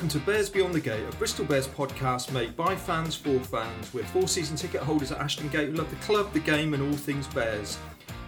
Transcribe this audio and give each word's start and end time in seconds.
welcome 0.00 0.18
to 0.18 0.26
Bears 0.26 0.48
Beyond 0.48 0.72
the 0.72 0.80
Gate, 0.80 1.04
a 1.06 1.14
Bristol 1.16 1.44
Bears 1.44 1.68
podcast 1.68 2.32
made 2.32 2.56
by 2.56 2.74
fans 2.74 3.14
for 3.14 3.38
fans. 3.38 3.92
We're 3.92 4.02
four 4.02 4.28
season 4.28 4.56
ticket 4.56 4.80
holders 4.80 5.12
at 5.12 5.18
Ashton 5.18 5.50
Gate 5.50 5.68
who 5.68 5.74
love 5.74 5.90
the 5.90 5.96
club, 5.96 6.32
the 6.32 6.40
game, 6.40 6.72
and 6.72 6.82
all 6.82 6.96
things 6.96 7.26
Bears. 7.26 7.76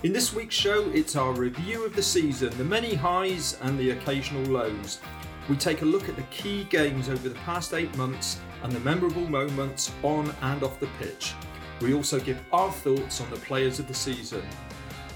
In 0.02 0.12
this 0.12 0.34
week's 0.34 0.54
show, 0.54 0.90
it's 0.90 1.16
our 1.16 1.32
review 1.32 1.86
of 1.86 1.96
the 1.96 2.02
season, 2.02 2.54
the 2.58 2.64
many 2.64 2.92
highs 2.92 3.56
and 3.62 3.78
the 3.78 3.92
occasional 3.92 4.42
lows. 4.52 5.00
We 5.48 5.56
take 5.56 5.80
a 5.80 5.86
look 5.86 6.10
at 6.10 6.16
the 6.16 6.24
key 6.24 6.64
games 6.64 7.08
over 7.08 7.26
the 7.26 7.36
past 7.36 7.72
eight 7.72 7.96
months 7.96 8.38
and 8.62 8.70
the 8.70 8.80
memorable 8.80 9.26
moments 9.26 9.92
on 10.02 10.30
and 10.42 10.62
off 10.62 10.78
the 10.78 10.90
pitch. 10.98 11.32
We 11.80 11.94
also 11.94 12.20
give 12.20 12.38
our 12.52 12.70
thoughts 12.70 13.22
on 13.22 13.30
the 13.30 13.36
players 13.36 13.78
of 13.78 13.88
the 13.88 13.94
season. 13.94 14.42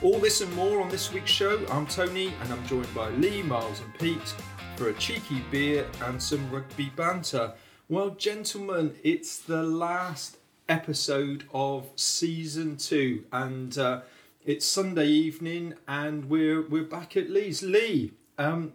All 0.00 0.18
this 0.18 0.40
and 0.40 0.54
more 0.54 0.80
on 0.80 0.88
this 0.88 1.12
week's 1.12 1.30
show. 1.30 1.66
I'm 1.70 1.86
Tony 1.86 2.32
and 2.40 2.50
I'm 2.50 2.66
joined 2.66 2.94
by 2.94 3.10
Lee, 3.10 3.42
Miles, 3.42 3.82
and 3.82 3.92
Pete 3.98 4.34
for 4.76 4.88
a 4.88 4.94
cheeky 4.94 5.42
beer 5.50 5.86
and 6.04 6.22
some 6.22 6.50
rugby 6.50 6.90
banter. 6.96 7.52
Well, 7.88 8.10
gentlemen, 8.10 8.94
it's 9.02 9.38
the 9.38 9.62
last 9.62 10.36
episode 10.68 11.44
of 11.54 11.86
season 11.96 12.76
two, 12.76 13.24
and 13.32 13.76
uh, 13.78 14.00
it's 14.44 14.66
Sunday 14.66 15.06
evening, 15.06 15.74
and 15.88 16.28
we're 16.28 16.60
we're 16.62 16.82
back 16.84 17.16
at 17.16 17.30
Lee's. 17.30 17.62
Lee, 17.62 18.12
um, 18.38 18.74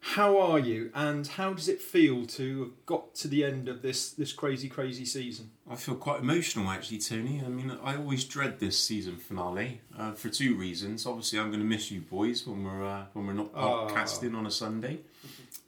how 0.00 0.38
are 0.38 0.58
you, 0.58 0.90
and 0.94 1.26
how 1.26 1.52
does 1.54 1.68
it 1.68 1.80
feel 1.80 2.24
to 2.26 2.60
have 2.60 2.86
got 2.86 3.14
to 3.16 3.28
the 3.28 3.44
end 3.44 3.68
of 3.68 3.82
this 3.82 4.10
this 4.12 4.32
crazy 4.32 4.68
crazy 4.68 5.04
season? 5.06 5.50
I 5.68 5.74
feel 5.76 5.94
quite 5.96 6.20
emotional 6.20 6.68
actually, 6.68 6.98
Tony. 6.98 7.42
I 7.44 7.48
mean, 7.48 7.76
I 7.82 7.96
always 7.96 8.24
dread 8.24 8.60
this 8.60 8.78
season 8.78 9.16
finale 9.16 9.80
uh, 9.98 10.12
for 10.12 10.28
two 10.28 10.54
reasons. 10.56 11.06
Obviously, 11.06 11.38
I'm 11.40 11.48
going 11.48 11.60
to 11.60 11.66
miss 11.66 11.90
you 11.90 12.00
boys 12.00 12.46
when 12.46 12.62
we're 12.64 12.84
uh, 12.84 13.04
when 13.14 13.26
we're 13.26 13.32
not 13.32 13.50
Oh. 13.56 13.88
podcasting 13.90 14.36
on 14.36 14.46
a 14.46 14.50
Sunday. 14.50 15.00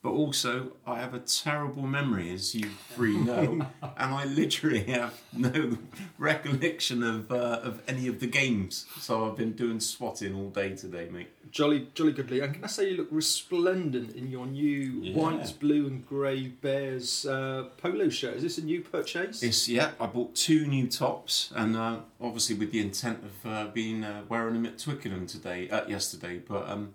But 0.05 0.10
also, 0.10 0.72
I 0.86 1.00
have 1.00 1.14
a 1.14 1.19
terrible 1.19 1.84
memory, 1.84 2.30
as 2.30 2.55
you 2.55 2.69
three 2.94 3.16
know, 3.16 3.52
and 3.83 4.14
I 4.14 4.27
literally 4.27 4.84
have 4.84 5.19
no 5.33 5.78
recollection 6.19 7.02
of 7.02 7.33
uh, 7.33 7.61
of 7.62 7.80
any 7.88 8.06
of 8.08 8.20
the 8.20 8.27
games. 8.27 8.84
So 9.00 9.27
I've 9.27 9.36
been 9.38 9.52
doing 9.52 9.80
swatting 9.80 10.34
all 10.34 10.50
day 10.50 10.77
today, 10.77 11.08
mate. 11.11 11.28
Jolly, 11.50 11.88
jolly 11.94 12.12
good, 12.12 12.30
Lee. 12.30 12.41
And 12.41 12.52
can 12.52 12.64
I 12.64 12.66
say 12.66 12.91
you 12.91 12.98
look 12.98 13.08
resplendent 13.11 14.14
in 14.14 14.30
your 14.30 14.46
new 14.46 15.00
Yeah. 15.00 15.14
white, 15.16 15.55
blue, 15.58 15.86
and 15.86 16.06
grey 16.06 16.48
Bears 16.48 17.24
uh, 17.24 17.68
polo 17.78 18.11
shirt? 18.11 18.34
Is 18.36 18.42
this 18.42 18.58
a 18.58 18.64
new 18.64 18.83
purchase? 18.83 19.42
It's 19.42 19.70
yeah. 19.70 19.92
I 19.98 20.05
bought 20.05 20.34
two 20.34 20.66
new 20.66 20.86
tops, 20.86 21.50
and 21.56 21.77
uh, 21.77 22.00
obviously 22.20 22.56
with 22.56 22.72
the 22.72 22.80
intent 22.80 23.20
of 23.24 23.50
uh, 23.50 23.66
being 23.72 24.05
uh, 24.05 24.24
wearing 24.28 24.52
them 24.52 24.66
at 24.66 24.78
Twickenham 24.78 25.27
today, 25.27 25.70
uh, 25.70 25.86
yesterday. 25.89 26.42
But 26.46 26.68
um, 26.68 26.94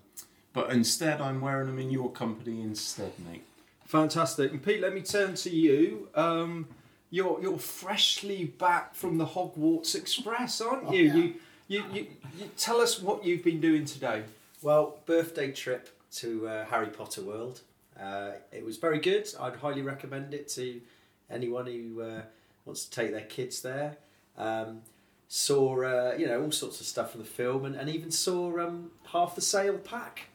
but 0.52 0.70
instead, 0.70 1.20
I'm 1.20 1.40
wearing 1.40 1.66
them 1.66 1.78
in 1.78 1.90
your 1.90 2.10
company 2.10 2.60
instead, 2.60 3.12
mate. 3.30 3.44
Fantastic. 3.86 4.52
And 4.52 4.62
Pete, 4.62 4.80
let 4.80 4.94
me 4.94 5.00
turn 5.00 5.34
to 5.36 5.50
you. 5.50 6.08
Um, 6.14 6.68
you're 7.10 7.40
you're 7.42 7.58
freshly 7.58 8.44
back 8.44 8.94
from 8.94 9.18
the 9.18 9.26
Hogwarts 9.26 9.94
Express, 9.94 10.60
aren't 10.60 10.92
you? 10.92 11.02
you, 11.04 11.34
you, 11.68 11.84
you, 11.92 12.06
you 12.38 12.50
tell 12.56 12.80
us 12.80 13.00
what 13.00 13.24
you've 13.24 13.44
been 13.44 13.60
doing 13.60 13.84
today. 13.84 14.22
Well, 14.62 14.98
birthday 15.06 15.50
trip 15.52 15.88
to 16.16 16.46
uh, 16.46 16.64
Harry 16.66 16.88
Potter 16.88 17.22
World. 17.22 17.60
Uh, 18.00 18.32
it 18.52 18.64
was 18.64 18.76
very 18.76 18.98
good. 18.98 19.28
I'd 19.40 19.56
highly 19.56 19.82
recommend 19.82 20.34
it 20.34 20.48
to 20.50 20.80
anyone 21.28 21.66
who 21.66 22.02
uh, 22.02 22.22
wants 22.64 22.84
to 22.84 22.90
take 22.90 23.12
their 23.12 23.22
kids 23.22 23.62
there. 23.62 23.96
Um, 24.36 24.82
saw 25.28 25.82
uh, 25.82 26.14
you 26.16 26.26
know 26.26 26.42
all 26.42 26.52
sorts 26.52 26.80
of 26.80 26.86
stuff 26.86 27.12
from 27.12 27.20
the 27.20 27.26
film, 27.26 27.64
and, 27.64 27.74
and 27.74 27.88
even 27.88 28.10
saw 28.10 28.58
um, 28.60 28.90
half 29.06 29.34
the 29.34 29.40
sale 29.40 29.78
pack. 29.78 30.28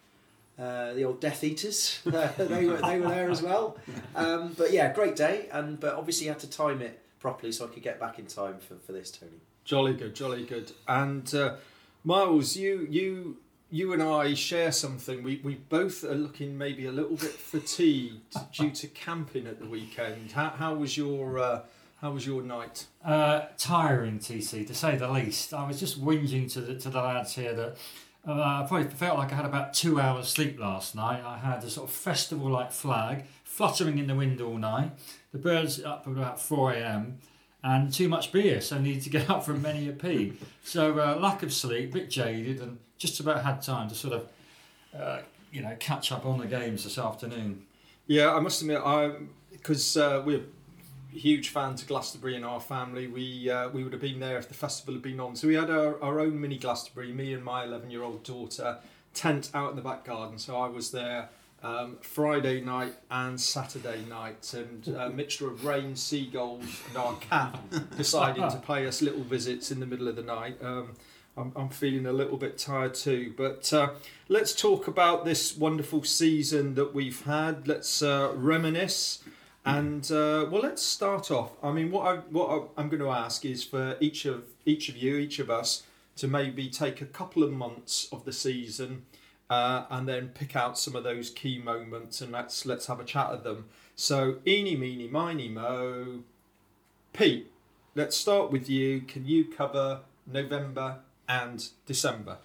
Uh, 0.58 0.94
the 0.94 1.04
old 1.04 1.20
Death 1.20 1.44
Eaters, 1.44 2.00
they 2.06 2.66
were 2.66 2.78
they 2.78 3.00
were 3.00 3.10
there 3.10 3.30
as 3.30 3.42
well. 3.42 3.78
Um, 4.16 4.54
but 4.58 4.72
yeah, 4.72 4.94
great 4.94 5.16
day, 5.18 5.50
and 5.52 5.78
but 5.80 5.96
obviously 5.96 6.28
you 6.28 6.32
had 6.32 6.40
to 6.40 6.50
time 6.50 6.82
it 6.82 7.02
properly 7.20 7.52
so 7.52 7.66
I 7.66 7.68
could 7.70 7.84
get 7.84 8.00
back 8.00 8.20
in 8.20 8.28
time 8.28 8.60
for, 8.60 8.76
for 8.76 8.94
this, 8.94 9.12
Tony. 9.12 9.42
Jolly 9.66 9.94
good, 9.94 10.16
jolly 10.16 10.46
good. 10.46 10.72
And 10.88 11.34
uh, 11.36 11.56
Miles, 12.06 12.56
you 12.56 12.88
you 12.90 13.38
you 13.70 13.92
and 13.92 14.02
I 14.02 14.34
share 14.34 14.72
something. 14.72 15.24
We 15.24 15.42
we 15.44 15.56
both 15.56 16.04
are 16.04 16.16
looking 16.16 16.58
maybe 16.58 16.86
a 16.86 16.92
little 16.92 17.18
bit 17.18 17.32
fatigued 17.32 18.38
due 18.54 18.72
to 18.72 18.88
camping 18.88 19.48
at 19.48 19.60
the 19.60 19.66
weekend. 19.66 20.32
How, 20.32 20.50
how 20.50 20.76
was 20.76 20.96
your 20.96 21.40
uh, 21.40 21.62
how 22.00 22.12
was 22.12 22.26
your 22.26 22.42
night? 22.44 22.86
Uh, 23.04 23.48
tiring, 23.58 24.20
TC, 24.20 24.68
to 24.68 24.76
say 24.76 24.96
the 24.96 25.10
least. 25.10 25.54
I 25.54 25.68
was 25.68 25.80
just 25.80 26.04
whinging 26.04 26.52
to 26.54 26.62
the, 26.62 26.76
to 26.76 26.90
the 26.90 27.02
lads 27.02 27.36
here 27.36 27.54
that 27.54 27.78
uh, 28.28 28.64
I 28.64 28.66
probably 28.68 28.90
felt 28.90 29.18
like 29.18 29.32
I 29.32 29.36
had 29.36 29.46
about 29.46 29.74
two 29.74 30.00
hours 30.00 30.28
sleep 30.28 30.60
last 30.60 30.96
night. 30.96 31.24
I 31.24 31.38
had 31.38 31.64
a 31.64 31.70
sort 31.70 31.90
of 31.90 31.96
festival 31.96 32.50
like 32.50 32.72
flag 32.72 33.26
fluttering 33.44 34.00
in 34.00 34.08
the 34.08 34.16
wind 34.16 34.42
all 34.42 34.58
night. 34.58 34.92
The 35.32 35.38
birds 35.38 35.82
up 35.84 36.08
at 36.08 36.12
about 36.12 36.42
4 36.42 36.74
a.m. 36.74 37.20
and 37.64 37.94
too 37.94 38.10
much 38.10 38.32
beer, 38.32 38.62
so 38.62 38.78
I 38.78 38.80
needed 38.80 39.04
to 39.04 39.10
get 39.18 39.30
up 39.30 39.46
from 39.46 39.62
many 39.62 39.88
a 39.88 39.94
pee. 39.94 40.34
So 40.64 41.00
uh, 41.00 41.18
lack 41.20 41.44
of 41.44 41.54
sleep, 41.54 41.94
bit 41.94 42.10
jaded, 42.10 42.62
and 42.62 42.80
just 42.98 43.20
about 43.20 43.44
had 43.44 43.62
time 43.62 43.90
to 43.90 43.96
sort 43.96 44.14
of, 44.14 44.30
uh, 45.00 45.20
you 45.52 45.62
know, 45.62 45.76
catch 45.80 46.12
up 46.12 46.26
on 46.26 46.40
the 46.40 46.48
games 46.48 46.84
this 46.84 46.98
afternoon. 46.98 47.66
Yeah, 48.08 48.34
I 48.34 48.40
must 48.40 48.62
admit, 48.62 48.82
I 48.84 49.12
because 49.52 49.98
uh, 49.98 50.22
we're 50.26 50.44
huge 51.16 51.50
fans 51.50 51.82
of 51.82 51.88
Glastonbury 51.88 52.36
in 52.36 52.44
our 52.44 52.60
family. 52.60 53.08
We 53.08 53.50
uh, 53.50 53.70
we 53.70 53.84
would 53.84 53.94
have 53.94 54.02
been 54.02 54.20
there 54.20 54.38
if 54.38 54.48
the 54.48 54.54
festival 54.54 54.94
had 54.94 55.04
been 55.04 55.20
on. 55.20 55.36
So 55.36 55.48
we 55.48 55.56
had 55.56 55.70
our, 55.70 56.02
our 56.04 56.20
own 56.20 56.40
mini 56.40 56.58
Glastonbury. 56.58 57.12
Me 57.14 57.34
and 57.34 57.44
my 57.44 57.64
eleven 57.64 57.90
year 57.90 58.04
old 58.04 58.24
daughter 58.24 58.78
tent 59.14 59.50
out 59.54 59.72
in 59.72 59.76
the 59.76 59.82
back 59.82 60.06
garden. 60.06 60.38
So 60.38 60.58
I 60.58 60.68
was 60.68 60.92
there 60.92 61.30
um, 61.64 61.98
Friday 62.02 62.62
night 62.62 62.94
and 63.10 63.40
Saturday 63.40 64.04
night, 64.08 64.54
and 64.54 64.88
a 64.90 65.10
mixture 65.10 65.50
of 65.50 65.66
rain, 65.66 65.96
seagulls, 65.96 66.82
and 66.88 66.98
our 66.98 67.16
cat 67.16 67.60
deciding 67.98 68.50
to 68.50 68.58
pay 68.58 68.86
us 68.86 69.02
little 69.02 69.24
visits 69.24 69.72
in 69.72 69.80
the 69.80 69.86
middle 69.86 70.08
of 70.08 70.16
the 70.16 70.24
night. 70.24 70.58
Um, 70.62 70.94
I'm, 71.38 71.52
I'm 71.56 71.70
feeling 71.70 72.06
a 72.06 72.14
little 72.14 72.38
bit 72.38 72.58
tired 72.58 72.94
too, 72.94 73.34
but 73.36 73.72
uh, 73.74 73.90
let's 74.30 74.54
talk 74.54 74.88
about 74.88 75.26
this 75.26 75.58
wonderful 75.58 76.04
season 76.04 76.76
that 76.76 76.94
we've 76.94 77.24
had. 77.24 77.68
Let's 77.68 78.02
uh, 78.02 78.32
reminisce. 78.36 79.24
And 79.66 80.10
uh, 80.12 80.46
well, 80.52 80.62
let's 80.62 80.84
start 80.84 81.32
off. 81.32 81.54
I 81.64 81.72
mean, 81.72 81.92
what 81.92 82.06
I 82.06 82.18
what 82.30 82.70
I'm 82.78 82.88
going 82.88 83.02
to 83.02 83.10
ask 83.10 83.44
is 83.46 83.64
for 83.64 83.98
each 84.00 84.26
of 84.26 84.44
each 84.66 84.90
of 84.90 84.98
you, 84.98 85.18
each 85.18 85.40
of 85.40 85.50
us, 85.50 85.84
to 86.18 86.28
maybe 86.28 86.70
take 86.70 87.02
a 87.02 87.06
couple 87.06 87.44
of 87.44 87.52
months 87.52 88.08
of 88.12 88.26
the 88.26 88.32
season, 88.32 89.06
uh, 89.50 89.86
and 89.90 90.08
then 90.08 90.30
pick 90.30 90.56
out 90.56 90.78
some 90.78 90.96
of 90.96 91.04
those 91.04 91.32
key 91.32 91.58
moments, 91.58 92.22
and 92.22 92.32
let's 92.32 92.66
let's 92.66 92.86
have 92.86 93.00
a 93.00 93.04
chat 93.04 93.28
of 93.28 93.44
them. 93.44 93.66
So, 93.96 94.38
eeny, 94.46 94.76
meeny, 94.76 95.08
miny, 95.08 95.50
mo. 95.50 96.20
Pete, 97.14 97.52
let's 97.96 98.16
start 98.16 98.52
with 98.52 98.70
you. 98.70 99.02
Can 99.02 99.26
you 99.26 99.46
cover 99.46 100.02
November 100.28 101.00
and 101.28 101.68
December? 101.88 102.38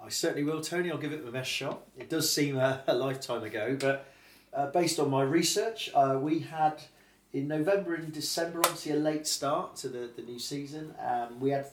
I 0.00 0.10
certainly 0.10 0.44
will, 0.44 0.60
Tony. 0.60 0.92
I'll 0.92 0.98
give 0.98 1.12
it 1.12 1.24
my 1.24 1.32
best 1.32 1.50
shot. 1.50 1.80
It 1.98 2.08
does 2.08 2.32
seem 2.32 2.56
a, 2.56 2.82
a 2.86 2.94
lifetime 2.94 3.42
ago, 3.42 3.76
but 3.80 4.06
uh, 4.54 4.66
based 4.70 4.98
on 4.98 5.10
my 5.10 5.22
research, 5.22 5.90
uh, 5.94 6.18
we 6.20 6.40
had 6.40 6.82
in 7.32 7.48
November 7.48 7.94
and 7.94 8.12
December, 8.12 8.60
obviously 8.60 8.92
a 8.92 8.96
late 8.96 9.26
start 9.26 9.76
to 9.76 9.88
the, 9.88 10.10
the 10.16 10.22
new 10.22 10.38
season. 10.38 10.94
Um, 11.00 11.40
we 11.40 11.50
had, 11.50 11.66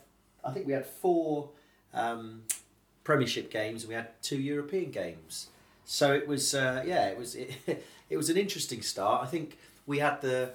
I 0.43 0.51
think 0.51 0.67
we 0.67 0.73
had 0.73 0.85
four 0.85 1.49
um, 1.93 2.43
Premiership 3.03 3.49
games 3.51 3.83
and 3.83 3.89
we 3.89 3.95
had 3.95 4.21
two 4.21 4.37
European 4.37 4.91
games. 4.91 5.47
So 5.85 6.13
it 6.13 6.27
was, 6.27 6.53
uh, 6.53 6.83
yeah, 6.85 7.07
it 7.07 7.17
was 7.17 7.35
it, 7.35 7.85
it 8.09 8.17
was 8.17 8.29
an 8.29 8.37
interesting 8.37 8.81
start. 8.81 9.23
I 9.23 9.27
think 9.27 9.57
we 9.85 9.99
had 9.99 10.21
the 10.21 10.51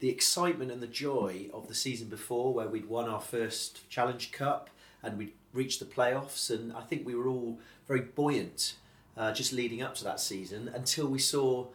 the 0.00 0.08
excitement 0.08 0.70
and 0.70 0.80
the 0.80 0.86
joy 0.86 1.48
of 1.52 1.66
the 1.66 1.74
season 1.74 2.08
before, 2.08 2.54
where 2.54 2.68
we'd 2.68 2.88
won 2.88 3.08
our 3.08 3.20
first 3.20 3.88
Challenge 3.90 4.30
Cup 4.30 4.70
and 5.02 5.18
we'd 5.18 5.32
reached 5.52 5.80
the 5.80 5.84
playoffs, 5.86 6.50
and 6.50 6.72
I 6.72 6.82
think 6.82 7.04
we 7.04 7.14
were 7.14 7.28
all 7.28 7.58
very 7.86 8.00
buoyant 8.00 8.74
uh, 9.18 9.32
just 9.32 9.52
leading 9.52 9.82
up 9.82 9.94
to 9.96 10.04
that 10.04 10.20
season 10.20 10.70
until 10.74 11.08
we 11.08 11.18
saw 11.18 11.66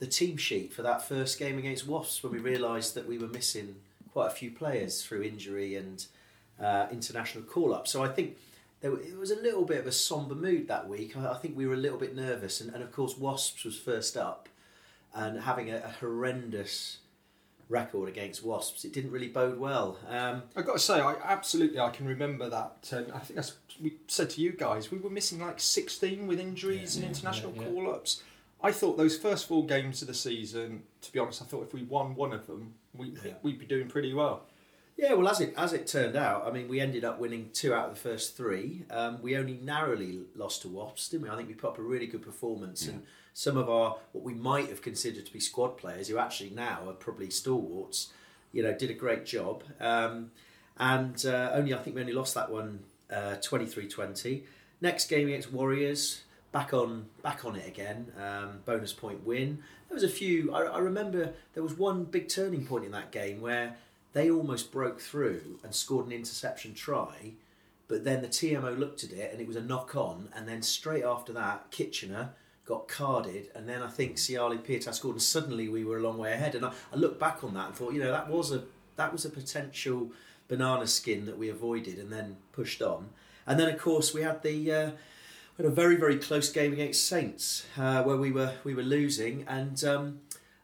the 0.00 0.06
team 0.06 0.36
sheet 0.36 0.72
for 0.72 0.82
that 0.82 1.06
first 1.08 1.38
game 1.38 1.56
against 1.56 1.86
Wasps, 1.86 2.22
when 2.22 2.32
we 2.32 2.38
realised 2.38 2.94
that 2.96 3.06
we 3.06 3.18
were 3.18 3.28
missing 3.28 3.76
quite 4.12 4.26
a 4.26 4.34
few 4.34 4.50
players 4.50 5.02
through 5.02 5.22
injury 5.22 5.76
and 5.76 6.06
uh, 6.60 6.86
international 6.90 7.44
call 7.44 7.72
up. 7.72 7.86
So 7.86 8.02
I 8.02 8.08
think 8.08 8.36
there, 8.80 8.92
it 8.94 9.16
was 9.16 9.30
a 9.30 9.40
little 9.40 9.64
bit 9.64 9.78
of 9.78 9.86
a 9.86 9.92
somber 9.92 10.34
mood 10.34 10.66
that 10.66 10.88
week. 10.88 11.16
I, 11.16 11.30
I 11.30 11.36
think 11.38 11.56
we 11.56 11.66
were 11.66 11.74
a 11.74 11.78
little 11.78 11.98
bit 11.98 12.16
nervous, 12.16 12.60
and, 12.60 12.74
and 12.74 12.82
of 12.82 12.90
course 12.90 13.16
Wasps 13.16 13.64
was 13.64 13.78
first 13.78 14.16
up, 14.16 14.48
and 15.14 15.40
having 15.40 15.70
a, 15.70 15.76
a 15.76 15.94
horrendous 16.00 16.98
record 17.72 18.08
against 18.08 18.44
Wasps, 18.44 18.84
it 18.84 18.92
didn't 18.92 19.10
really 19.10 19.28
bode 19.28 19.58
well. 19.58 19.98
Um, 20.08 20.42
I've 20.54 20.66
got 20.66 20.74
to 20.74 20.78
say, 20.78 21.00
I 21.00 21.16
absolutely 21.24 21.80
I 21.80 21.90
can 21.90 22.06
remember 22.06 22.48
that. 22.48 22.88
And 22.92 23.10
I 23.12 23.18
think 23.18 23.36
that's 23.36 23.54
we 23.80 23.94
said 24.06 24.30
to 24.30 24.40
you 24.40 24.52
guys. 24.52 24.90
We 24.90 24.98
were 24.98 25.10
missing 25.10 25.40
like 25.40 25.58
16 25.58 26.26
with 26.26 26.38
injuries 26.38 26.96
Yeah, 26.96 27.06
and 27.06 27.16
international 27.16 27.52
yeah, 27.56 27.62
yeah. 27.62 27.68
call-ups. 27.68 28.22
I 28.62 28.70
thought 28.70 28.96
those 28.96 29.18
first 29.18 29.48
four 29.48 29.66
games 29.66 30.02
of 30.02 30.08
the 30.08 30.14
season, 30.14 30.84
to 31.00 31.12
be 31.12 31.18
honest, 31.18 31.42
I 31.42 31.46
thought 31.46 31.64
if 31.66 31.74
we 31.74 31.82
won 31.82 32.14
one 32.14 32.32
of 32.32 32.46
them, 32.46 32.74
we 32.94 33.14
we'd 33.42 33.58
be 33.58 33.66
doing 33.66 33.88
pretty 33.88 34.14
well. 34.14 34.44
Yeah, 34.96 35.14
well, 35.14 35.26
as 35.28 35.40
it 35.40 35.54
as 35.56 35.72
it 35.72 35.86
turned 35.88 36.14
out, 36.14 36.46
I 36.46 36.52
mean, 36.52 36.68
we 36.68 36.78
ended 36.78 37.02
up 37.02 37.18
winning 37.18 37.50
two 37.52 37.74
out 37.74 37.88
of 37.88 37.94
the 37.94 38.00
first 38.00 38.36
three. 38.36 38.84
Um, 38.90 39.20
we 39.20 39.36
only 39.36 39.58
narrowly 39.62 40.20
lost 40.36 40.62
to 40.62 40.68
Wasps, 40.68 41.08
didn't 41.08 41.24
we? 41.24 41.30
I 41.30 41.36
think 41.36 41.48
we 41.48 41.54
put 41.54 41.70
up 41.70 41.78
a 41.78 41.82
really 41.82 42.06
good 42.06 42.22
performance, 42.22 42.86
and 42.86 43.02
some 43.34 43.56
of 43.56 43.68
our 43.68 43.96
what 44.12 44.24
we 44.24 44.34
might 44.34 44.68
have 44.68 44.82
considered 44.82 45.26
to 45.26 45.32
be 45.32 45.40
squad 45.40 45.76
players, 45.76 46.08
who 46.08 46.18
actually 46.18 46.50
now 46.50 46.88
are 46.88 46.92
probably 46.92 47.30
stalwarts, 47.30 48.12
you 48.52 48.62
know, 48.62 48.72
did 48.72 48.90
a 48.90 48.94
great 48.94 49.24
job. 49.24 49.64
Um, 49.80 50.30
and 50.78 51.24
uh, 51.26 51.50
only 51.52 51.74
I 51.74 51.78
think 51.78 51.96
we 51.96 52.02
only 52.02 52.12
lost 52.12 52.34
that 52.34 52.50
one 52.50 52.80
uh, 53.10 53.36
23-20. 53.42 54.42
Next 54.80 55.08
game 55.08 55.28
against 55.28 55.52
Warriors, 55.52 56.22
back 56.50 56.74
on 56.74 57.06
back 57.22 57.44
on 57.44 57.56
it 57.56 57.66
again. 57.66 58.12
Um, 58.20 58.60
bonus 58.64 58.92
point 58.92 59.24
win. 59.24 59.62
There 59.88 59.94
was 59.94 60.04
a 60.04 60.08
few. 60.08 60.52
I, 60.52 60.62
I 60.62 60.78
remember 60.78 61.32
there 61.54 61.62
was 61.62 61.74
one 61.74 62.04
big 62.04 62.28
turning 62.28 62.66
point 62.66 62.84
in 62.84 62.92
that 62.92 63.12
game 63.12 63.40
where 63.40 63.76
they 64.12 64.30
almost 64.30 64.72
broke 64.72 65.00
through 65.00 65.58
and 65.64 65.74
scored 65.74 66.06
an 66.06 66.12
interception 66.12 66.74
try, 66.74 67.32
but 67.88 68.04
then 68.04 68.22
the 68.22 68.28
TMO 68.28 68.78
looked 68.78 69.04
at 69.04 69.12
it 69.12 69.32
and 69.32 69.40
it 69.40 69.46
was 69.46 69.56
a 69.56 69.62
knock 69.62 69.96
on, 69.96 70.28
and 70.34 70.46
then 70.46 70.62
straight 70.62 71.04
after 71.04 71.32
that, 71.32 71.70
Kitchener 71.70 72.30
got 72.64 72.88
carded, 72.88 73.50
and 73.54 73.68
then 73.68 73.82
I 73.82 73.88
think 73.88 74.16
Siale 74.16 74.58
Piutau 74.58 74.92
scored, 74.94 75.16
and 75.16 75.22
suddenly 75.22 75.68
we 75.68 75.84
were 75.84 75.98
a 75.98 76.02
long 76.02 76.18
way 76.18 76.32
ahead. 76.32 76.54
And 76.54 76.64
I, 76.64 76.72
I 76.92 76.96
looked 76.96 77.18
back 77.18 77.42
on 77.42 77.54
that 77.54 77.66
and 77.68 77.74
thought, 77.74 77.92
you 77.92 78.00
know, 78.00 78.12
that 78.12 78.28
was 78.28 78.52
a 78.52 78.62
that 78.96 79.12
was 79.12 79.24
a 79.24 79.30
potential 79.30 80.10
banana 80.48 80.86
skin 80.86 81.24
that 81.26 81.38
we 81.38 81.48
avoided 81.48 81.98
and 81.98 82.12
then 82.12 82.36
pushed 82.52 82.82
on. 82.82 83.08
And 83.46 83.58
then 83.58 83.68
of 83.68 83.80
course 83.80 84.14
we 84.14 84.22
had 84.22 84.42
the 84.42 84.72
uh, 84.72 84.90
we 85.56 85.64
had 85.64 85.66
a 85.66 85.74
very 85.74 85.96
very 85.96 86.18
close 86.18 86.50
game 86.50 86.72
against 86.72 87.06
Saints 87.06 87.66
uh, 87.76 88.02
where 88.02 88.16
we 88.16 88.30
were 88.30 88.54
we 88.64 88.74
were 88.74 88.82
losing, 88.82 89.44
and 89.48 89.82
um, 89.84 90.20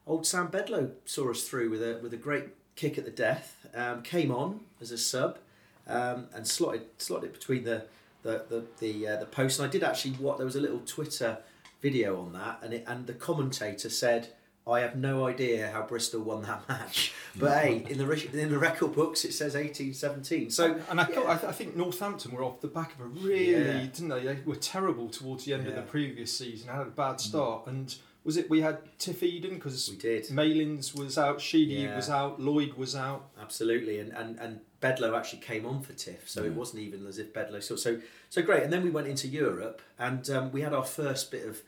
old 0.06 0.26
Sam 0.26 0.48
Bedlow 0.48 0.92
saw 1.04 1.30
us 1.30 1.42
through 1.48 1.70
with 1.70 1.82
a 1.82 1.98
with 2.02 2.12
a 2.12 2.16
great 2.16 2.48
kick 2.76 2.98
at 2.98 3.04
the 3.04 3.10
death. 3.10 3.66
Um, 3.74 4.02
came 4.02 4.30
on 4.30 4.60
as 4.80 4.90
a 4.90 4.98
sub 4.98 5.38
um, 5.86 6.28
and 6.34 6.46
slotted 6.46 6.86
slotted 6.98 7.32
between 7.32 7.64
the 7.64 7.84
the 8.22 8.44
the 8.48 8.64
the, 8.78 9.08
uh, 9.08 9.16
the 9.16 9.26
post. 9.26 9.58
And 9.58 9.68
I 9.68 9.70
did 9.70 9.82
actually 9.82 10.12
what 10.12 10.36
there 10.36 10.46
was 10.46 10.56
a 10.56 10.60
little 10.60 10.80
Twitter 10.80 11.38
video 11.80 12.20
on 12.20 12.32
that, 12.32 12.58
and 12.62 12.72
it, 12.74 12.84
and 12.86 13.06
the 13.06 13.14
commentator 13.14 13.90
said. 13.90 14.28
I 14.70 14.80
have 14.80 14.96
no 14.96 15.26
idea 15.26 15.70
how 15.70 15.86
Bristol 15.86 16.20
won 16.20 16.42
that 16.42 16.68
match, 16.68 17.14
but 17.36 17.56
hey, 17.62 17.86
in 17.88 17.96
the 17.96 18.38
in 18.38 18.50
the 18.50 18.58
record 18.58 18.94
books 18.94 19.24
it 19.24 19.32
says 19.32 19.56
eighteen 19.56 19.94
seventeen. 19.94 20.50
So 20.50 20.78
and 20.90 21.00
I, 21.00 21.04
thought, 21.04 21.24
yeah. 21.24 21.40
I, 21.42 21.48
I 21.48 21.52
think 21.52 21.74
Northampton 21.74 22.32
were 22.32 22.44
off 22.44 22.60
the 22.60 22.68
back 22.68 22.92
of 22.92 23.00
a 23.00 23.04
really, 23.04 23.52
Yeah. 23.52 23.78
didn't 23.84 24.08
they? 24.08 24.20
They 24.24 24.38
were 24.44 24.56
terrible 24.56 25.08
towards 25.08 25.46
the 25.46 25.54
end 25.54 25.66
of 25.68 25.74
the 25.74 25.80
Mm. 25.80 25.88
previous 25.88 26.36
season. 26.36 26.68
Had 26.68 26.82
a 26.82 26.90
bad 26.90 27.18
start, 27.18 27.66
and 27.66 27.94
was 28.24 28.36
it 28.36 28.50
we 28.50 28.60
had 28.60 28.78
Tiff 28.98 29.22
Eden 29.22 29.54
because 29.54 29.88
we 29.90 29.96
did. 29.96 30.30
Malins 30.30 30.94
was 30.94 31.16
out, 31.16 31.40
Sheedy 31.40 31.74
Yeah. 31.74 31.96
was 31.96 32.10
out, 32.10 32.40
Lloyd 32.40 32.74
was 32.74 32.94
out. 32.94 33.30
Absolutely, 33.40 33.98
and, 34.00 34.12
and 34.12 34.38
and 34.38 34.60
Bedlow 34.82 35.16
actually 35.16 35.40
came 35.40 35.64
on 35.66 35.82
for 35.82 35.92
Tiff, 35.92 36.28
so 36.28 36.44
it 36.44 36.52
Mm. 36.52 36.56
wasn't 36.56 36.82
even 36.82 37.06
as 37.06 37.18
if 37.18 37.32
Bedlow 37.32 37.62
so 37.62 37.76
so 37.76 38.00
so 38.30 38.42
great. 38.42 38.62
And 38.62 38.72
then 38.72 38.82
we 38.82 38.90
went 38.90 39.08
into 39.08 39.28
Europe, 39.28 39.80
and 39.98 40.28
um, 40.30 40.52
we 40.52 40.60
had 40.62 40.72
our 40.74 40.84
first 40.84 41.30
bit 41.30 41.46
of 41.46 41.62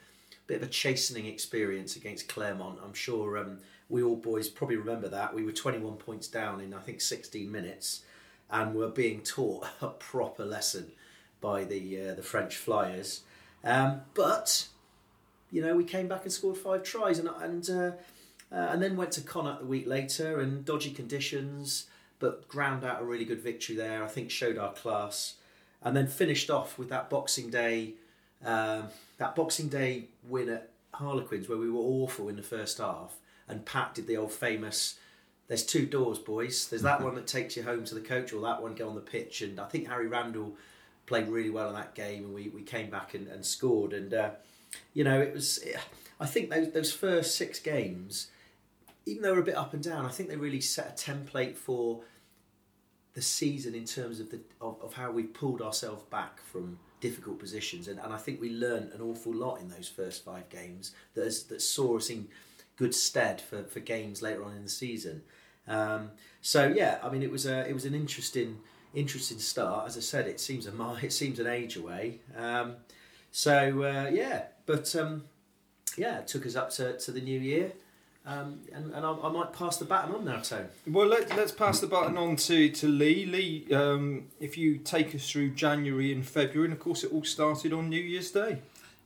bit 0.46 0.56
of 0.58 0.62
a 0.64 0.70
chastening 0.70 1.26
experience 1.26 1.94
against 1.96 2.28
Clermont. 2.28 2.78
I'm 2.84 2.94
sure 2.94 3.38
um, 3.38 3.58
we 3.88 4.02
all 4.02 4.16
boys 4.16 4.48
probably 4.48 4.76
remember 4.76 5.08
that 5.08 5.32
we 5.34 5.44
were 5.44 5.52
21 5.52 5.96
points 5.96 6.26
down 6.28 6.60
in 6.60 6.74
I 6.74 6.80
think 6.80 7.00
16 7.00 7.50
minutes, 7.50 8.02
and 8.50 8.74
were 8.74 8.88
being 8.88 9.22
taught 9.22 9.66
a 9.80 9.88
proper 9.88 10.44
lesson 10.44 10.92
by 11.40 11.64
the 11.64 12.10
uh, 12.10 12.14
the 12.14 12.22
French 12.22 12.56
Flyers. 12.56 13.22
Um, 13.64 14.02
but 14.14 14.66
you 15.50 15.62
know, 15.62 15.74
we 15.74 15.84
came 15.84 16.08
back 16.08 16.22
and 16.24 16.32
scored 16.32 16.56
five 16.56 16.82
tries, 16.82 17.18
and 17.18 17.28
and 17.40 17.68
uh, 17.70 17.92
uh, 18.54 18.68
and 18.70 18.82
then 18.82 18.96
went 18.96 19.12
to 19.12 19.20
Connacht 19.20 19.60
the 19.60 19.66
week 19.66 19.86
later, 19.86 20.40
and 20.40 20.64
dodgy 20.64 20.90
conditions, 20.90 21.86
but 22.18 22.48
ground 22.48 22.84
out 22.84 23.02
a 23.02 23.04
really 23.04 23.24
good 23.24 23.40
victory 23.40 23.76
there. 23.76 24.04
I 24.04 24.08
think 24.08 24.30
showed 24.30 24.58
our 24.58 24.72
class, 24.72 25.34
and 25.82 25.96
then 25.96 26.06
finished 26.06 26.50
off 26.50 26.78
with 26.78 26.88
that 26.90 27.10
Boxing 27.10 27.50
Day, 27.50 27.94
um, 28.44 28.84
that 29.18 29.34
Boxing 29.34 29.68
Day 29.68 30.06
win 30.28 30.48
at 30.48 30.70
Harlequins 30.94 31.48
where 31.48 31.58
we 31.58 31.70
were 31.70 31.80
awful 31.80 32.28
in 32.28 32.36
the 32.36 32.42
first 32.42 32.78
half, 32.78 33.16
and 33.48 33.64
Pat 33.64 33.94
did 33.94 34.06
the 34.06 34.16
old 34.16 34.32
famous. 34.32 34.98
There's 35.48 35.66
two 35.66 35.84
doors, 35.84 36.18
boys. 36.18 36.68
There's 36.68 36.82
that 36.82 37.00
one 37.02 37.16
that 37.16 37.26
takes 37.26 37.56
you 37.56 37.64
home 37.64 37.84
to 37.86 37.94
the 37.94 38.00
coach, 38.00 38.32
or 38.32 38.40
that 38.42 38.62
one 38.62 38.74
go 38.74 38.88
on 38.88 38.94
the 38.94 39.00
pitch. 39.00 39.42
And 39.42 39.58
I 39.58 39.66
think 39.66 39.88
Harry 39.88 40.06
Randall 40.06 40.54
played 41.06 41.28
really 41.28 41.50
well 41.50 41.68
in 41.68 41.74
that 41.74 41.94
game, 41.94 42.24
and 42.24 42.34
we, 42.34 42.48
we 42.50 42.62
came 42.62 42.88
back 42.88 43.14
and, 43.14 43.26
and 43.26 43.44
scored. 43.44 43.92
And 43.92 44.14
uh, 44.14 44.30
you 44.92 45.04
know, 45.04 45.20
it 45.20 45.32
was. 45.32 45.64
I 46.18 46.26
think 46.26 46.50
those 46.50 46.72
those 46.72 46.92
first 46.92 47.36
six 47.36 47.58
games, 47.58 48.30
even 49.06 49.22
though 49.22 49.30
they 49.30 49.36
were 49.36 49.42
a 49.42 49.44
bit 49.44 49.56
up 49.56 49.74
and 49.74 49.82
down, 49.82 50.04
I 50.04 50.10
think 50.10 50.28
they 50.28 50.36
really 50.36 50.60
set 50.60 50.88
a 50.88 51.10
template 51.10 51.56
for 51.56 52.02
the 53.14 53.22
season 53.22 53.74
in 53.74 53.84
terms 53.84 54.20
of 54.20 54.30
the 54.30 54.40
of, 54.60 54.76
of 54.82 54.94
how 54.94 55.10
we 55.10 55.24
pulled 55.24 55.62
ourselves 55.62 56.02
back 56.10 56.40
from 56.40 56.78
difficult 57.00 57.38
positions. 57.38 57.88
And, 57.88 57.98
and 57.98 58.12
I 58.12 58.18
think 58.18 58.40
we 58.40 58.50
learned 58.50 58.92
an 58.92 59.00
awful 59.00 59.34
lot 59.34 59.60
in 59.60 59.68
those 59.68 59.88
first 59.88 60.24
five 60.24 60.48
games 60.48 60.92
that 61.14 61.44
that 61.48 61.62
saw 61.62 61.96
us 61.96 62.10
in 62.10 62.28
good 62.76 62.94
stead 62.94 63.40
for, 63.40 63.64
for 63.64 63.80
games 63.80 64.22
later 64.22 64.42
on 64.44 64.56
in 64.56 64.62
the 64.62 64.70
season. 64.70 65.22
Um, 65.68 66.10
so 66.40 66.66
yeah, 66.68 66.98
I 67.02 67.10
mean, 67.10 67.22
it 67.22 67.30
was 67.30 67.46
a 67.46 67.68
it 67.68 67.72
was 67.72 67.84
an 67.84 67.94
interesting 67.94 68.58
interesting 68.94 69.38
start. 69.38 69.86
As 69.86 69.96
I 69.96 70.00
said, 70.00 70.26
it 70.26 70.40
seems 70.40 70.66
a 70.66 70.98
it 71.02 71.12
seems 71.12 71.38
an 71.38 71.46
age 71.46 71.76
away. 71.76 72.20
Um, 72.36 72.76
so 73.30 73.82
uh, 73.82 74.10
yeah, 74.12 74.44
but 74.66 74.94
um, 74.96 75.24
yeah, 75.96 76.18
it 76.18 76.28
took 76.28 76.46
us 76.46 76.56
up 76.56 76.70
to, 76.70 76.98
to 76.98 77.12
the 77.12 77.20
new 77.20 77.38
year, 77.38 77.72
um, 78.26 78.60
and, 78.72 78.92
and 78.92 79.04
I, 79.04 79.12
I 79.12 79.30
might 79.30 79.52
pass 79.52 79.76
the 79.78 79.84
baton 79.84 80.14
on 80.14 80.24
now, 80.24 80.40
Tone. 80.40 80.68
Well, 80.86 81.06
let, 81.06 81.34
let's 81.36 81.52
pass 81.52 81.80
the 81.80 81.86
button 81.86 82.16
on 82.16 82.36
to, 82.36 82.68
to 82.68 82.88
Lee. 82.88 83.26
Lee, 83.26 83.74
um, 83.74 84.26
if 84.38 84.58
you 84.58 84.78
take 84.78 85.14
us 85.14 85.30
through 85.30 85.50
January 85.50 86.12
and 86.12 86.26
February, 86.26 86.66
and 86.66 86.72
of 86.72 86.80
course 86.80 87.02
it 87.04 87.12
all 87.12 87.24
started 87.24 87.72
on 87.72 87.88
New 87.88 88.00
Year's 88.00 88.30
Day. 88.30 88.58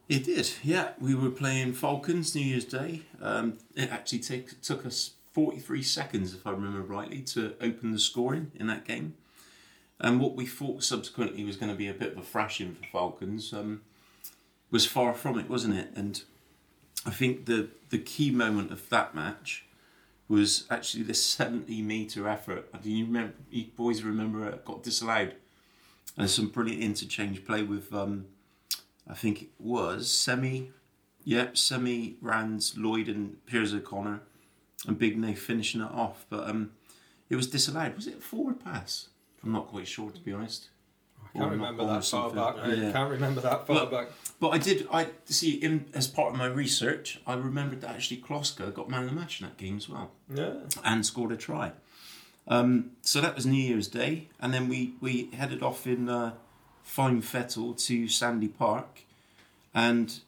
It 0.09 0.25
did, 0.25 0.51
yeah. 0.63 0.91
We 1.01 1.15
were 1.15 1.31
playing 1.31 1.73
Falcons 1.73 2.35
New 2.35 2.45
Year's 2.45 2.67
Day. 2.67 3.03
Um, 3.23 3.59
it 3.75 3.91
actually 3.91 4.19
take, 4.19 4.61
took 4.61 4.85
us 4.85 5.13
43 5.33 5.83
seconds, 5.83 6.35
if 6.35 6.47
I 6.47 6.51
remember 6.51 6.83
rightly, 6.83 7.23
to 7.23 7.55
open 7.61 7.93
the 7.93 7.99
scoring 7.99 8.51
in 8.55 8.67
that 8.67 8.85
game. 8.85 9.15
And 9.99 10.21
what 10.21 10.35
we 10.35 10.45
thought 10.45 10.83
subsequently 10.83 11.45
was 11.45 11.57
going 11.57 11.71
to 11.71 11.79
be 11.79 11.89
a 11.89 11.95
bit 11.95 12.13
of 12.13 12.19
a 12.19 12.23
thrashing 12.23 12.75
for 12.75 12.85
Falcons 12.93 13.53
um, 13.55 13.81
was 14.75 14.85
far 14.85 15.15
from 15.15 15.39
it, 15.39 15.49
wasn't 15.49 15.73
it? 15.77 15.89
And 15.95 16.21
I 17.07 17.11
think 17.11 17.47
the, 17.47 17.69
the 17.91 17.99
key 17.99 18.33
moment 18.33 18.73
of 18.73 18.89
that 18.89 19.15
match 19.15 19.65
was 20.27 20.67
actually 20.69 21.05
the 21.05 21.15
70 21.15 21.81
metre 21.81 22.29
effort. 22.29 22.83
Do 22.83 22.91
you 22.91 23.05
remember, 23.05 23.35
you 23.53 23.67
boys 23.77 24.03
remember 24.03 24.49
it 24.49 24.65
got 24.65 24.83
disallowed? 24.83 25.37
And 26.17 26.29
some 26.29 26.49
brilliant 26.49 26.83
interchange 26.83 27.45
play 27.45 27.63
with. 27.63 27.95
Um, 27.95 28.27
I 29.09 29.15
think 29.15 29.43
it 29.43 29.49
was 29.61 30.11
Semi, 30.11 30.73
yep, 31.23 31.57
Semi, 31.57 32.17
Rands, 32.21 32.75
Lloyd, 32.77 33.07
and 33.09 33.45
Piers 33.47 33.73
O'Connor, 33.73 34.23
and 34.89 34.99
Big 34.99 35.17
Nate 35.17 35.39
finishing 35.39 35.83
it 35.83 35.91
off. 35.93 36.27
But 36.29 36.49
um, 36.51 36.73
it 37.31 37.37
was 37.37 37.47
disallowed. 37.47 37.95
Was 37.95 38.09
it 38.09 38.19
a 38.19 38.21
forward 38.21 38.59
pass? 38.65 39.09
I'm 39.45 39.53
not 39.53 39.69
quite 39.69 39.87
sure, 39.87 40.11
to 40.11 40.21
be 40.21 40.33
honest. 40.33 40.69
I 41.23 41.29
can't 41.39 41.45
Or 41.45 41.51
remember 41.51 41.83
knock 41.85 41.91
on 41.91 41.97
or 41.97 42.01
that 42.01 42.07
far 42.09 42.31
something. 42.31 42.37
back. 42.37 42.57
I 42.65 42.73
Yeah. 42.87 42.93
can't 42.93 43.11
remember 43.13 43.41
that 43.43 43.67
far 43.69 43.87
But- 43.87 43.91
back. 43.91 44.09
But 44.45 44.51
I 44.51 44.59
did. 44.59 44.87
I 44.93 45.07
see. 45.25 45.53
In 45.53 45.87
as 45.95 46.07
part 46.07 46.33
of 46.33 46.37
my 46.39 46.45
research, 46.45 47.19
I 47.27 47.33
remembered 47.33 47.81
that 47.81 47.93
actually 47.93 48.19
Kloska 48.19 48.75
got 48.75 48.91
man 48.91 49.05
of 49.05 49.09
the 49.09 49.17
match 49.17 49.41
in 49.41 49.47
that 49.47 49.57
game 49.57 49.79
as 49.79 49.89
well 49.89 50.11
Yeah. 50.29 50.57
and 50.85 51.07
scored 51.07 51.33
a 51.33 51.37
try. 51.39 51.73
Um, 52.47 52.91
so 53.01 53.23
that 53.23 53.35
was 53.37 53.47
New 53.47 53.57
Year's 53.71 53.89
Day, 53.89 54.29
and 54.39 54.53
then 54.53 54.69
we, 54.69 54.97
we 55.01 55.31
headed 55.33 55.63
off 55.63 55.87
in 55.87 56.11
uh, 56.11 56.35
Fine 56.83 57.23
Fettle 57.23 57.73
to 57.87 58.07
Sandy 58.07 58.49
Park, 58.49 59.05
and 59.75 60.21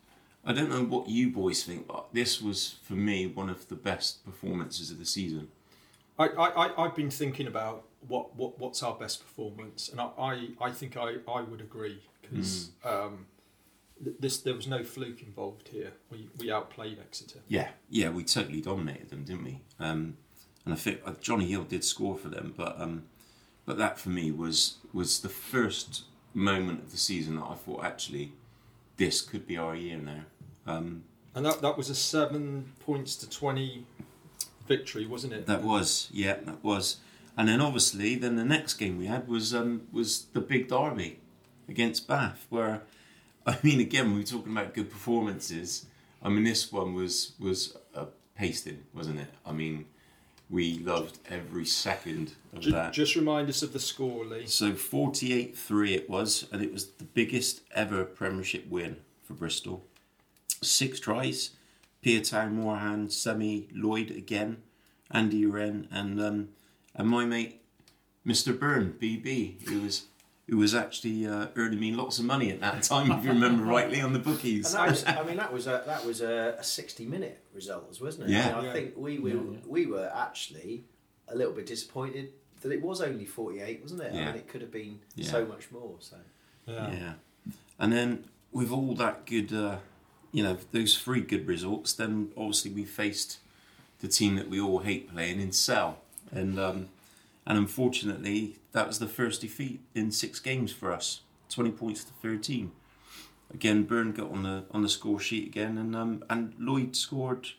I 0.47 0.55
don't 0.55 0.71
know 0.71 0.83
what 0.83 1.11
you 1.11 1.29
boys 1.29 1.63
think, 1.63 1.87
but 1.87 2.07
this 2.15 2.41
was 2.41 2.77
for 2.85 2.95
me 2.95 3.27
one 3.27 3.51
of 3.51 3.69
the 3.69 3.75
best 3.75 4.25
performances 4.25 4.91
of 4.91 4.99
the 4.99 5.05
season. 5.05 5.49
I, 6.19 6.29
I, 6.29 6.85
I've 6.85 6.95
been 6.97 7.11
thinking 7.11 7.47
about 7.49 7.85
what, 8.09 8.35
what, 8.35 8.59
what's 8.59 8.83
our 8.83 8.95
best 8.95 9.21
performance, 9.21 9.91
and 9.91 10.01
I, 10.01 10.09
I, 10.19 10.49
I 10.59 10.71
think 10.71 10.97
I, 10.97 11.17
I 11.29 11.43
would 11.43 11.61
agree 11.61 12.01
because 12.23 12.71
um, 12.83 13.11
th- 13.11 13.36
this 14.00 14.38
there 14.38 14.55
was 14.55 14.67
no 14.67 14.85
fluke 14.85 15.23
involved 15.23 15.69
here. 15.69 15.93
We, 16.11 16.29
we 16.38 16.50
outplayed 16.50 16.99
Exeter. 16.99 17.41
Yeah, 17.49 17.69
yeah, 17.88 18.11
we 18.11 18.25
totally 18.25 18.61
dominated 18.61 19.11
them, 19.11 19.25
didn't 19.25 19.45
we? 19.45 19.61
Um, 19.81 20.17
and 20.65 20.75
I 20.75 20.76
think 20.76 21.00
uh, 21.07 21.12
Johnny 21.21 21.47
Hill 21.47 21.65
did 21.65 21.85
score 21.85 22.17
for 22.17 22.29
them, 22.29 22.55
but 22.57 22.81
um, 22.81 23.05
but 23.65 23.79
that 23.79 23.99
for 23.99 24.11
me 24.11 24.31
was 24.31 24.76
was 24.93 25.21
the 25.21 25.29
first 25.29 26.05
moment 26.35 26.81
of 26.83 26.91
the 26.91 26.99
season 26.99 27.37
that 27.37 27.45
I 27.45 27.55
thought 27.55 27.85
actually 27.85 28.33
this 28.97 29.21
could 29.21 29.47
be 29.47 29.57
our 29.57 29.75
year 29.75 29.99
now. 29.99 30.25
Um, 30.67 31.05
And 31.35 31.45
that, 31.47 31.61
that 31.61 31.76
was 31.76 31.91
a 31.91 31.95
seven 31.95 32.73
points 32.81 33.15
to 33.17 33.29
20 33.29 33.85
victory, 34.67 35.07
wasn't 35.07 35.33
it? 35.35 35.47
That 35.47 35.62
was, 35.62 36.09
yeah, 36.12 36.37
that 36.45 36.65
was. 36.65 36.97
And 37.37 37.49
then 37.49 37.61
obviously, 37.61 38.15
then 38.15 38.37
the 38.37 38.45
next 38.45 38.75
game 38.75 38.97
we 38.97 39.07
had 39.07 39.29
was 39.29 39.55
um, 39.55 39.83
was 39.93 40.26
the 40.33 40.41
big 40.41 40.69
derby 40.69 41.21
against 41.69 42.09
Bath, 42.09 42.47
where 42.49 42.83
I 43.47 43.59
mean, 43.62 43.81
again, 43.81 44.12
we 44.12 44.21
were 44.21 44.26
talking 44.26 44.53
about 44.53 44.75
good 44.75 44.91
performances. 44.91 45.87
I 46.23 46.29
mean, 46.29 46.45
this 46.45 46.73
one 46.73 46.95
was 46.95 47.33
was 47.38 47.76
a 47.95 48.07
pasting, 48.37 48.83
wasn't 48.93 49.21
it? 49.21 49.29
I 49.45 49.53
mean, 49.53 49.87
we 50.50 50.79
loved 50.79 51.19
every 51.29 51.65
second 51.65 52.33
of 52.53 52.61
Ju- 52.61 52.73
that. 52.73 52.93
just 52.93 53.15
remind 53.17 53.49
us 53.49 53.62
of 53.62 53.73
the 53.73 53.81
score, 53.81 54.25
Lee. 54.25 54.47
So 54.47 54.75
48 54.75 55.57
3 55.57 55.95
it 55.95 56.11
was, 56.11 56.47
and 56.53 56.62
it 56.62 56.73
was 56.73 56.87
the 56.93 57.05
biggest 57.05 57.61
ever 57.75 58.05
Premiership 58.05 58.69
win 58.69 58.97
for 59.23 59.35
Bristol. 59.35 59.85
six 60.62 60.99
tries. 61.00 61.50
Piutau, 62.05 62.49
Morahan, 62.53 63.11
Semi, 63.11 63.69
Lloyd 63.73 64.11
again, 64.12 64.59
Andy 65.11 65.45
Uren, 65.45 65.87
and 65.91 66.21
um, 66.21 66.49
and 66.95 67.09
my 67.09 67.25
mate, 67.25 67.61
Mr. 68.25 68.57
Byrne, 68.59 68.95
BB, 69.00 69.69
who 69.69 69.83
was 69.83 70.07
who 70.49 70.57
was 70.59 70.75
actually 70.75 71.26
uh, 71.26 71.49
earning 71.57 71.81
me 71.81 71.93
lots 71.93 72.19
of 72.21 72.25
money 72.25 72.50
at 72.50 72.61
that 72.61 72.83
time, 72.83 73.11
if 73.11 73.25
you 73.25 73.31
remember 73.31 73.65
rightly, 73.76 74.00
on 74.00 74.12
the 74.12 74.19
bookies. 74.19 74.73
And 74.73 74.85
that 74.85 74.91
was, 74.91 75.05
I 75.07 75.23
mean, 75.25 75.37
that 75.38 75.53
was 75.53 75.67
a 75.67 75.83
that 75.87 76.05
was 76.05 76.21
a, 76.21 76.57
a 76.59 76.62
sixty-minute 76.65 77.43
result, 77.53 77.99
wasn't 78.00 78.29
it? 78.31 78.33
Yeah. 78.33 78.45
I, 78.45 78.47
mean, 78.49 78.55
I 78.55 78.65
Yeah. 78.67 78.73
think 78.73 78.97
we 78.97 79.19
we, 79.19 79.31
Yeah, 79.33 79.37
yeah. 79.53 79.59
we 79.67 79.87
were 79.87 80.11
actually 80.15 80.85
a 81.29 81.35
little 81.37 81.53
bit 81.53 81.67
disappointed 81.67 82.31
that 82.61 82.71
it 82.71 82.81
was 82.81 83.00
only 83.00 83.25
forty-eight, 83.25 83.83
wasn't 83.83 84.03
it? 84.03 84.12
Yeah. 84.15 84.21
I 84.21 84.23
Yeah. 84.23 84.26
mean, 84.33 84.37
it 84.37 84.49
could 84.49 84.61
have 84.61 84.71
been 84.73 85.00
Yeah. 85.17 85.31
so 85.31 85.45
much 85.47 85.71
more. 85.73 85.97
So 86.00 86.17
Yeah. 86.67 87.15
And 87.79 87.93
then 87.93 88.25
with 88.53 88.71
all 88.71 88.95
that 88.95 89.26
good, 89.26 89.53
uh, 89.53 89.79
you 90.33 90.43
know, 90.43 90.57
those 90.73 90.97
three 90.97 91.21
good 91.21 91.47
results, 91.47 91.93
then 91.93 92.31
obviously 92.37 92.71
we 92.71 92.85
faced 92.85 93.38
the 94.00 94.09
team 94.09 94.37
that 94.37 94.49
we 94.49 94.61
all 94.61 94.79
hate 94.79 95.12
playing 95.12 95.41
in 95.41 95.50
Sale. 95.53 95.99
And 96.31 96.59
um, 96.59 96.88
and 97.47 97.57
unfortunately, 97.57 98.57
that 98.73 98.87
was 98.87 98.99
the 98.99 99.07
first 99.07 99.41
defeat 99.41 99.81
in 99.95 100.11
six 100.11 100.41
games 100.41 100.73
for 100.73 100.93
us, 100.93 101.21
20 101.50 101.71
points 101.71 102.05
to 102.05 102.12
13. 102.15 102.73
Again, 103.55 103.85
Byrne 103.85 104.12
got 104.12 104.33
on 104.33 104.43
the 104.43 104.65
on 104.73 104.83
the 104.83 104.88
score 104.88 105.21
sheet 105.21 105.47
again, 105.47 105.79
and 105.79 105.95
um, 105.95 106.25
and 106.29 106.55
Lloyd 106.59 106.97
scored. 106.97 107.50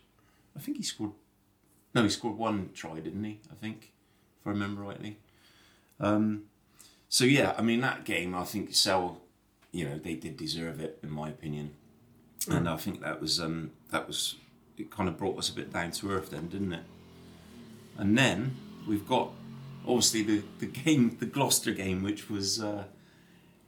I 0.55 0.59
think 0.59 0.77
he 0.77 0.83
scored. 0.83 1.11
No, 1.95 2.03
he 2.03 2.09
scored 2.09 2.37
one 2.37 2.71
try, 2.73 2.99
didn't 2.99 3.23
he? 3.23 3.39
I 3.49 3.55
think, 3.55 3.93
if 4.41 4.47
I 4.47 4.49
remember 4.49 4.81
rightly. 4.81 5.17
Um, 6.01 6.43
so 7.07 7.23
yeah, 7.23 7.55
I 7.57 7.61
mean 7.61 7.79
that 7.81 8.03
game, 8.03 8.35
I 8.35 8.43
think 8.43 8.75
Sale, 8.75 9.21
you 9.71 9.87
know, 9.87 9.97
they 9.97 10.15
did 10.15 10.35
deserve 10.35 10.81
it 10.81 10.99
in 11.01 11.09
my 11.09 11.29
opinion, 11.29 11.73
and 12.49 12.67
I 12.67 12.75
think 12.75 12.99
that 13.01 13.21
was 13.21 13.39
um, 13.39 13.71
that 13.91 14.07
was 14.07 14.35
it. 14.77 14.91
Kind 14.91 15.07
of 15.07 15.17
brought 15.17 15.37
us 15.37 15.49
a 15.49 15.53
bit 15.53 15.71
down 15.71 15.91
to 15.91 16.11
earth 16.11 16.31
then, 16.31 16.49
didn't 16.49 16.73
it? 16.73 16.83
And 17.97 18.17
then 18.17 18.57
we've 18.85 19.07
got 19.07 19.31
obviously 19.87 20.21
the, 20.23 20.43
the 20.59 20.65
game, 20.65 21.17
the 21.19 21.25
Gloucester 21.25 21.71
game, 21.71 22.03
which 22.03 22.29
was 22.29 22.61
uh, 22.61 22.83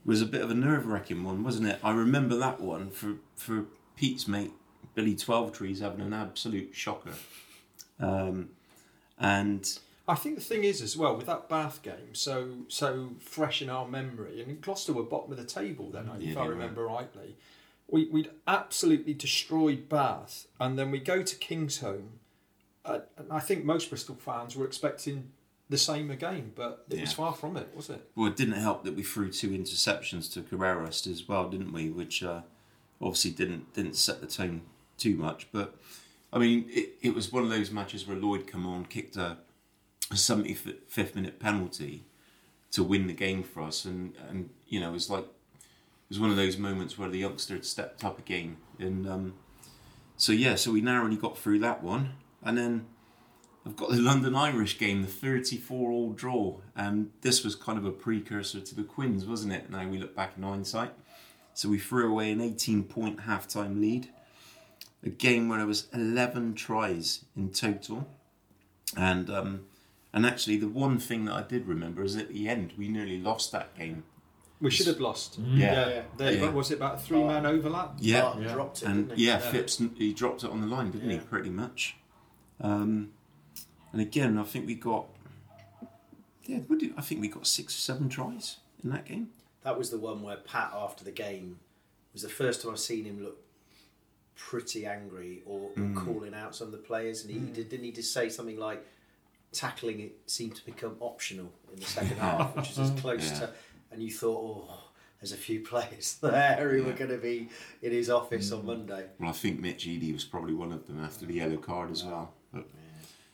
was 0.05 0.21
a 0.21 0.25
bit 0.25 0.41
of 0.41 0.49
a 0.51 0.55
nerve 0.55 0.85
wracking 0.87 1.23
one, 1.23 1.43
wasn't 1.43 1.67
it? 1.67 1.79
I 1.83 1.91
remember 1.91 2.35
that 2.37 2.59
one 2.61 2.89
for 2.91 3.15
for 3.35 3.65
Pete's 3.95 4.27
mate 4.27 4.51
Billy 4.95 5.15
Twelvetrees 5.15 5.79
having 5.81 6.01
an 6.01 6.13
absolute 6.13 6.71
shocker, 6.73 7.13
um, 7.99 8.49
and 9.19 9.79
I 10.07 10.15
think 10.15 10.35
the 10.35 10.41
thing 10.41 10.63
is 10.63 10.81
as 10.81 10.97
well 10.97 11.15
with 11.15 11.27
that 11.27 11.47
Bath 11.49 11.81
game, 11.83 12.13
so 12.13 12.49
so 12.67 13.11
fresh 13.19 13.61
in 13.61 13.69
our 13.69 13.87
memory, 13.87 14.41
and 14.41 14.59
Gloucester 14.61 14.93
were 14.93 15.03
bottom 15.03 15.31
of 15.31 15.37
the 15.37 15.45
table 15.45 15.89
then, 15.91 16.09
Yeah, 16.19 16.31
if 16.31 16.37
I 16.37 16.43
were. 16.45 16.49
remember 16.51 16.85
rightly. 16.85 17.35
We 17.91 18.05
we'd 18.05 18.29
absolutely 18.47 19.13
destroyed 19.15 19.89
Bath, 19.89 20.47
and 20.59 20.77
then 20.77 20.91
we 20.91 20.99
go 20.99 21.23
to 21.23 21.35
Kingsholm, 21.35 22.03
uh, 22.85 22.99
and 23.17 23.31
I 23.31 23.39
think 23.39 23.65
most 23.65 23.89
Bristol 23.89 24.15
fans 24.15 24.55
were 24.55 24.65
expecting 24.65 25.31
the 25.69 25.77
same 25.77 26.09
again, 26.09 26.51
but 26.55 26.85
it 26.89 27.01
was 27.01 27.13
far 27.13 27.33
from 27.33 27.55
it, 27.55 27.69
was 27.75 27.89
it? 27.89 28.09
Well, 28.15 28.27
it 28.27 28.35
didn't 28.35 28.55
help 28.55 28.83
that 28.83 28.95
we 28.95 29.03
threw 29.03 29.31
two 29.31 29.49
interceptions 29.49 30.31
to 30.33 30.41
Carreras 30.41 31.05
as 31.05 31.27
well, 31.27 31.47
didn't 31.47 31.71
we? 31.71 31.89
Which 31.89 32.23
uh, 32.23 32.41
obviously 32.99 33.31
didn't 33.31 33.73
didn't 33.73 33.95
set 33.95 34.19
the 34.19 34.27
tone 34.27 34.61
too 34.97 35.15
much. 35.15 35.47
But 35.51 35.75
I 36.33 36.39
mean, 36.39 36.65
it, 36.69 36.95
it 37.01 37.13
was 37.13 37.31
one 37.31 37.43
of 37.43 37.49
those 37.49 37.69
matches 37.69 38.07
where 38.07 38.17
Lloyd 38.17 38.47
come 38.47 38.65
on, 38.65 38.85
kicked 38.85 39.15
a, 39.15 39.37
a 40.09 40.15
75th 40.15 41.15
minute 41.15 41.39
penalty 41.39 42.03
to 42.71 42.83
win 42.83 43.07
the 43.07 43.13
game 43.13 43.43
for 43.43 43.61
us, 43.61 43.85
and 43.85 44.15
and 44.27 44.49
you 44.67 44.79
know 44.79 44.89
it 44.89 44.93
was 44.93 45.09
like 45.09 45.23
it 45.23 46.09
was 46.09 46.19
one 46.19 46.31
of 46.31 46.35
those 46.35 46.57
moments 46.57 46.97
where 46.97 47.09
the 47.09 47.19
youngster 47.19 47.53
had 47.53 47.65
stepped 47.65 48.03
up 48.03 48.17
again, 48.17 48.57
and 48.79 49.07
um, 49.07 49.33
so 50.17 50.31
yeah, 50.31 50.55
so 50.55 50.71
we 50.71 50.81
narrowly 50.81 51.15
got 51.15 51.37
through 51.37 51.59
that 51.59 51.83
one, 51.83 52.13
and 52.43 52.57
then. 52.57 52.87
I've 53.69 53.75
got 53.75 53.91
the 53.91 54.01
London 54.01 54.33
Irish 54.33 54.79
game, 54.79 55.03
the 55.03 55.07
34 55.07 55.91
all 55.91 56.11
draw, 56.11 56.57
and 56.75 57.11
this 57.21 57.43
was 57.43 57.53
kind 57.53 57.77
of 57.77 57.85
a 57.85 57.91
precursor 57.91 58.59
to 58.59 58.75
the 58.75 58.81
Quins, 58.81 59.27
wasn't 59.27 59.53
it? 59.53 59.69
Now 59.69 59.87
we 59.87 59.99
look 59.99 60.15
back 60.15 60.33
in 60.35 60.41
hindsight. 60.41 60.91
So 61.53 61.69
we 61.69 61.77
threw 61.77 62.09
away 62.11 62.31
an 62.31 62.41
18 62.41 62.85
point 62.85 63.21
half-time 63.21 63.79
lead. 63.79 64.09
A 65.03 65.09
game 65.09 65.49
where 65.49 65.59
there 65.59 65.67
was 65.67 65.87
11 65.93 66.55
tries 66.55 67.25
in 67.37 67.51
total. 67.51 68.07
And 68.97 69.29
um, 69.29 69.65
and 70.13 70.25
actually, 70.25 70.57
the 70.57 70.67
one 70.67 70.97
thing 70.97 71.25
that 71.25 71.33
I 71.33 71.43
did 71.43 71.67
remember 71.67 72.01
is 72.01 72.15
at 72.15 72.29
the 72.29 72.49
end, 72.49 72.73
we 72.75 72.87
nearly 72.87 73.19
lost 73.19 73.51
that 73.51 73.77
game. 73.77 74.03
We 74.59 74.71
should 74.71 74.87
have 74.87 74.99
lost. 74.99 75.37
Yeah. 75.37 75.89
yeah. 75.89 76.01
There, 76.17 76.33
Yeah. 76.33 76.49
Was 76.49 76.71
it 76.71 76.77
about 76.77 76.95
a 76.95 76.97
three 76.97 77.23
man 77.23 77.45
overlap? 77.45 77.97
Yeah. 77.99 78.35
Yeah. 78.39 78.51
dropped 78.51 78.81
it, 78.81 78.87
and 78.87 79.09
didn't 79.09 79.19
he? 79.19 79.27
yeah, 79.27 79.37
Phipps 79.37 79.79
he 79.95 80.11
dropped 80.11 80.43
it 80.43 80.49
on 80.49 80.61
the 80.61 80.67
line, 80.67 80.89
didn't 80.89 81.11
he? 81.11 81.19
Pretty 81.19 81.51
much. 81.51 81.97
Um, 82.59 83.11
and 83.91 84.01
again, 84.01 84.37
I 84.37 84.43
think 84.43 84.65
we 84.67 84.75
got 84.75 85.05
yeah, 86.45 86.57
what 86.67 86.79
did, 86.79 86.93
I 86.97 87.01
think 87.01 87.21
we 87.21 87.27
got 87.27 87.45
six 87.45 87.75
or 87.75 87.79
seven 87.79 88.09
tries 88.09 88.57
in 88.83 88.89
that 88.89 89.05
game. 89.05 89.29
That 89.63 89.77
was 89.77 89.89
the 89.91 89.99
one 89.99 90.23
where 90.23 90.37
Pat, 90.37 90.71
after 90.75 91.03
the 91.03 91.11
game, 91.11 91.59
was 92.13 92.23
the 92.23 92.29
first 92.29 92.61
time 92.63 92.71
I've 92.71 92.79
seen 92.79 93.05
him 93.05 93.23
look 93.23 93.37
pretty 94.35 94.85
angry 94.85 95.43
or, 95.45 95.69
or 95.69 95.69
Mm. 95.75 95.95
calling 95.95 96.33
out 96.33 96.55
some 96.55 96.67
of 96.67 96.71
the 96.71 96.77
players. 96.79 97.23
And 97.23 97.31
he 97.33 97.39
did, 97.39 97.69
didn't 97.69 97.83
he 97.85 97.91
just 97.91 98.13
say 98.13 98.29
something 98.29 98.57
like, 98.57 98.83
tackling 99.51 99.99
it 99.99 100.15
seemed 100.27 100.55
to 100.55 100.65
become 100.65 100.95
optional 100.99 101.51
in 101.73 101.79
the 101.79 101.85
second 101.85 102.17
half, 102.19 102.55
which 102.55 102.69
is 102.71 102.79
as 102.79 102.91
close 103.01 103.29
Yeah. 103.31 103.39
to. 103.39 103.49
And 103.91 104.01
you 104.01 104.11
thought, 104.11 104.39
oh, 104.69 104.79
there's 105.19 105.33
a 105.33 105.37
few 105.37 105.59
players 105.59 106.15
there 106.21 106.69
who 106.71 106.83
were 106.83 106.91
Yeah. 106.91 106.95
going 106.97 107.11
to 107.11 107.17
be 107.17 107.49
in 107.81 107.91
his 107.91 108.09
office 108.09 108.51
on 108.51 108.65
Monday. 108.65 109.07
Well, 109.19 109.29
I 109.29 109.33
think 109.33 109.59
Mitch 109.59 109.85
Eadie 109.85 110.13
was 110.13 110.23
probably 110.23 110.53
one 110.53 110.71
of 110.71 110.87
them 110.87 111.03
after 111.03 111.25
the 111.25 111.33
yellow 111.35 111.57
card 111.57 111.91
as 111.91 112.03
well. 112.03 112.33
But, 112.53 112.65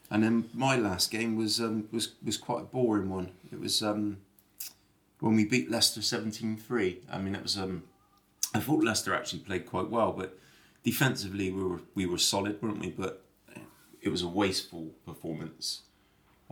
and 0.10 0.24
then 0.24 0.50
my 0.54 0.76
last 0.76 1.12
game 1.12 1.36
was 1.36 1.60
um, 1.60 1.88
was 1.92 2.14
was 2.24 2.38
quite 2.38 2.62
a 2.62 2.66
boring 2.66 3.10
one. 3.10 3.32
It 3.52 3.60
was 3.60 3.82
um, 3.82 4.18
when 5.20 5.36
we 5.36 5.46
beat 5.46 5.72
Leicester 5.72 6.02
17-3. 6.02 6.98
I 7.12 7.18
mean, 7.18 7.36
it 7.36 7.44
was 7.44 7.58
um, 7.58 7.84
I 8.54 8.60
thought 8.60 8.84
Leicester 8.84 9.14
actually 9.14 9.40
played 9.40 9.66
quite 9.66 9.90
well, 9.90 10.12
but 10.12 10.38
defensively 10.84 11.52
we 11.52 11.64
were 11.64 11.82
we 11.96 12.06
were 12.06 12.18
solid, 12.18 12.62
weren't 12.62 12.80
we? 12.80 12.90
But 12.90 13.24
it 14.02 14.10
was 14.10 14.22
a 14.22 14.28
wasteful 14.28 14.92
performance. 15.06 15.82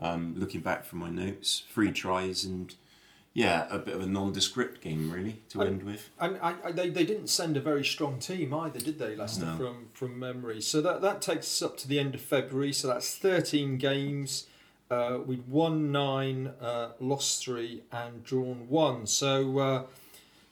Um, 0.02 0.34
looking 0.36 0.62
back 0.62 0.86
from 0.86 1.00
my 1.00 1.10
notes, 1.10 1.64
three 1.72 1.92
tries 1.92 2.44
and 2.44 2.74
yeah, 3.34 3.66
a 3.70 3.80
bit 3.80 3.96
of 3.96 4.02
a 4.02 4.06
nondescript 4.06 4.82
game 4.82 5.10
really 5.12 5.42
to 5.50 5.62
I- 5.64 5.66
end 5.68 5.84
with. 5.84 6.10
And 6.20 6.38
I, 6.42 6.54
I, 6.64 6.72
they, 6.72 6.90
they 6.90 7.04
didn't 7.06 7.28
send 7.28 7.58
a 7.58 7.62
very 7.62 7.84
strong 7.84 8.20
team 8.20 8.54
either, 8.54 8.80
did 8.80 9.00
they, 9.00 9.16
Leicester, 9.16 9.46
No. 9.46 9.58
from, 9.58 9.88
from 9.94 10.20
memory? 10.20 10.62
So 10.62 10.82
that, 10.82 11.02
that 11.02 11.22
takes 11.22 11.48
us 11.48 11.62
up 11.62 11.78
to 11.78 11.88
the 11.88 12.00
end 12.00 12.14
of 12.16 12.22
February. 12.22 12.74
So 12.74 12.88
that's 12.90 13.16
13 13.18 13.78
games. 13.78 14.48
Uh, 14.92 15.18
we'd 15.26 15.48
won 15.48 15.92
nine, 15.92 16.52
uh, 16.62 16.90
lost 17.00 17.44
three, 17.44 17.82
and 17.92 18.24
drawn 18.24 18.68
one. 18.70 19.08
So 19.08 19.58
uh, 19.58 19.84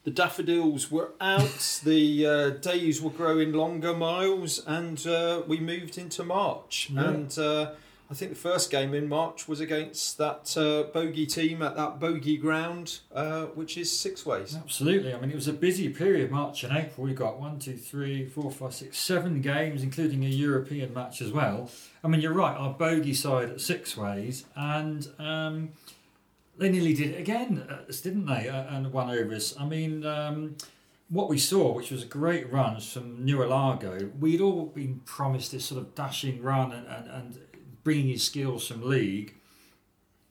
the 0.04 0.10
daffodils 0.10 0.90
were 0.90 1.12
out, 1.22 1.80
the 1.84 2.26
uh, 2.26 2.50
days 2.52 3.00
were 3.00 3.12
growing 3.12 3.52
longer, 3.52 3.94
Miles, 3.94 4.64
and 4.66 5.06
uh, 5.06 5.44
we 5.48 5.60
moved 5.60 6.00
into 6.00 6.24
March. 6.24 6.90
Yeah. 6.92 7.10
And 7.10 7.38
uh, 7.38 7.72
I 8.12 8.14
think 8.14 8.32
the 8.32 8.38
first 8.38 8.70
game 8.70 8.94
in 8.94 9.08
March 9.08 9.48
was 9.48 9.62
against 9.62 10.18
that 10.18 10.58
uh, 10.58 10.92
bogey 10.92 11.26
team 11.26 11.62
at 11.62 11.78
that 11.78 11.98
bogey 11.98 12.36
ground, 12.36 13.00
uh, 13.16 13.46
which 13.46 13.78
is 13.78 13.98
Six 13.98 14.26
Ways. 14.26 14.54
Absolutely. 14.54 15.14
I 15.14 15.20
mean, 15.22 15.32
it 15.32 15.36
was 15.36 15.48
a 15.48 15.54
busy 15.54 15.88
period, 15.88 16.30
March 16.30 16.66
and 16.66 16.78
April. 16.78 17.08
We 17.08 17.14
got 17.14 17.40
one, 17.40 17.58
two, 17.58 17.78
three, 17.78 18.26
four, 18.26 18.52
five, 18.52 18.74
six, 18.74 18.98
seven 18.98 19.40
games, 19.40 19.82
including 19.82 20.26
a 20.26 20.28
European 20.28 20.94
match 20.94 21.22
as 21.22 21.32
well. 21.32 21.72
I 22.04 22.10
mean, 22.10 22.20
you're 22.20 22.34
right, 22.34 22.54
our 22.58 22.74
bogey 22.74 23.14
side 23.14 23.50
at 23.50 23.62
Sixways, 23.62 24.44
and 24.58 25.08
um, 25.18 25.70
they 26.58 26.70
nearly 26.70 26.94
did 26.94 27.12
it 27.12 27.18
again, 27.18 27.66
uh, 27.70 27.90
didn't 28.04 28.26
they? 28.26 28.50
Uh, 28.50 28.76
and 28.76 28.92
won 28.92 29.10
over 29.10 29.34
us. 29.34 29.56
I 29.58 29.66
mean, 29.66 30.06
um, 30.06 30.58
what 31.08 31.30
we 31.30 31.38
saw, 31.38 31.72
which 31.72 31.92
was 31.92 32.04
a 32.04 32.08
great 32.08 32.52
run 32.52 32.82
from 32.82 33.24
New 33.24 33.42
Largo, 33.46 34.12
we'd 34.20 34.42
all 34.42 34.66
been 34.66 35.00
promised 35.06 35.54
this 35.54 35.64
sort 35.64 35.80
of 35.80 35.96
dashing 35.96 36.42
run 36.42 36.74
and, 36.74 36.88
and, 36.88 37.08
and 37.08 37.40
bringing 37.84 38.10
his 38.10 38.24
skills 38.24 38.68
from 38.68 38.88
league. 38.88 39.36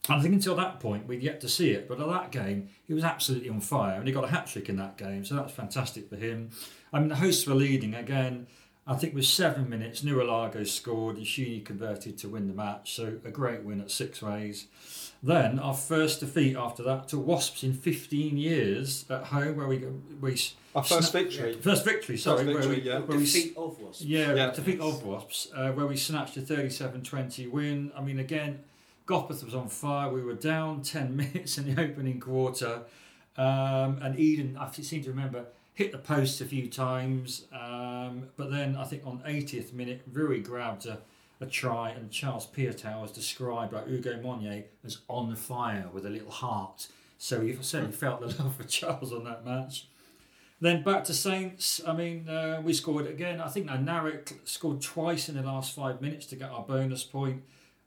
And 0.09 0.19
I 0.19 0.23
think 0.23 0.35
until 0.35 0.57
that 0.57 0.80
point, 0.80 1.07
we'd 1.07 1.23
yet 1.23 1.40
to 1.42 1.49
see 1.49 1.71
it. 1.71 1.88
But 1.88 2.00
at 2.00 2.09
that 2.09 2.33
game, 2.33 2.69
he 2.87 2.95
was 2.95 3.04
absolutely 3.04 3.49
on 3.49 3.61
fire. 3.61 3.99
And 3.99 4.09
he 4.09 4.14
got 4.14 4.25
a 4.25 4.28
hat 4.28 4.47
trick 4.47 4.69
in 4.69 4.76
that 4.76 4.97
game. 4.97 5.25
So 5.25 5.37
that's 5.37 5.52
fantastic 5.52 6.09
for 6.09 6.16
him. 6.16 6.50
I 6.92 6.99
mean, 6.99 7.09
the 7.09 7.16
hosts 7.16 7.47
were 7.47 7.54
leading 7.54 7.95
again. 7.95 8.47
I 8.87 8.95
think 8.95 9.14
with 9.14 9.26
seven 9.26 9.69
minutes, 9.69 10.02
Nualago 10.02 10.66
scored. 10.66 11.16
Ishini 11.16 11.64
converted 11.64 12.19
to 12.19 12.28
win 12.28 12.49
the 12.49 12.54
match. 12.54 12.95
So 12.95 13.19
a 13.25 13.30
great 13.30 13.62
win 13.62 13.80
at 13.80 13.88
Sixways. 13.88 14.64
Then 15.23 15.59
our 15.59 15.75
first 15.75 16.21
defeat 16.21 16.57
after 16.57 16.83
that 16.85 17.09
to 17.09 17.19
Wasps 17.19 17.62
in 17.62 17.75
15 17.75 18.39
years 18.39 19.05
at 19.11 19.25
home, 19.25 19.57
where 19.57 19.67
we 19.67 19.79
we 20.21 20.41
Our 20.75 20.83
first 20.83 21.12
Sna- 21.12 21.25
victory. 21.25 21.53
first 21.55 21.85
victory. 21.85 22.17
Sorry, 22.17 22.45
where 22.47 22.55
victory, 22.57 22.77
we, 22.77 22.83
yeah. 22.83 22.99
where 23.00 23.19
we 23.19 23.25
Defeat 23.25 23.55
of 23.57 23.79
Wasps. 23.81 24.03
yeah, 24.03 24.35
Yeah. 24.35 24.50
defeat 24.50 24.81
of 24.81 25.05
Wasps, 25.05 25.49
uh, 25.55 25.73
where 25.73 25.87
we 25.87 25.97
snatched 25.97 26.37
a 26.39 26.41
37-20 26.41 27.49
win. 27.50 27.93
I 27.95 28.00
mean, 28.00 28.19
again, 28.19 28.61
Gopeth 29.07 29.45
was 29.45 29.55
on 29.55 29.69
fire. 29.69 30.11
We 30.11 30.23
were 30.23 30.35
down 30.35 30.81
10 30.97 31.15
minutes 31.17 31.59
in 31.59 31.75
the 31.75 31.83
opening 31.83 32.19
quarter. 32.19 32.83
Um, 33.37 33.99
and 34.03 34.19
Eden, 34.19 34.57
I 34.59 34.71
seem 34.71 35.03
to 35.03 35.11
remember, 35.11 35.45
hit 35.75 35.93
the 35.93 35.99
post 35.99 36.41
a 36.41 36.45
few 36.47 36.67
times. 36.69 37.45
Um, 37.53 38.29
but 38.39 38.50
then 38.50 38.75
I 38.77 38.85
think 38.85 39.03
on 39.05 39.19
80th 39.27 39.73
minute, 39.75 40.00
Rui 40.11 40.41
grabbed 40.41 40.87
a, 40.87 40.99
a 41.40 41.47
try, 41.47 41.90
and 41.90 42.11
Charles 42.11 42.47
Piutau 42.47 43.00
was 43.00 43.12
described 43.12 43.73
by 43.73 43.85
Hugo 43.85 44.20
Monye 44.23 44.64
as 44.85 44.99
on 45.09 45.35
fire 45.35 45.88
with 45.92 46.04
a 46.04 46.11
little 46.11 46.30
heart. 46.30 46.88
So 47.18 47.40
you 47.40 47.59
certainly 47.61 47.97
felt 47.97 48.20
the 48.20 48.26
love 48.42 48.56
for 48.56 48.64
Charles 48.64 49.12
on 49.12 49.25
that 49.25 49.44
match. 49.44 49.87
Then 50.61 50.82
back 50.82 51.04
to 51.04 51.14
Saints. 51.14 51.80
I 51.87 51.94
mean, 51.94 52.28
uh, 52.28 52.61
we 52.62 52.75
scored 52.75 53.06
again. 53.06 53.40
I 53.40 53.49
think 53.49 53.68
Narek 53.68 54.35
scored 54.44 54.82
twice 54.82 55.28
in 55.28 55.37
the 55.37 55.42
last 55.42 55.75
five 55.75 56.02
minutes 56.02 56.26
to 56.26 56.37
get 56.37 56.50
our 56.50 56.62
bonus 56.62 57.02
point. 57.02 57.42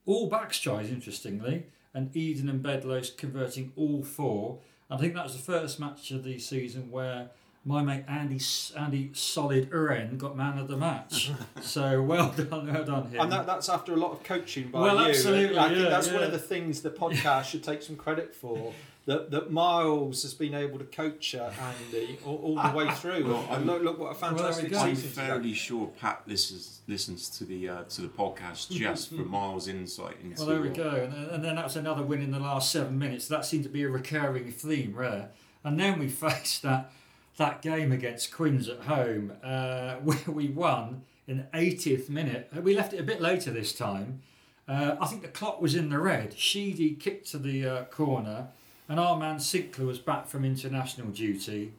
All 0.06 0.28
backs 0.28 0.60
tries, 0.60 0.90
interestingly, 0.90 1.68
and 1.94 2.16
Eden 2.16 2.50
and 2.50 2.64
Bedloes 2.64 3.12
converting 3.12 3.72
all 3.76 4.04
four. 4.04 4.60
I 4.90 4.98
think 4.98 5.14
that 5.14 5.24
was 5.24 5.36
the 5.36 5.44
first 5.44 5.80
match 5.80 6.10
of 6.12 6.24
the 6.24 6.40
season 6.40 6.90
where 6.90 7.30
my 7.66 7.82
mate 7.82 8.04
Andy 8.08 8.40
Andy 8.78 9.12
Solid 9.14 9.70
Uren 9.72 10.18
got 10.18 10.36
man 10.36 10.58
of 10.58 10.68
the 10.68 10.78
match. 10.78 11.32
so 11.62 12.02
well 12.02 12.32
done, 12.32 12.72
well 12.74 12.84
done 12.84 13.08
him. 13.08 13.22
And 13.22 13.32
that, 13.32 13.46
that's 13.46 13.70
after 13.70 13.94
a 13.94 13.98
lot 13.98 14.12
of 14.12 14.24
coaching 14.24 14.70
by 14.70 14.82
Well, 14.82 15.02
you. 15.04 15.10
absolutely, 15.10 15.58
I 15.58 15.70
think 15.70 15.80
yeah, 15.84 15.90
that's 15.90 16.12
one 16.12 16.24
of 16.24 16.32
the 16.32 16.40
things 16.40 16.82
the 16.82 16.90
podcast 17.04 17.46
should 17.46 17.64
take 17.64 17.82
some 17.82 17.96
credit 17.96 18.36
for. 18.36 18.74
That, 19.06 19.32
that 19.32 19.52
Miles 19.52 20.24
has 20.24 20.34
been 20.34 20.54
able 20.54 20.80
to 20.80 20.86
coach 20.86 21.36
uh, 21.36 21.52
Andy 21.62 22.18
all, 22.26 22.38
all 22.38 22.56
the 22.72 22.78
way 22.78 22.90
through. 22.96 23.28
Well, 23.28 23.46
and 23.52 23.66
look, 23.66 23.84
look 23.84 24.00
what 24.00 24.12
a 24.14 24.16
fantastic 24.16 24.72
go. 24.72 24.80
I'm 24.80 24.96
season. 24.96 25.10
he's 25.10 25.18
had. 25.18 25.28
fairly 25.28 25.54
sure 25.54 25.88
Pat 26.00 26.22
listens 26.26 26.80
listens 26.88 27.28
to 27.32 27.44
the 27.44 27.68
uh, 27.68 27.84
to 27.84 28.02
the 28.02 28.08
podcast 28.08 28.72
just 28.72 29.10
for 29.10 29.24
Miles' 29.24 29.68
insight 29.68 30.16
into. 30.24 30.38
Well, 30.46 30.50
there 30.52 30.62
we 30.62 30.70
go. 30.70 30.90
And, 30.90 31.12
then- 31.14 31.30
and 31.34 31.44
then 31.44 31.56
that 31.58 31.66
was 31.66 31.76
another 31.76 32.02
win 32.02 32.22
in 32.22 32.32
the 32.32 32.40
last 32.40 32.72
seven 32.72 32.98
minutes. 32.98 33.28
That 33.28 33.44
seemed 33.46 33.64
to 33.66 33.70
be 33.70 33.84
a 33.84 33.90
recurring 33.90 34.50
theme, 34.54 34.94
rare. 34.96 35.32
And 35.66 35.78
then 35.78 36.00
we 36.00 36.08
faced 36.08 36.62
that 36.62 36.90
that 37.38 37.62
game 37.62 37.92
against 37.92 38.32
Quins 38.32 38.68
at 38.70 38.82
home, 38.82 39.34
uh, 39.44 39.96
where 40.04 40.18
we 40.28 40.50
won 40.50 41.04
in 41.28 41.38
the 41.38 41.58
80th 41.58 42.10
minute. 42.10 42.50
Uh, 42.56 42.62
We 42.62 42.76
left 42.76 42.94
it 42.94 43.00
a 43.00 43.04
bit 43.04 43.22
later 43.22 43.52
this 43.52 43.74
time. 43.74 44.22
Uh, 44.68 44.96
I 45.02 45.08
think 45.08 45.22
the 45.24 45.28
clock 45.28 45.62
was 45.62 45.76
in 45.76 45.90
the 45.90 46.00
red. 46.00 46.38
Sheedy 46.38 46.92
kicked 46.96 47.30
to 47.32 47.38
the 47.38 47.66
uh, 47.66 47.84
corner, 47.86 48.48
and 48.88 49.00
our 49.00 49.18
man 49.18 49.38
Sinckler 49.38 49.86
was 49.88 50.00
back 50.00 50.28
from 50.28 50.46
international 50.46 51.08
duty. 51.10 51.74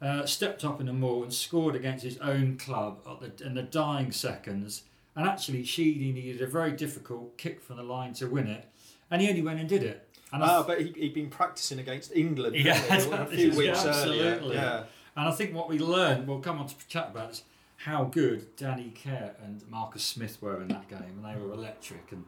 Uh, 0.00 0.24
stepped 0.26 0.64
up 0.64 0.78
in 0.78 0.86
the 0.86 0.92
mall 0.92 1.24
and 1.24 1.34
scored 1.34 1.74
against 1.74 2.04
his 2.04 2.18
own 2.18 2.56
club 2.56 3.00
at 3.10 3.38
the, 3.38 3.44
in 3.46 3.54
the 3.54 3.62
dying 3.62 4.12
seconds. 4.12 4.82
And 5.16 5.26
actually, 5.28 5.64
Sheedy 5.64 6.12
needed 6.12 6.40
a 6.40 6.46
very 6.46 6.70
difficult 6.70 7.36
kick 7.36 7.60
from 7.60 7.78
the 7.78 7.82
line 7.82 8.12
to 8.14 8.26
win 8.28 8.46
it, 8.46 8.66
and 9.10 9.20
he 9.20 9.28
only 9.28 9.42
went 9.42 9.58
and 9.58 9.68
did 9.68 9.82
it. 9.82 10.06
And 10.32 10.42
Ah, 10.44 10.62
but 10.62 10.80
he, 10.80 10.92
he'd 10.96 11.14
been 11.14 11.30
practicing 11.30 11.80
against 11.80 12.14
England 12.14 12.54
Yeah, 12.54 12.74
a 12.94 13.26
few 13.26 13.50
weeks 13.56 13.84
earlier. 13.84 14.34
absolutely. 14.34 14.54
Yeah. 14.56 14.84
And 15.18 15.26
I 15.28 15.32
think 15.32 15.52
what 15.52 15.68
we 15.68 15.80
learned, 15.80 16.28
we'll 16.28 16.38
come 16.38 16.60
on 16.60 16.68
to 16.68 16.74
chat 16.86 17.08
about 17.10 17.32
is 17.32 17.42
how 17.76 18.04
good 18.04 18.54
Danny 18.56 18.90
Care 18.90 19.34
and 19.44 19.60
Marcus 19.68 20.04
Smith 20.04 20.40
were 20.40 20.62
in 20.62 20.68
that 20.68 20.88
game, 20.88 21.20
and 21.20 21.24
they 21.24 21.40
were 21.40 21.52
electric, 21.52 22.12
and 22.12 22.24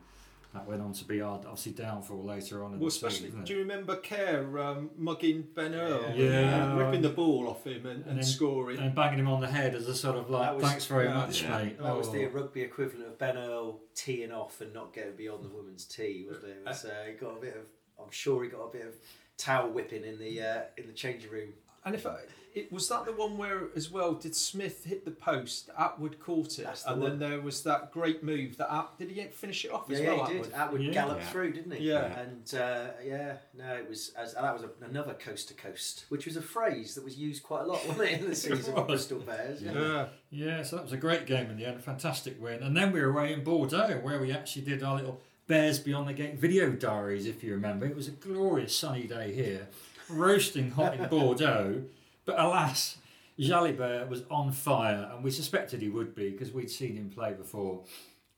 that 0.52 0.66
went 0.66 0.82
on 0.82 0.92
to 0.94 1.04
be 1.04 1.20
our 1.20 1.36
obviously 1.36 1.70
downfall 1.70 2.24
later 2.24 2.64
on 2.64 2.72
in 2.74 2.80
Well, 2.80 2.86
the 2.86 2.90
season. 2.90 3.08
especially, 3.08 3.30
didn't 3.30 3.44
do 3.46 3.52
you 3.54 3.58
remember 3.60 3.94
Care 3.94 4.58
um, 4.58 4.90
mugging 4.98 5.46
Ben 5.54 5.72
Earl? 5.76 6.12
Yeah. 6.16 6.76
ripping 6.76 7.02
the 7.02 7.10
ball 7.10 7.48
off 7.48 7.64
him 7.64 7.86
and, 7.86 7.98
And 7.98 8.06
and, 8.06 8.16
then- 8.18 8.24
scoring. 8.24 8.78
and 8.80 8.92
banging 8.92 9.20
him 9.20 9.28
on 9.28 9.40
the 9.40 9.46
head 9.46 9.76
as 9.76 9.86
a 9.86 9.94
sort 9.94 10.16
of 10.16 10.28
like, 10.28 10.54
was- 10.56 10.64
thanks 10.64 10.86
very 10.86 11.04
yeah. 11.06 11.14
much, 11.14 11.42
Yeah. 11.44 11.58
mate. 11.58 11.78
That 11.78 11.96
was 11.96 12.08
Oh. 12.08 12.12
the 12.12 12.26
rugby 12.26 12.62
equivalent 12.62 13.06
of 13.06 13.18
Ben 13.18 13.36
Earl 13.38 13.78
teeing 13.94 14.32
off 14.32 14.60
and 14.60 14.72
not 14.74 14.92
getting 14.92 15.14
beyond 15.14 15.44
the 15.44 15.48
women's 15.48 15.84
tee, 15.84 16.26
wasn't 16.28 16.46
it? 16.48 16.56
it 16.56 16.66
was, 16.66 16.84
uh, 16.84 17.04
he 17.06 17.12
got 17.12 17.36
a 17.36 17.40
bit 17.40 17.54
of. 17.56 17.62
I'm 18.04 18.10
sure 18.10 18.42
he 18.42 18.50
got 18.50 18.62
a 18.62 18.72
bit 18.72 18.86
of 18.86 18.94
towel 19.36 19.70
whipping 19.70 20.02
in 20.04 20.18
the 20.18 20.42
uh, 20.42 20.62
in 20.76 20.88
the 20.88 20.92
changing 20.92 21.30
room. 21.30 21.50
And 21.84 21.94
if 21.94 22.04
I, 22.06 22.18
it 22.54 22.72
was 22.72 22.88
that 22.88 23.04
the 23.04 23.12
one 23.12 23.36
where 23.38 23.68
as 23.76 23.90
well 23.90 24.14
did 24.14 24.34
Smith 24.34 24.84
hit 24.84 25.04
the 25.04 25.10
post? 25.10 25.70
Attwood 25.78 26.18
caught 26.18 26.58
it, 26.58 26.64
That's 26.64 26.82
the 26.82 26.92
and 26.92 27.02
one. 27.02 27.18
then 27.18 27.30
there 27.30 27.40
was 27.40 27.62
that 27.62 27.92
great 27.92 28.22
move 28.24 28.56
that 28.56 28.72
At, 28.72 28.98
did 28.98 29.10
he 29.10 29.22
finish 29.28 29.64
it 29.64 29.70
off 29.72 29.84
Yeah, 29.88 29.94
as 29.96 30.00
yeah, 30.02 30.14
well? 30.14 30.26
he 30.26 30.34
Attwood? 30.34 30.42
did. 30.44 30.52
Attwood 30.52 30.86
Yeah. 30.86 30.92
galloped 30.92 31.20
Yeah. 31.22 31.30
through, 31.30 31.52
didn't 31.52 31.72
he? 31.76 31.88
Yeah. 31.88 32.20
And 32.20 32.54
uh, 32.54 32.86
yeah, 33.04 33.36
no, 33.56 33.74
it 33.74 33.88
was 33.88 34.12
as 34.16 34.34
and 34.34 34.44
that 34.44 34.52
was 34.54 34.62
a, 34.64 34.84
another 34.84 35.14
coast 35.14 35.48
to 35.48 35.54
coast, 35.54 36.06
which 36.08 36.26
was 36.26 36.36
a 36.36 36.42
phrase 36.42 36.94
that 36.96 37.04
was 37.04 37.16
used 37.16 37.42
quite 37.42 37.62
a 37.62 37.66
lot, 37.66 37.86
wasn't 37.86 38.08
it, 38.10 38.20
in 38.20 38.28
the 38.28 38.34
season 38.36 38.74
of 38.74 38.88
was. 38.88 39.06
Bristol 39.08 39.20
Bears? 39.20 39.62
Yeah. 39.62 39.72
Yeah. 39.72 40.06
Yeah, 40.32 40.62
so 40.62 40.76
that 40.76 40.82
was 40.84 40.92
a 40.92 40.96
great 40.96 41.26
game 41.26 41.50
in 41.50 41.56
the 41.56 41.66
end, 41.66 41.76
a 41.76 41.80
fantastic 41.82 42.40
win. 42.40 42.62
And 42.62 42.76
then 42.76 42.92
we 42.92 43.00
were 43.00 43.10
away 43.10 43.32
in 43.32 43.42
Bordeaux, 43.44 43.98
where 44.02 44.20
we 44.20 44.32
actually 44.32 44.62
did 44.62 44.82
our 44.82 44.96
little 44.96 45.20
Bears 45.48 45.80
Beyond 45.80 46.08
the 46.08 46.12
Gate 46.12 46.38
video 46.38 46.70
diaries, 46.70 47.26
if 47.26 47.42
you 47.42 47.52
remember. 47.52 47.84
It 47.86 47.96
was 47.96 48.06
a 48.06 48.12
glorious 48.12 48.74
sunny 48.74 49.08
day 49.08 49.34
here, 49.34 49.66
roasting 50.08 50.70
hot 50.70 50.94
in 50.94 51.08
Bordeaux. 51.10 51.82
But 52.30 52.38
alas, 52.38 52.98
Jalibert 53.40 54.08
was 54.08 54.22
on 54.30 54.52
fire, 54.52 55.10
and 55.12 55.24
we 55.24 55.32
suspected 55.32 55.82
he 55.82 55.88
would 55.88 56.14
be 56.14 56.30
because 56.30 56.52
we'd 56.52 56.70
seen 56.70 56.96
him 56.96 57.10
play 57.10 57.32
before. 57.32 57.82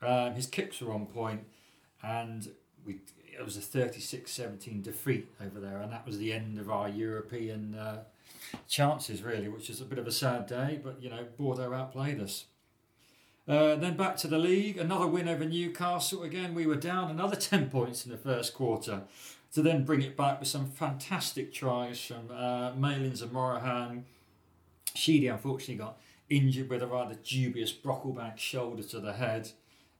Um, 0.00 0.32
his 0.32 0.46
kicks 0.46 0.80
were 0.80 0.94
on 0.94 1.04
point, 1.04 1.42
and 2.02 2.50
we 2.86 3.00
it 3.38 3.44
was 3.44 3.58
a 3.58 3.60
36-17 3.60 4.82
defeat 4.82 5.28
over 5.44 5.60
there, 5.60 5.76
and 5.82 5.92
that 5.92 6.06
was 6.06 6.16
the 6.16 6.32
end 6.32 6.58
of 6.58 6.70
our 6.70 6.88
European 6.88 7.74
uh, 7.74 8.04
chances, 8.66 9.22
really, 9.22 9.50
which 9.50 9.68
is 9.68 9.82
a 9.82 9.84
bit 9.84 9.98
of 9.98 10.06
a 10.06 10.12
sad 10.12 10.46
day. 10.46 10.80
But 10.82 11.02
you 11.02 11.10
know, 11.10 11.26
Bordeaux 11.36 11.74
outplayed 11.74 12.18
us. 12.18 12.46
Uh, 13.46 13.74
then 13.74 13.94
back 13.94 14.16
to 14.18 14.26
the 14.26 14.38
league, 14.38 14.78
another 14.78 15.06
win 15.06 15.28
over 15.28 15.44
Newcastle. 15.44 16.22
Again, 16.22 16.54
we 16.54 16.66
were 16.66 16.76
down 16.76 17.10
another 17.10 17.36
10 17.50 17.68
points 17.68 18.06
in 18.06 18.10
the 18.10 18.16
first 18.16 18.54
quarter 18.54 19.02
to 19.52 19.62
then 19.62 19.84
bring 19.84 20.02
it 20.02 20.16
back 20.16 20.40
with 20.40 20.48
some 20.48 20.66
fantastic 20.66 21.52
tries 21.52 22.00
from 22.00 22.30
uh, 22.30 22.72
Malins 22.74 23.22
and 23.22 23.32
Morahan. 23.32 24.04
Sheedy 24.94 25.28
unfortunately 25.28 25.76
got 25.76 25.98
injured 26.30 26.70
with 26.70 26.82
a 26.82 26.86
rather 26.86 27.14
dubious 27.22 27.72
Brocklebank 27.72 28.38
shoulder 28.38 28.82
to 28.82 29.00
the 29.00 29.12
head. 29.12 29.50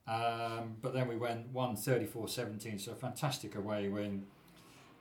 Um, 0.09 0.77
but 0.81 0.95
then 0.95 1.07
we 1.07 1.17
went 1.17 1.49
1 1.53 1.77
34 1.77 2.29
17, 2.29 2.79
so 2.79 2.93
a 2.93 2.95
fantastic 2.95 3.55
away 3.55 3.89
win. 3.89 4.27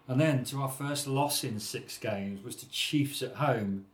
And 0.07 0.19
then 0.19 0.43
to 0.45 0.61
our 0.61 0.69
first 0.69 1.07
loss 1.07 1.43
in 1.43 1.59
six 1.59 1.97
games 1.97 2.43
was 2.43 2.55
to 2.57 2.69
Chiefs 2.69 3.21
at 3.21 3.35
home. 3.35 3.85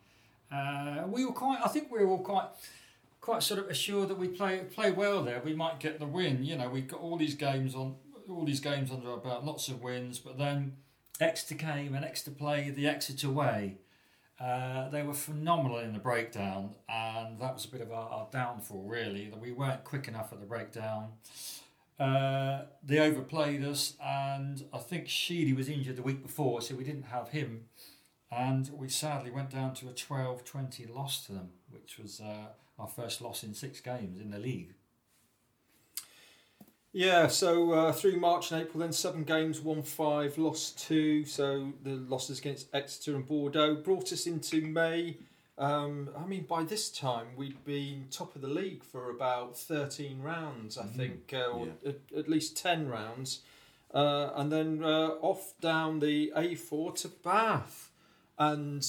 Uh, 0.52 1.04
we 1.08 1.26
were 1.26 1.34
quite, 1.34 1.60
I 1.64 1.68
think 1.68 1.92
we 1.92 2.04
were 2.04 2.12
all 2.12 2.24
quite 2.24 2.48
quite 3.22 3.44
sort 3.44 3.60
of 3.60 3.70
assured 3.70 4.08
that 4.08 4.18
we 4.18 4.30
play 4.30 4.60
play 4.74 4.92
well 4.92 5.22
there. 5.22 5.42
We 5.44 5.54
might 5.54 5.80
get 5.80 6.00
the 6.00 6.06
win. 6.06 6.44
You 6.44 6.58
know, 6.58 6.70
we've 6.70 6.88
got 6.88 7.02
all 7.02 7.18
these 7.18 7.36
games 7.36 7.76
on 7.76 7.96
all 8.30 8.46
these 8.46 8.60
games 8.60 8.92
under 8.92 9.12
our 9.12 9.18
belt, 9.18 9.44
lots 9.44 9.68
of 9.68 9.82
wins. 9.82 10.20
But 10.20 10.38
then 10.38 10.78
Exeter 11.20 11.56
came 11.56 11.96
and 11.96 12.06
Exeter 12.06 12.32
played 12.32 12.76
the 12.76 12.88
Exeter 12.88 13.30
way. 13.30 13.78
Uh, 14.40 14.88
they 14.90 15.02
were 15.02 15.14
phenomenal 15.14 15.80
in 15.80 15.94
the 15.94 16.00
breakdown, 16.00 16.76
and 16.88 17.40
that 17.40 17.56
was 17.56 17.66
a 17.66 17.70
bit 17.70 17.82
of 17.82 17.92
our, 17.92 18.08
our 18.10 18.28
downfall, 18.32 18.84
really. 18.84 19.30
That 19.30 19.40
we 19.40 19.52
weren't 19.52 19.84
quick 19.84 20.08
enough 20.08 20.32
at 20.32 20.40
the 20.40 20.46
breakdown. 20.46 21.14
Uh, 22.00 22.66
they 22.84 23.00
overplayed 23.00 23.64
us, 23.64 23.96
and 24.04 24.64
I 24.72 24.78
think 24.78 25.08
Sheedy 25.08 25.54
was 25.54 25.68
injured 25.68 25.96
the 25.96 26.04
week 26.04 26.22
before, 26.22 26.62
so 26.62 26.76
we 26.76 26.84
didn't 26.84 27.06
have 27.06 27.30
him. 27.30 27.66
And 28.32 28.70
we 28.78 28.90
sadly 28.90 29.32
went 29.32 29.50
down 29.50 29.74
to 29.76 29.90
a 29.90 29.94
12 29.94 30.44
20 30.44 30.86
loss 30.86 31.26
to 31.26 31.32
them, 31.32 31.50
which 31.72 31.98
was 31.98 32.20
uh, 32.20 32.50
our 32.78 32.88
first 32.88 33.22
loss 33.22 33.44
in 33.44 33.56
six 33.56 33.80
games 33.80 34.20
in 34.20 34.30
the 34.30 34.38
league. 34.38 34.74
Yeah, 36.94 37.28
so 37.28 37.74
uh, 37.74 37.92
through 37.92 38.20
March 38.20 38.52
and 38.52 38.62
April, 38.62 38.80
then 38.80 38.94
seven 38.94 39.24
games, 39.24 39.60
won 39.60 39.84
five, 39.84 40.38
lost 40.38 40.80
two. 40.80 41.26
So 41.26 41.74
the 41.84 41.92
losses 41.92 42.40
against 42.40 42.74
Exeter 42.74 43.16
and 43.16 43.28
Bordeaux 43.28 43.76
brought 43.76 44.12
us 44.12 44.26
into 44.26 44.62
May. 44.62 45.18
Um, 45.58 46.10
I 46.18 46.26
mean, 46.26 46.44
by 46.44 46.64
this 46.64 46.90
time, 46.90 47.28
we'd 47.36 47.64
been 47.66 48.06
top 48.12 48.36
of 48.36 48.42
the 48.42 48.48
league 48.48 48.84
for 48.84 49.10
about 49.10 49.58
13 49.58 50.22
rounds, 50.22 50.78
I 50.78 50.86
think, 50.86 51.34
uh, 51.34 51.46
or 51.52 51.68
at, 51.86 51.98
at 52.16 52.30
least 52.30 52.56
10 52.58 52.88
rounds. 52.88 53.42
Uh, 53.94 54.32
and 54.36 54.52
then 54.52 54.84
uh, 54.84 55.16
off 55.22 55.54
down 55.60 56.00
the 56.00 56.32
A4 56.36 56.96
to 57.02 57.08
Bath. 57.08 57.90
And 58.38 58.88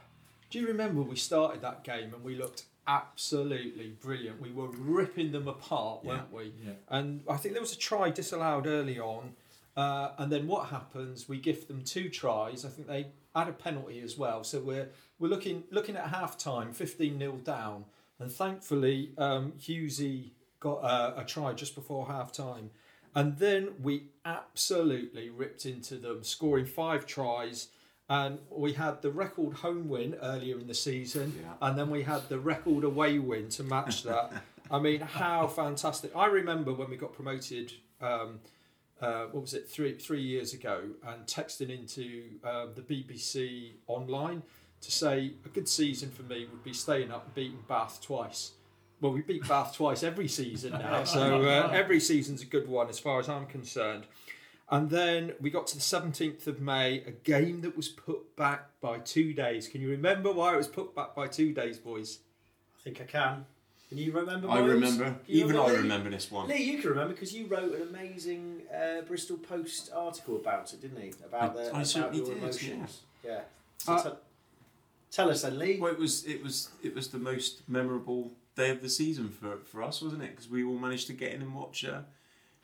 do 0.50 0.60
you 0.60 0.66
remember 0.66 1.02
we 1.02 1.16
started 1.16 1.62
that 1.62 1.82
game 1.82 2.12
and 2.12 2.22
we 2.22 2.36
looked 2.36 2.64
absolutely 2.86 3.94
brilliant? 4.00 4.40
We 4.40 4.50
were 4.50 4.68
ripping 4.68 5.32
them 5.32 5.48
apart, 5.48 6.04
weren't 6.04 6.32
we? 6.32 6.52
Yeah. 6.64 6.72
And 6.88 7.22
I 7.28 7.36
think 7.36 7.54
there 7.54 7.62
was 7.62 7.72
a 7.72 7.78
try 7.78 8.10
disallowed 8.10 8.66
early 8.66 8.98
on. 8.98 9.34
Uh, 9.76 10.10
and 10.18 10.30
then 10.30 10.46
what 10.46 10.68
happens? 10.68 11.28
We 11.28 11.38
gift 11.38 11.68
them 11.68 11.82
two 11.82 12.08
tries. 12.08 12.64
I 12.64 12.68
think 12.68 12.88
they 12.88 13.06
add 13.34 13.48
a 13.48 13.52
penalty 13.52 14.00
as 14.00 14.18
well. 14.18 14.44
So 14.44 14.60
we're 14.60 14.88
we're 15.18 15.28
looking 15.28 15.64
looking 15.70 15.96
at 15.96 16.08
half 16.08 16.36
time, 16.36 16.72
fifteen 16.72 17.18
0 17.18 17.38
down, 17.44 17.86
and 18.18 18.30
thankfully 18.30 19.12
um, 19.16 19.52
Husey 19.58 20.30
got 20.60 20.78
uh, 20.78 21.14
a 21.16 21.24
try 21.24 21.54
just 21.54 21.74
before 21.74 22.06
half 22.06 22.32
time, 22.32 22.70
and 23.14 23.38
then 23.38 23.70
we 23.82 24.08
absolutely 24.24 25.30
ripped 25.30 25.64
into 25.64 25.96
them, 25.96 26.22
scoring 26.22 26.66
five 26.66 27.06
tries. 27.06 27.68
And 28.12 28.40
we 28.50 28.74
had 28.74 29.00
the 29.00 29.10
record 29.10 29.54
home 29.54 29.88
win 29.88 30.16
earlier 30.20 30.58
in 30.58 30.66
the 30.66 30.74
season, 30.74 31.32
Yeah. 31.40 31.54
and 31.66 31.78
then 31.78 31.88
we 31.88 32.02
had 32.02 32.28
the 32.28 32.38
record 32.38 32.84
away 32.84 33.18
win 33.18 33.48
to 33.50 33.62
match 33.62 34.02
that. 34.02 34.30
I 34.70 34.78
mean, 34.80 35.00
how 35.00 35.46
fantastic! 35.46 36.14
I 36.14 36.26
remember 36.26 36.74
when 36.74 36.90
we 36.90 36.96
got 36.98 37.14
promoted. 37.14 37.72
Um, 38.02 38.40
uh, 39.00 39.24
what 39.30 39.40
was 39.40 39.54
it? 39.54 39.66
Three 39.66 39.94
three 39.96 40.20
years 40.20 40.52
ago, 40.52 40.82
and 41.06 41.24
texting 41.26 41.70
into 41.70 42.24
uh, 42.44 42.66
the 42.74 42.82
BBC 42.82 43.76
online 43.86 44.42
to 44.82 44.92
say 44.92 45.32
a 45.46 45.48
good 45.48 45.66
season 45.68 46.10
for 46.10 46.22
me 46.24 46.46
would 46.50 46.62
be 46.62 46.74
staying 46.74 47.10
up 47.10 47.24
and 47.24 47.34
beating 47.34 47.64
Bath 47.66 48.02
twice. 48.02 48.52
Well, 49.00 49.12
we 49.12 49.22
beat 49.22 49.48
Bath 49.48 49.74
twice 49.74 50.02
every 50.02 50.28
season 50.28 50.72
now, 50.72 51.04
so 51.04 51.42
uh, 51.48 51.70
every 51.72 51.98
season's 51.98 52.42
a 52.42 52.46
good 52.46 52.68
one 52.68 52.90
as 52.90 52.98
far 52.98 53.20
as 53.20 53.28
I'm 53.30 53.46
concerned. 53.46 54.04
And 54.72 54.88
then 54.88 55.34
we 55.38 55.50
got 55.50 55.66
to 55.68 55.74
the 55.76 55.82
17th 55.82 56.46
of 56.46 56.58
May, 56.58 57.02
a 57.06 57.10
game 57.10 57.60
that 57.60 57.76
was 57.76 57.90
put 57.90 58.34
back 58.36 58.68
by 58.80 58.98
two 59.00 59.34
days. 59.34 59.68
Can 59.68 59.82
you 59.82 59.90
remember 59.90 60.32
why 60.32 60.54
it 60.54 60.56
was 60.56 60.66
put 60.66 60.94
back 60.94 61.14
by 61.14 61.26
two 61.26 61.52
days, 61.52 61.76
boys? 61.76 62.20
I 62.80 62.82
think 62.82 63.00
I 63.02 63.04
can. 63.04 63.44
Can 63.90 63.98
you 63.98 64.12
remember? 64.12 64.48
I 64.48 64.60
remember. 64.60 65.04
Can 65.04 65.16
you 65.26 65.44
Even 65.44 65.56
I 65.58 65.68
remember 65.72 66.08
this 66.08 66.30
one. 66.30 66.48
Lee, 66.48 66.62
you 66.62 66.78
can 66.80 66.88
remember 66.88 67.12
because 67.12 67.34
you 67.34 67.44
wrote 67.48 67.74
an 67.74 67.82
amazing 67.82 68.62
uh, 68.74 69.02
Bristol 69.02 69.36
Post 69.36 69.90
article 69.94 70.36
about 70.36 70.72
it, 70.72 70.80
didn't 70.80 71.04
you? 71.04 71.12
About 71.26 71.50
I- 71.50 71.54
the 71.64 71.76
I 71.76 71.82
about 71.82 72.14
your 72.14 72.24
did, 72.24 72.38
emotions. 72.38 73.00
Yeah. 73.22 73.42
So 73.76 73.92
Uh, 73.92 74.02
tell- 74.02 74.20
tell 75.10 75.30
us 75.30 75.42
then, 75.42 75.58
Lee. 75.58 75.78
Well, 75.78 75.92
it 75.92 75.98
was 75.98 76.24
it 76.24 76.42
was 76.42 76.70
it 76.82 76.94
was 76.94 77.08
the 77.08 77.18
most 77.18 77.68
memorable 77.68 78.32
day 78.56 78.70
of 78.70 78.80
the 78.80 78.88
season 78.88 79.28
for, 79.28 79.58
for 79.58 79.82
us, 79.82 80.00
wasn't 80.00 80.22
it? 80.22 80.30
Because 80.30 80.48
we 80.48 80.64
all 80.64 80.78
managed 80.78 81.06
to 81.08 81.12
get 81.12 81.34
in 81.34 81.42
and 81.42 81.54
watch 81.54 81.84
uh, 81.84 82.00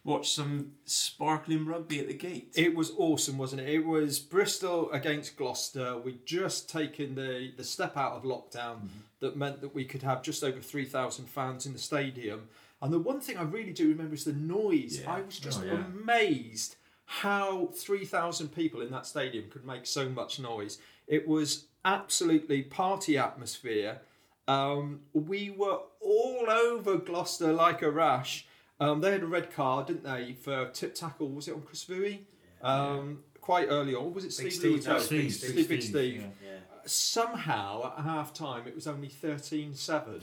watch 0.08 0.30
some 0.30 0.72
sparkling 0.84 1.66
rugby 1.66 2.00
at 2.00 2.08
the 2.08 2.14
gate. 2.14 2.52
It 2.56 2.74
was 2.74 2.92
awesome, 2.96 3.36
wasn't 3.38 3.60
it? 3.62 3.68
It 3.68 3.84
was 3.86 4.18
Bristol 4.18 4.90
against 4.90 5.36
Gloucester. 5.36 5.98
We'd 5.98 6.24
just 6.26 6.68
taken 6.70 7.14
the, 7.14 7.52
the 7.56 7.64
step 7.64 7.96
out 7.96 8.12
of 8.12 8.22
lockdown 8.22 8.88
that 9.20 9.36
meant 9.36 9.60
that 9.60 9.74
we 9.74 9.84
could 9.84 10.02
have 10.02 10.22
just 10.22 10.42
over 10.42 10.60
3,000 10.60 11.26
fans 11.26 11.66
in 11.66 11.72
the 11.74 11.78
stadium. 11.78 12.48
And 12.80 12.92
the 12.92 12.98
one 12.98 13.20
thing 13.20 13.36
I 13.36 13.42
really 13.42 13.72
do 13.72 13.88
remember 13.88 14.14
is 14.14 14.24
the 14.24 14.32
noise. 14.32 15.00
Yeah. 15.00 15.12
I 15.12 15.20
was 15.20 15.38
just 15.38 15.60
Oh, 15.62 15.66
yeah. 15.66 15.72
amazed 16.02 16.76
how 17.04 17.70
3,000 17.74 18.48
people 18.54 18.80
in 18.80 18.90
that 18.90 19.06
stadium 19.06 19.50
could 19.50 19.66
make 19.66 19.86
so 19.86 20.08
much 20.08 20.38
noise. 20.40 20.78
It 21.06 21.26
was 21.28 21.64
absolutely 21.84 22.62
party 22.62 23.18
atmosphere. 23.18 24.00
Um, 24.46 25.00
we 25.12 25.50
were 25.50 25.80
all 26.00 26.46
over 26.48 26.96
Gloucester 26.96 27.52
like 27.52 27.82
a 27.82 27.90
rash. 27.90 28.46
Um, 28.80 29.00
they 29.00 29.12
had 29.12 29.22
a 29.22 29.26
red 29.26 29.52
card, 29.52 29.86
didn't 29.88 30.04
they, 30.04 30.34
for 30.34 30.68
tip 30.70 30.94
tackle? 30.94 31.28
Was 31.30 31.48
it 31.48 31.54
on 31.54 31.62
Chris 31.62 31.84
Vui? 31.84 32.20
Um, 32.62 33.20
quite 33.40 33.68
early 33.68 33.94
on. 33.94 34.12
Was 34.14 34.24
it 34.24 34.28
Big 34.42 34.52
Steve 34.52 34.52
Steve, 34.52 34.86
no, 34.86 34.92
No, 34.94 34.98
Steve, 35.00 35.20
Big 35.22 35.32
Steve, 35.32 35.50
Steve, 35.50 35.68
Big 35.68 35.82
Steve. 35.82 36.20
yeah. 36.20 36.26
Yeah. 36.50 36.58
Somehow 36.86 37.92
at 37.98 38.04
half 38.04 38.32
time 38.32 38.66
it 38.66 38.74
was 38.74 38.86
only 38.86 39.08
13 39.08 39.74
7. 39.74 40.20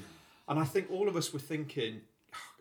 And 0.48 0.60
I 0.60 0.64
think 0.64 0.90
all 0.92 1.08
of 1.08 1.16
us 1.16 1.34
were 1.34 1.40
thinking, 1.40 2.02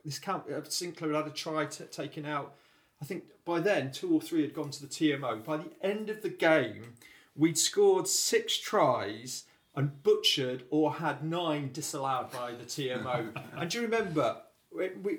this 0.05 0.19
can't. 0.19 0.43
uh, 0.49 0.61
Sinckler 0.63 1.15
had 1.15 1.27
a 1.27 1.31
try 1.31 1.67
t- 1.67 1.85
taken 1.85 2.25
out. 2.27 2.55
I 3.01 3.05
think 3.05 3.25
by 3.45 3.61
then 3.61 3.93
two 3.93 4.13
or 4.15 4.21
three 4.21 4.43
had 4.43 4.55
gone 4.55 4.71
to 4.71 4.81
the 4.81 4.87
TMO. 4.89 5.45
By 5.45 5.59
the 5.59 5.71
end 5.83 6.09
of 6.11 6.23
the 6.23 6.29
game, 6.31 6.95
we'd 7.37 7.59
scored 7.59 8.09
six 8.09 8.57
tries 8.57 9.45
and 9.77 10.03
butchered 10.03 10.65
or 10.71 10.95
had 10.95 11.25
nine 11.25 11.71
disallowed 11.73 12.31
by 12.33 12.53
the 12.53 12.65
TMO. 12.65 13.35
and 13.57 13.71
do 13.71 13.79
you 13.79 13.85
remember? 13.85 14.37
We, 14.75 14.91
we, 15.03 15.19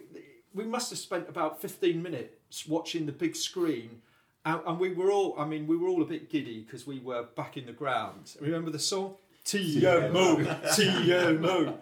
we 0.56 0.64
must 0.66 0.90
have 0.90 1.00
spent 1.00 1.30
about 1.30 1.62
15 1.62 2.02
minutes 2.02 2.68
watching 2.68 3.06
the 3.06 3.12
big 3.12 3.36
screen. 3.36 4.02
And, 4.46 4.62
and 4.66 4.80
we 4.80 4.94
were 4.94 5.12
all, 5.12 5.36
I 5.38 5.46
mean, 5.46 5.68
we 5.68 5.76
were 5.76 5.90
all 5.90 6.02
a 6.02 6.06
bit 6.06 6.30
giddy 6.30 6.62
because 6.62 6.88
we 6.88 7.00
were 7.00 7.24
back 7.36 7.58
in 7.58 7.66
the 7.66 7.74
ground. 7.74 8.36
Remember 8.40 8.72
the 8.72 8.80
song? 8.80 9.16
TMO, 9.44 10.44
TMO. 10.74 11.78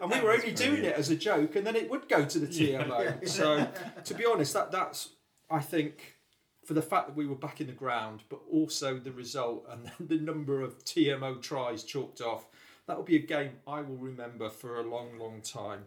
And 0.00 0.10
we 0.10 0.20
were 0.20 0.32
only 0.32 0.52
doing 0.52 0.84
it 0.84 0.94
as 0.94 1.10
a 1.10 1.16
joke, 1.16 1.56
and 1.56 1.66
then 1.66 1.74
it 1.74 1.90
would 1.90 2.08
go 2.08 2.24
to 2.24 2.38
the 2.38 2.46
TMO. 2.46 3.26
So, 3.26 3.66
to 4.04 4.14
be 4.14 4.24
honest, 4.24 4.52
that 4.52 4.70
that's 4.70 5.10
I 5.50 5.58
think 5.58 6.18
for 6.64 6.74
the 6.74 6.82
fact 6.82 7.08
that 7.08 7.16
we 7.16 7.26
were 7.26 7.34
back 7.34 7.60
in 7.60 7.66
the 7.66 7.72
ground, 7.72 8.22
but 8.28 8.40
also 8.52 8.98
the 8.98 9.10
result 9.10 9.66
and 9.68 9.90
the 10.08 10.18
number 10.18 10.62
of 10.62 10.84
TMO 10.84 11.42
tries 11.42 11.82
chalked 11.82 12.20
off. 12.20 12.46
That 12.86 12.96
will 12.96 13.04
be 13.04 13.16
a 13.16 13.26
game 13.26 13.52
I 13.66 13.80
will 13.80 13.96
remember 13.96 14.48
for 14.48 14.78
a 14.78 14.82
long, 14.82 15.18
long 15.18 15.40
time. 15.42 15.86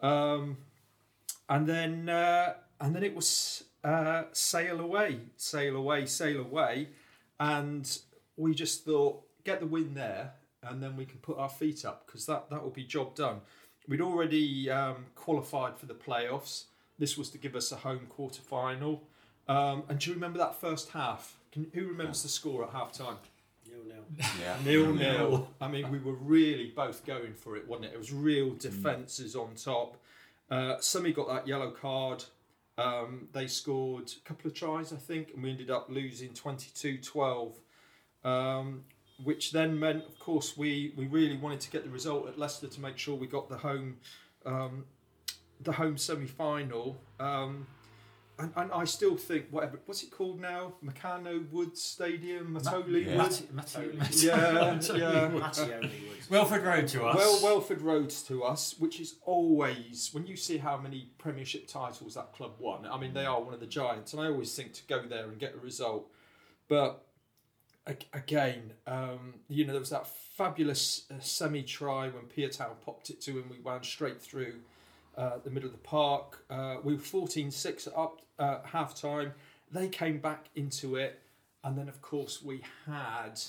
Um, 0.00 0.58
and 1.48 1.66
then 1.66 2.08
uh, 2.08 2.54
and 2.80 2.94
then 2.94 3.02
it 3.02 3.14
was 3.14 3.64
uh, 3.84 4.24
sail 4.32 4.80
away, 4.80 5.20
sail 5.36 5.76
away, 5.76 6.06
sail 6.06 6.40
away, 6.40 6.88
and 7.40 7.98
we 8.36 8.54
just 8.54 8.84
thought 8.84 9.22
get 9.44 9.60
the 9.60 9.66
win 9.66 9.94
there, 9.94 10.32
and 10.62 10.82
then 10.82 10.96
we 10.96 11.04
can 11.04 11.18
put 11.18 11.38
our 11.38 11.48
feet 11.48 11.84
up 11.84 12.06
because 12.06 12.26
that 12.26 12.50
that 12.50 12.62
will 12.62 12.70
be 12.70 12.84
job 12.84 13.14
done. 13.14 13.40
We'd 13.86 14.00
already 14.02 14.70
um, 14.70 15.06
qualified 15.14 15.78
for 15.78 15.86
the 15.86 15.94
playoffs. 15.94 16.64
This 16.98 17.16
was 17.16 17.30
to 17.30 17.38
give 17.38 17.54
us 17.56 17.72
a 17.72 17.76
home 17.76 18.06
quarter 18.08 18.42
final. 18.42 19.04
Um, 19.46 19.84
and 19.88 19.98
do 19.98 20.10
you 20.10 20.14
remember 20.14 20.38
that 20.40 20.60
first 20.60 20.90
half? 20.90 21.36
Can, 21.52 21.70
who 21.72 21.86
remembers 21.86 22.22
the 22.22 22.28
score 22.28 22.64
at 22.64 22.70
half 22.70 22.92
time? 22.92 23.16
Nil 23.66 23.78
nil. 23.86 24.04
yeah. 24.42 24.56
Nil 24.64 24.92
nil. 24.94 25.48
I 25.58 25.68
mean, 25.68 25.90
we 25.90 25.98
were 25.98 26.12
really 26.16 26.70
both 26.76 27.06
going 27.06 27.32
for 27.32 27.56
it, 27.56 27.66
wasn't 27.66 27.86
it? 27.86 27.92
It 27.94 27.98
was 27.98 28.12
real 28.12 28.50
Mm. 28.50 28.58
defences 28.60 29.34
on 29.36 29.54
top. 29.54 29.96
Uh, 30.50 30.76
Semi 30.80 31.12
got 31.12 31.28
that 31.28 31.46
yellow 31.46 31.70
card. 31.70 32.24
Um, 32.76 33.28
they 33.32 33.46
scored 33.46 34.12
a 34.16 34.28
couple 34.28 34.48
of 34.48 34.54
tries, 34.54 34.92
I 34.92 34.96
think, 34.96 35.32
and 35.34 35.42
we 35.42 35.50
ended 35.50 35.70
up 35.70 35.86
losing 35.88 36.32
22 36.32 36.98
12. 36.98 37.54
Um, 38.24 38.84
which 39.24 39.50
then 39.50 39.78
meant, 39.78 40.06
of 40.06 40.18
course, 40.18 40.56
we, 40.56 40.92
we 40.96 41.06
really 41.06 41.36
wanted 41.36 41.60
to 41.60 41.70
get 41.70 41.84
the 41.84 41.90
result 41.90 42.28
at 42.28 42.38
Leicester 42.38 42.68
to 42.68 42.80
make 42.80 42.98
sure 42.98 43.16
we 43.16 43.26
got 43.26 43.48
the 43.48 43.58
home 43.58 43.96
um, 44.46 44.84
the 45.60 45.72
home 45.72 45.96
semi 45.98 46.26
final. 46.26 46.96
Um, 47.18 47.66
and, 48.38 48.52
and 48.56 48.72
I 48.72 48.84
still 48.84 49.16
think 49.16 49.46
whatever 49.50 49.80
what's 49.86 50.02
it 50.02 50.10
called 50.10 50.40
now? 50.40 50.74
Meccano 50.84 51.50
Woods 51.50 51.82
Stadium, 51.82 52.58
Matoli 52.58 53.06
yeah. 53.06 53.22
Woods. 53.22 53.42
Matty, 53.52 53.74
Totally. 53.74 53.96
Matty, 53.96 54.26
Yeah, 54.26 54.80
yeah. 54.96 55.28
Matty 55.28 55.62
only 55.62 55.90
would. 56.08 56.30
Welford 56.30 56.62
Road 56.62 56.88
to 56.88 57.06
us. 57.06 57.16
Well, 57.16 57.40
Welford 57.42 57.80
Roads 57.80 58.22
to 58.24 58.44
us, 58.44 58.76
which 58.78 59.00
is 59.00 59.16
always 59.24 60.10
when 60.12 60.26
you 60.26 60.36
see 60.36 60.58
how 60.58 60.76
many 60.76 61.10
Premiership 61.18 61.66
titles 61.66 62.14
that 62.14 62.32
club 62.32 62.52
won. 62.58 62.86
I 62.86 62.98
mean, 62.98 63.14
they 63.14 63.26
are 63.26 63.40
one 63.40 63.54
of 63.54 63.60
the 63.60 63.66
giants, 63.66 64.12
and 64.12 64.22
I 64.22 64.26
always 64.26 64.54
think 64.54 64.72
to 64.74 64.82
go 64.86 65.02
there 65.02 65.24
and 65.24 65.38
get 65.38 65.54
a 65.54 65.58
result. 65.58 66.10
But 66.68 67.04
again, 68.12 68.72
um, 68.86 69.34
you 69.48 69.64
know, 69.64 69.72
there 69.72 69.80
was 69.80 69.90
that 69.90 70.06
fabulous 70.06 71.06
uh, 71.10 71.14
semi 71.20 71.62
try 71.62 72.08
when 72.08 72.24
Piutau 72.24 72.80
popped 72.84 73.10
it 73.10 73.20
to 73.22 73.32
him. 73.32 73.44
We 73.50 73.58
wound 73.58 73.84
straight 73.84 74.20
through 74.20 74.54
uh, 75.18 75.38
the 75.42 75.50
middle 75.50 75.66
of 75.66 75.72
the 75.72 75.78
park. 75.78 76.44
Uh, 76.48 76.76
we 76.82 76.94
were 76.94 77.00
14 77.00 77.50
6 77.50 77.88
up 77.96 78.22
uh, 78.38 78.58
half 78.64 78.94
time. 78.94 79.32
They 79.70 79.88
came 79.88 80.18
back 80.18 80.46
into 80.54 80.96
it, 80.96 81.20
and 81.64 81.76
then, 81.76 81.88
of 81.88 82.00
course, 82.00 82.40
we 82.40 82.62
had 82.86 83.40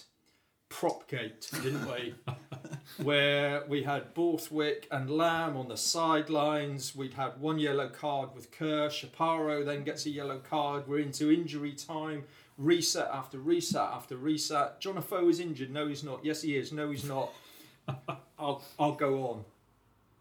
Propgate, 0.67 1.49
didn't 1.62 1.88
we? 1.89 2.15
Where 3.03 3.63
we 3.67 3.84
had 3.84 4.13
Borthwick 4.13 4.88
and 4.91 5.10
Lamb 5.10 5.55
on 5.55 5.67
the 5.67 5.77
sidelines. 5.77 6.95
We'd 6.95 7.13
had 7.13 7.39
one 7.39 7.60
yellow 7.60 7.88
card 7.88 8.29
with 8.36 8.51
Kerr. 8.51 8.89
Chaparro 8.89 9.63
then 9.63 9.84
gets 9.84 10.05
a 10.05 10.10
yellow 10.10 10.39
card. 10.39 10.88
We're 10.88 10.99
into 10.99 11.32
injury 11.32 11.73
time. 11.73 12.23
Reset 12.58 13.08
after 13.13 13.38
reset 13.38 13.82
after 13.82 14.17
reset. 14.17 14.82
John 14.82 14.97
Afoa 14.97 15.29
is 15.29 15.39
injured. 15.39 15.71
No, 15.71 15.88
he's 15.88 16.03
not. 16.03 16.25
Yes, 16.25 16.41
he 16.41 16.58
is. 16.58 16.73
No, 16.73 16.91
he's 16.91 17.05
not. 17.05 17.32
I'll 18.38 18.62
I'll 18.77 18.95
go 18.95 19.23
on. 19.29 19.45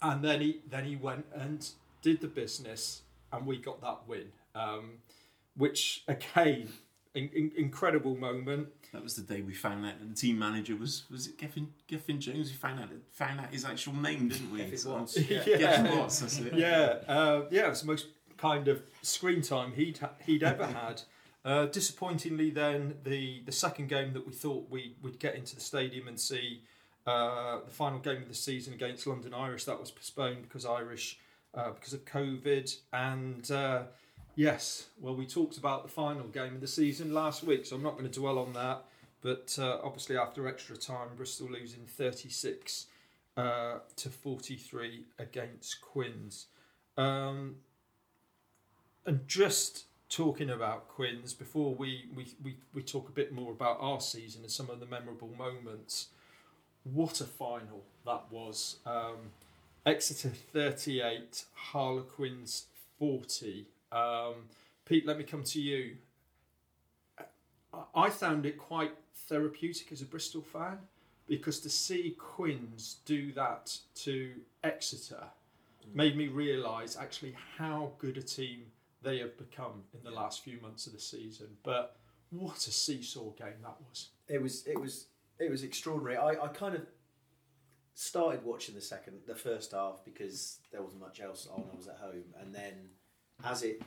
And 0.01 0.23
then 0.23 0.41
he 0.41 0.61
then 0.69 0.85
he 0.85 0.97
went 0.97 1.27
and 1.35 1.67
did 2.03 2.21
the 2.21 2.29
business, 2.29 3.03
and 3.33 3.47
we 3.47 3.59
got 3.59 3.81
that 3.81 4.01
win. 4.07 4.33
Um, 4.55 4.99
which 5.57 6.05
again, 6.09 6.69
in, 7.15 7.29
in, 7.35 7.53
incredible 7.57 8.17
moment. 8.17 8.69
That 8.93 9.03
was 9.03 9.17
the 9.17 9.23
day 9.23 9.43
we 9.43 9.53
found 9.53 9.85
out 9.85 9.99
that 9.99 10.09
the 10.09 10.15
team 10.15 10.39
manager 10.39 10.77
was 10.77 11.05
was 11.11 11.27
it 11.27 11.39
Geffen 11.39 11.67
Geffen 11.89 12.19
Jones? 12.19 12.51
We 12.51 12.57
found 12.57 12.81
out 12.81 12.89
found 13.13 13.41
out 13.41 13.53
his 13.53 13.65
actual 13.65 13.95
name, 13.95 14.29
didn't 14.29 14.51
we? 14.51 14.61
Geffen 14.61 14.87
Watts. 14.87 15.19
Yeah. 15.19 15.43
Geffen 15.43 15.99
Watts, 15.99 16.21
that's 16.21 16.39
it. 16.39 16.55
yeah, 16.55 16.99
uh, 17.07 17.43
yeah, 17.51 17.67
it 17.67 17.71
was 17.71 17.81
the 17.83 17.87
most 17.87 18.07
kind 18.39 18.69
of 18.69 18.83
screen 19.03 19.43
time 19.43 19.73
he'd 19.73 19.99
he'd 20.25 20.43
ever 20.43 20.67
had. 20.85 21.03
Uh, 21.45 21.67
disappointingly, 21.67 22.51
then 22.51 22.95
the 23.05 23.43
the 23.45 23.53
second 23.53 23.89
game 23.89 24.13
that 24.13 24.27
we 24.27 24.33
thought 24.33 24.69
we 24.71 24.95
would 25.03 25.19
get 25.19 25.35
into 25.35 25.55
the 25.55 25.61
stadium 25.61 26.09
and 26.09 26.19
see 26.19 26.63
uh, 27.09 27.61
the 27.65 27.71
final 27.71 27.99
game 27.99 28.23
of 28.23 28.29
the 28.29 28.35
season 28.35 28.75
against 28.75 29.07
London 29.07 29.35
Irish 29.35 29.65
that 29.65 29.79
was 29.81 29.91
postponed 29.91 30.43
because 30.43 30.67
Irish 30.67 31.19
uh, 31.55 31.71
because 31.71 31.93
of 31.93 32.05
COVID 32.05 32.77
and. 32.93 33.51
Uh, 33.51 33.83
Yes, 34.39 34.87
well, 35.01 35.17
we 35.17 35.27
talked 35.27 35.59
about 35.59 35.83
the 35.83 35.89
final 35.89 36.29
game 36.29 36.55
of 36.55 36.61
the 36.61 36.69
season 36.69 37.13
last 37.13 37.43
week, 37.43 37.67
so 37.67 37.75
I'm 37.75 37.83
not 37.83 37.99
going 37.99 38.09
to 38.09 38.21
dwell 38.21 38.39
on 38.39 38.53
that. 38.53 38.85
But 39.21 39.59
uh, 39.61 39.79
obviously, 39.83 40.17
after 40.17 40.47
extra 40.47 40.77
time, 40.77 41.09
Bristol 41.17 41.49
losing 41.51 41.87
36 41.87 42.87
uh, 43.37 43.79
to 43.97 44.09
43 44.11 45.07
against 45.19 45.81
Quins. 45.81 46.47
Um, 46.97 47.57
and 49.07 49.27
just 49.27 49.87
talking 50.09 50.51
about 50.51 50.87
Quins 50.87 51.35
before 51.35 51.75
we, 51.75 52.05
we, 52.15 52.27
we, 52.45 52.59
we 52.73 52.83
talk 52.83 53.09
a 53.09 53.13
bit 53.13 53.33
more 53.33 53.51
about 53.51 53.79
our 53.81 54.01
season 54.01 54.43
and 54.43 54.53
some 54.53 54.71
of 54.71 54.79
the 54.79 54.87
memorable 54.87 55.35
moments. 55.37 56.11
What 56.93 57.21
a 57.21 57.25
final 57.25 57.85
that 58.07 58.25
was! 58.31 58.77
Um, 58.87 59.33
Exeter 59.85 60.31
38, 60.53 61.45
Harlequins 61.55 62.67
40. 62.99 63.67
Um, 63.93 64.35
Pete, 64.85 65.07
let 65.07 65.19
me 65.19 65.25
come 65.25 65.45
to 65.45 65.61
you. 65.61 65.97
I- 67.95 68.11
found 68.11 68.47
it 68.47 68.59
quite 68.59 68.93
therapeutic 69.29 69.93
as 69.93 70.01
a 70.03 70.05
Bristol 70.07 70.43
fan. 70.43 70.79
because 71.27 71.61
to 71.61 71.69
see 71.69 72.17
Quins 72.19 72.97
do 73.05 73.33
that 73.33 73.77
to 73.95 74.33
Exeter 74.65 75.25
made 75.93 76.17
me 76.17 76.29
realise 76.29 76.97
actually 76.97 77.37
how 77.59 77.93
good 77.99 78.17
a 78.17 78.23
team 78.23 78.63
they 79.03 79.19
have 79.19 79.37
become 79.37 79.85
in 79.93 80.03
the 80.03 80.11
last 80.11 80.43
few 80.43 80.59
months 80.63 80.87
of 80.87 80.95
the 80.95 80.99
season. 80.99 81.49
But 81.63 81.97
what 82.31 82.67
a 82.67 82.71
seesaw 82.71 83.31
game 83.33 83.61
that 83.63 83.77
was! 83.89 84.09
It 84.27 84.41
was 84.43 84.67
it 84.67 84.81
was 84.81 85.07
it 85.39 85.51
was 85.51 85.63
extraordinary. 85.63 86.17
I, 86.17 86.31
I 86.31 86.49
kind 86.49 86.75
of 86.75 86.83
started 87.95 88.45
watching 88.45 88.75
the 88.75 88.81
second 88.81 89.17
the 89.27 89.35
first 89.35 89.73
half 89.73 90.05
because 90.05 90.59
there 90.71 90.83
wasn't 90.83 91.01
much 91.01 91.21
else 91.21 91.49
on. 91.53 91.65
I 91.73 91.77
was 91.77 91.89
at 91.89 91.97
home, 91.97 92.35
and 92.41 92.55
then 92.55 92.75
as 93.45 93.63
it 93.63 93.83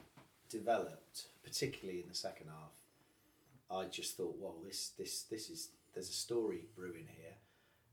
developed, 0.50 1.28
particularly 1.44 2.02
in 2.02 2.10
the 2.10 2.16
second 2.16 2.48
half, 2.48 3.78
I 3.80 3.86
just 3.86 4.18
thought, 4.18 4.36
"Well, 4.40 4.56
this 4.66 4.92
this 4.98 5.24
this 5.24 5.50
is 5.50 5.70
there's 5.94 6.10
a 6.10 6.14
story 6.14 6.66
brewing 6.76 7.08
here," 7.08 7.36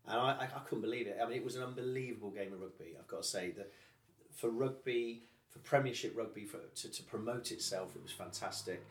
and 0.07 0.19
I, 0.19 0.31
I, 0.31 0.45
I 0.45 0.61
couldn't 0.61 0.83
believe 0.83 1.07
it. 1.07 1.19
I 1.23 1.27
mean, 1.27 1.37
it 1.37 1.45
was 1.45 1.57
an 1.57 1.63
unbelievable 1.63 2.31
game 2.31 2.53
of 2.53 2.61
rugby. 2.61 2.97
I've 2.99 3.09
got 3.09 3.23
to 3.23 3.29
say 3.29 3.53
that 3.53 3.73
for 4.35 4.51
rugby, 4.51 5.25
for 5.51 5.59
Premiership 5.61 6.17
rugby, 6.17 6.45
for 6.45 6.59
to, 6.77 6.89
to 6.91 7.03
promote 7.05 7.53
itself, 7.53 7.95
it 7.97 8.03
was 8.03 8.13
fantastic. 8.13 8.85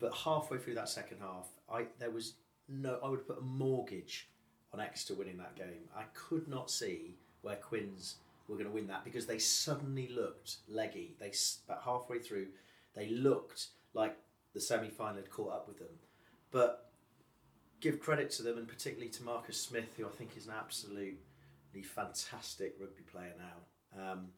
But 0.00 0.14
halfway 0.14 0.58
through 0.58 0.74
that 0.74 0.88
second 0.88 1.18
half, 1.20 1.48
I 1.72 1.86
there 1.98 2.10
was 2.10 2.34
no. 2.68 2.98
I 3.02 3.08
would 3.08 3.26
put 3.26 3.38
a 3.38 3.42
mortgage 3.42 4.28
on 4.72 4.80
Exeter 4.80 5.14
winning 5.14 5.38
that 5.38 5.56
game. 5.56 5.88
I 5.96 6.04
could 6.14 6.48
not 6.48 6.70
see 6.70 7.16
where 7.42 7.56
Quins 7.56 8.16
were 8.48 8.56
going 8.56 8.66
to 8.66 8.72
win 8.72 8.86
that 8.88 9.04
because 9.04 9.26
they 9.26 9.38
suddenly 9.38 10.08
looked 10.08 10.56
leggy. 10.68 11.16
They 11.18 11.32
about 11.66 11.82
halfway 11.82 12.18
through, 12.18 12.48
they 12.94 13.08
looked 13.10 13.68
like 13.94 14.16
the 14.54 14.60
semi 14.60 14.88
final 14.88 15.16
had 15.16 15.30
caught 15.30 15.52
up 15.52 15.68
with 15.68 15.78
them. 15.78 15.88
But 16.50 16.90
give 17.80 18.00
credit 18.00 18.30
to 18.32 18.42
them 18.42 18.58
and 18.58 18.66
particularly 18.66 19.10
to 19.10 19.22
Marcus 19.22 19.60
Smith, 19.60 19.94
who 19.96 20.06
I 20.06 20.10
think 20.10 20.36
is 20.36 20.46
an 20.46 20.54
absolutely 20.58 21.18
fantastic 21.82 22.74
rugby 22.80 23.02
player 23.02 23.34
now. 23.38 24.12
Um, 24.12 24.28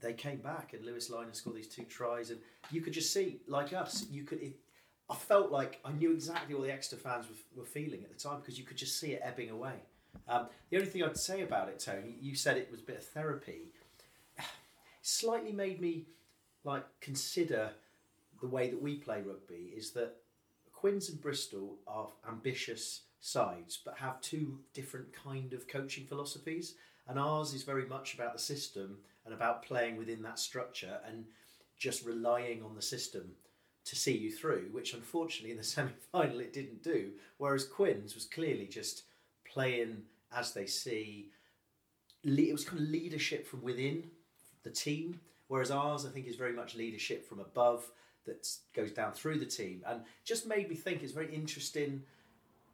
they 0.00 0.12
came 0.12 0.38
back 0.38 0.74
and 0.74 0.84
Louis 0.84 1.08
Lynagh 1.08 1.34
scored 1.34 1.56
these 1.56 1.68
two 1.68 1.84
tries, 1.84 2.30
and 2.30 2.40
you 2.70 2.80
could 2.80 2.92
just 2.92 3.12
see, 3.12 3.40
like 3.46 3.72
us, 3.72 4.06
you 4.10 4.24
could. 4.24 4.52
I 5.08 5.14
felt 5.14 5.52
like 5.52 5.78
I 5.84 5.92
knew 5.92 6.12
exactly 6.12 6.54
what 6.54 6.66
the 6.66 6.72
Exeter 6.72 6.96
fans 6.96 7.26
were, 7.28 7.62
were 7.62 7.66
feeling 7.66 8.02
at 8.02 8.12
the 8.12 8.18
time 8.18 8.40
because 8.40 8.58
you 8.58 8.64
could 8.64 8.76
just 8.76 8.98
see 8.98 9.12
it 9.12 9.22
ebbing 9.22 9.50
away. 9.50 9.74
Um, 10.28 10.46
the 10.70 10.78
only 10.78 10.88
thing 10.88 11.02
I'd 11.04 11.16
say 11.16 11.42
about 11.42 11.68
it, 11.68 11.78
Tony, 11.78 12.16
you 12.20 12.34
said 12.34 12.56
it 12.56 12.70
was 12.70 12.80
a 12.80 12.84
bit 12.84 12.98
of 12.98 13.04
therapy. 13.04 13.72
Slightly 15.02 15.52
made 15.52 15.80
me 15.80 16.06
like 16.64 16.84
consider 17.00 17.70
the 18.40 18.48
way 18.48 18.68
that 18.68 18.82
we 18.82 18.96
play 18.96 19.22
rugby 19.22 19.72
is 19.76 19.92
that 19.92 20.16
Quins 20.72 21.08
and 21.08 21.20
Bristol 21.20 21.76
are 21.86 22.08
ambitious 22.28 23.02
sides, 23.20 23.78
but 23.84 23.96
have 23.98 24.20
two 24.20 24.58
different 24.74 25.12
kind 25.12 25.52
of 25.52 25.68
coaching 25.68 26.06
philosophies. 26.06 26.74
And 27.08 27.18
ours 27.18 27.54
is 27.54 27.62
very 27.62 27.86
much 27.86 28.14
about 28.14 28.32
the 28.32 28.38
system 28.38 28.98
and 29.24 29.32
about 29.32 29.62
playing 29.62 29.96
within 29.96 30.22
that 30.22 30.38
structure 30.38 30.98
and 31.06 31.24
just 31.78 32.04
relying 32.04 32.62
on 32.62 32.74
the 32.74 32.82
system 32.82 33.32
to 33.86 33.96
see 33.96 34.16
you 34.16 34.30
through, 34.30 34.68
which 34.72 34.94
unfortunately 34.94 35.52
in 35.52 35.56
the 35.56 35.62
semi 35.64 35.90
final 36.12 36.40
it 36.40 36.52
didn't 36.52 36.82
do. 36.82 37.10
Whereas 37.38 37.64
Quinn's 37.64 38.14
was 38.14 38.26
clearly 38.26 38.66
just 38.66 39.04
playing 39.50 40.02
as 40.36 40.52
they 40.52 40.66
see. 40.66 41.30
It 42.24 42.52
was 42.52 42.64
kind 42.64 42.82
of 42.82 42.88
leadership 42.88 43.46
from 43.46 43.62
within 43.62 44.04
the 44.64 44.70
team, 44.70 45.20
whereas 45.46 45.70
ours 45.70 46.04
I 46.04 46.10
think 46.10 46.26
is 46.26 46.36
very 46.36 46.52
much 46.52 46.74
leadership 46.74 47.28
from 47.28 47.38
above 47.38 47.88
that 48.24 48.48
goes 48.74 48.90
down 48.90 49.12
through 49.12 49.38
the 49.38 49.46
team, 49.46 49.82
and 49.86 50.00
just 50.24 50.46
made 50.46 50.68
me 50.68 50.74
think 50.74 51.02
it's 51.02 51.12
a 51.12 51.14
very 51.14 51.32
interesting 51.32 52.02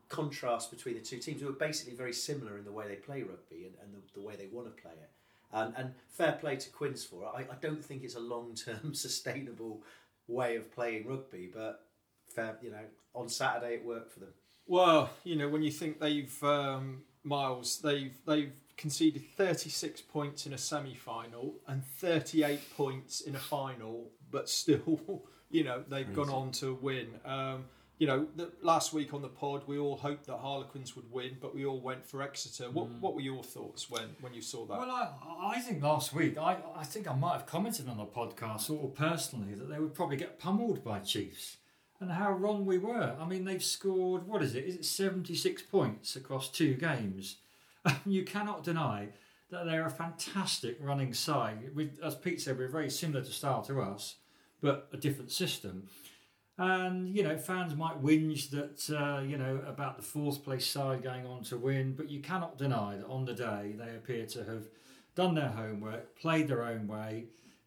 contrast 0.08 0.70
between 0.70 0.94
the 0.94 1.00
two 1.00 1.18
teams 1.18 1.42
who 1.42 1.48
are 1.48 1.52
basically 1.52 1.94
very 1.94 2.12
similar 2.12 2.56
in 2.56 2.64
the 2.64 2.72
way 2.72 2.88
they 2.88 2.96
play 2.96 3.22
rugby 3.22 3.66
and, 3.66 3.74
and 3.82 3.92
the, 3.92 4.20
the 4.20 4.26
way 4.26 4.36
they 4.36 4.46
want 4.46 4.74
to 4.74 4.82
play 4.82 4.92
it. 4.92 5.10
Um, 5.54 5.74
and 5.76 5.92
fair 6.08 6.32
play 6.32 6.56
to 6.56 6.70
Quins 6.70 7.04
for 7.04 7.24
it. 7.24 7.28
I, 7.34 7.40
I 7.40 7.56
don't 7.60 7.84
think 7.84 8.04
it's 8.04 8.14
a 8.14 8.20
long 8.20 8.54
term 8.54 8.94
sustainable 8.94 9.82
way 10.32 10.56
of 10.56 10.72
playing 10.72 11.06
rugby, 11.06 11.50
but 11.52 11.80
fair, 12.34 12.56
you 12.62 12.70
know, 12.70 12.84
on 13.14 13.28
Saturday 13.28 13.74
it 13.74 13.84
worked 13.84 14.12
for 14.12 14.20
them. 14.20 14.32
Well, 14.66 15.10
you 15.24 15.36
know, 15.36 15.48
when 15.48 15.62
you 15.62 15.70
think 15.70 16.00
they've 16.00 16.42
um, 16.42 17.02
Miles, 17.24 17.80
they've 17.80 18.14
they've 18.26 18.52
conceded 18.76 19.22
36 19.36 20.00
points 20.02 20.46
in 20.46 20.52
a 20.52 20.58
semi-final 20.58 21.54
and 21.68 21.84
38 21.84 22.76
points 22.76 23.20
in 23.20 23.34
a 23.34 23.38
final, 23.38 24.10
but 24.30 24.48
still, 24.48 25.22
you 25.50 25.64
know, 25.64 25.84
they've 25.88 26.06
Crazy. 26.06 26.16
gone 26.16 26.30
on 26.30 26.52
to 26.52 26.74
win. 26.80 27.08
Um, 27.24 27.66
you 27.98 28.06
know, 28.06 28.26
the, 28.34 28.50
last 28.62 28.92
week 28.92 29.14
on 29.14 29.22
the 29.22 29.28
pod, 29.28 29.62
we 29.66 29.78
all 29.78 29.96
hoped 29.96 30.26
that 30.26 30.38
Harlequins 30.38 30.96
would 30.96 31.10
win, 31.12 31.36
but 31.40 31.54
we 31.54 31.64
all 31.64 31.80
went 31.80 32.04
for 32.04 32.22
Exeter. 32.22 32.70
What 32.70 32.88
mm. 32.88 33.00
what 33.00 33.14
were 33.14 33.20
your 33.20 33.44
thoughts 33.44 33.90
when 33.90 34.16
when 34.20 34.34
you 34.34 34.42
saw 34.42 34.66
that? 34.66 34.78
Well, 34.78 34.90
I, 34.90 35.56
I 35.56 35.60
think 35.60 35.82
last 35.82 36.12
week, 36.12 36.36
I, 36.38 36.56
I 36.76 36.84
think 36.84 37.08
I 37.08 37.14
might 37.14 37.32
have 37.32 37.46
commented 37.46 37.88
on 37.88 37.98
the 37.98 38.06
podcast 38.06 38.70
or 38.70 38.88
personally 38.88 39.54
that 39.54 39.68
they 39.68 39.78
would 39.78 39.94
probably 39.94 40.16
get 40.16 40.38
pummeled 40.38 40.82
by 40.82 40.98
Chiefs 41.00 41.58
and 42.02 42.10
how 42.10 42.32
wrong 42.32 42.66
we 42.66 42.78
were. 42.78 43.16
I 43.18 43.24
mean, 43.26 43.44
they've 43.44 43.62
scored, 43.62 44.26
what 44.26 44.42
is 44.42 44.54
it? 44.54 44.64
Is 44.64 44.74
it 44.74 44.84
76 44.84 45.62
points 45.62 46.16
across 46.16 46.48
two 46.48 46.74
games? 46.74 47.36
you 48.06 48.24
cannot 48.24 48.64
deny 48.64 49.08
that 49.50 49.64
they're 49.64 49.86
a 49.86 49.90
fantastic 49.90 50.76
running 50.80 51.14
side. 51.14 51.70
We, 51.74 51.90
as 52.02 52.14
Pete 52.14 52.40
said, 52.40 52.58
we're 52.58 52.68
very 52.68 52.90
similar 52.90 53.22
to 53.22 53.30
style 53.30 53.62
to 53.62 53.80
us, 53.80 54.16
but 54.60 54.88
a 54.92 54.96
different 54.96 55.30
system. 55.30 55.88
And 56.62 57.08
you 57.16 57.24
know, 57.24 57.36
fans 57.36 57.74
might 57.74 58.00
whinge 58.00 58.50
that 58.50 58.88
uh, 58.96 59.20
you 59.22 59.36
know 59.36 59.60
about 59.66 59.96
the 59.96 60.02
fourth 60.02 60.44
place 60.44 60.64
side 60.64 61.02
going 61.02 61.26
on 61.26 61.42
to 61.44 61.56
win, 61.56 61.94
but 61.96 62.08
you 62.08 62.20
cannot 62.20 62.56
deny 62.56 62.96
that 62.98 63.06
on 63.06 63.24
the 63.24 63.34
day 63.34 63.74
they 63.76 63.96
appear 63.96 64.26
to 64.26 64.44
have 64.44 64.68
done 65.16 65.34
their 65.34 65.48
homework, 65.48 66.16
played 66.16 66.46
their 66.46 66.62
own 66.62 66.86
way, 66.86 67.24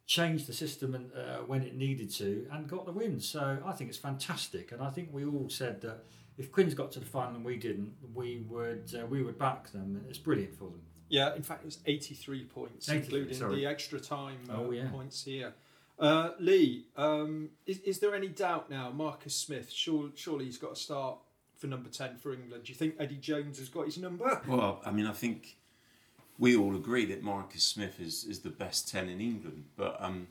changed 0.07 0.47
the 0.47 0.53
system 0.53 0.95
and, 0.95 1.11
uh, 1.13 1.39
when 1.45 1.61
it 1.61 1.75
needed 1.75 2.09
to, 2.11 2.47
and 2.53 2.69
got 2.69 2.85
the 2.85 2.93
win. 2.93 3.19
So 3.19 3.57
I 3.65 3.73
think 3.73 3.89
it's 3.89 3.99
fantastic, 3.99 4.71
and 4.71 4.81
I 4.81 4.89
think 4.91 5.09
we 5.11 5.25
all 5.25 5.49
said 5.49 5.81
that 5.81 6.05
if 6.37 6.49
Quins 6.49 6.73
got 6.73 6.91
to 6.93 6.99
the 7.01 7.05
final 7.05 7.35
and 7.35 7.43
we 7.43 7.57
didn't, 7.57 7.93
we 8.13 8.45
would 8.47 8.93
uh, 8.97 9.05
we 9.07 9.21
would 9.23 9.37
back 9.37 9.71
them. 9.73 9.97
and 9.97 10.05
It's 10.07 10.19
brilliant 10.19 10.55
for 10.57 10.69
them. 10.69 10.81
Yeah, 11.09 11.35
in 11.35 11.43
fact, 11.43 11.63
it 11.63 11.65
was 11.65 11.79
83 11.85 12.45
points, 12.45 12.89
83, 12.89 13.03
including 13.19 13.37
sorry. 13.37 13.55
the 13.57 13.65
extra 13.67 13.99
time 13.99 14.37
uh, 14.49 14.53
Oh, 14.57 14.71
yeah. 14.71 14.87
points 14.89 15.23
here. 15.23 15.53
Uh, 15.97 16.31
Lee, 16.39 16.85
um, 16.97 17.49
is, 17.65 17.79
is 17.79 17.99
there 17.99 18.13
any 18.13 18.27
doubt 18.27 18.69
now? 18.69 18.91
Marcus 18.91 19.35
Smith, 19.35 19.71
sure, 19.71 20.09
surely 20.15 20.45
he's 20.45 20.57
got 20.57 20.75
to 20.75 20.81
start 20.81 21.17
for 21.57 21.67
number 21.67 21.89
10 21.89 22.17
for 22.17 22.33
England. 22.33 22.65
Do 22.65 22.71
you 22.71 22.77
think 22.77 22.95
Eddie 22.99 23.15
Jones 23.15 23.59
has 23.59 23.69
got 23.69 23.85
his 23.85 23.97
number? 23.97 24.41
Well, 24.47 24.81
I 24.85 24.91
mean, 24.91 25.05
I 25.05 25.13
think 25.13 25.57
we 26.37 26.55
all 26.55 26.75
agree 26.75 27.05
that 27.05 27.23
Marcus 27.23 27.63
Smith 27.63 27.99
is, 27.99 28.25
is 28.25 28.39
the 28.39 28.49
best 28.49 28.89
10 28.89 29.07
in 29.07 29.21
England, 29.21 29.65
but 29.77 29.95
um, 29.99 30.27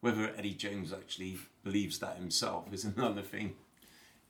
whether 0.00 0.32
Eddie 0.36 0.54
Jones 0.54 0.92
actually 0.92 1.38
believes 1.62 1.98
that 1.98 2.16
himself 2.16 2.72
is 2.72 2.84
another 2.96 3.22
thing 3.22 3.54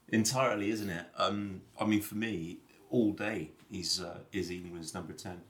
entirely, 0.08 0.70
isn't 0.70 0.90
it? 0.90 1.06
Um, 1.16 1.62
I 1.80 1.84
mean, 1.84 2.02
for 2.02 2.16
me, 2.16 2.58
all 2.90 3.12
day 3.12 3.50
he's 3.70 4.00
uh, 4.00 4.18
is 4.32 4.50
England's 4.50 4.94
number 4.94 5.12
10. 5.12 5.40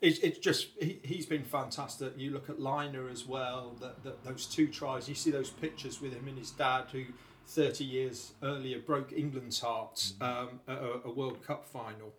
It's, 0.00 0.18
it's 0.18 0.38
just, 0.38 0.68
he, 0.78 1.00
he's 1.02 1.26
been 1.26 1.44
fantastic. 1.44 2.12
You 2.16 2.30
look 2.30 2.50
at 2.50 2.58
Lynagh 2.58 3.10
as 3.10 3.26
well, 3.26 3.76
that, 3.80 4.04
that 4.04 4.24
those 4.24 4.46
two 4.46 4.68
tries, 4.68 5.08
you 5.08 5.14
see 5.14 5.30
those 5.30 5.50
pictures 5.50 6.00
with 6.00 6.12
him 6.12 6.28
and 6.28 6.38
his 6.38 6.50
dad, 6.50 6.84
who 6.92 7.04
30 7.46 7.84
years 7.84 8.32
earlier 8.42 8.78
broke 8.78 9.12
England's 9.12 9.60
hearts 9.60 10.14
um, 10.20 10.60
at 10.68 10.78
a, 10.78 11.00
a 11.06 11.10
World 11.10 11.44
Cup 11.46 11.66
final. 11.66 12.12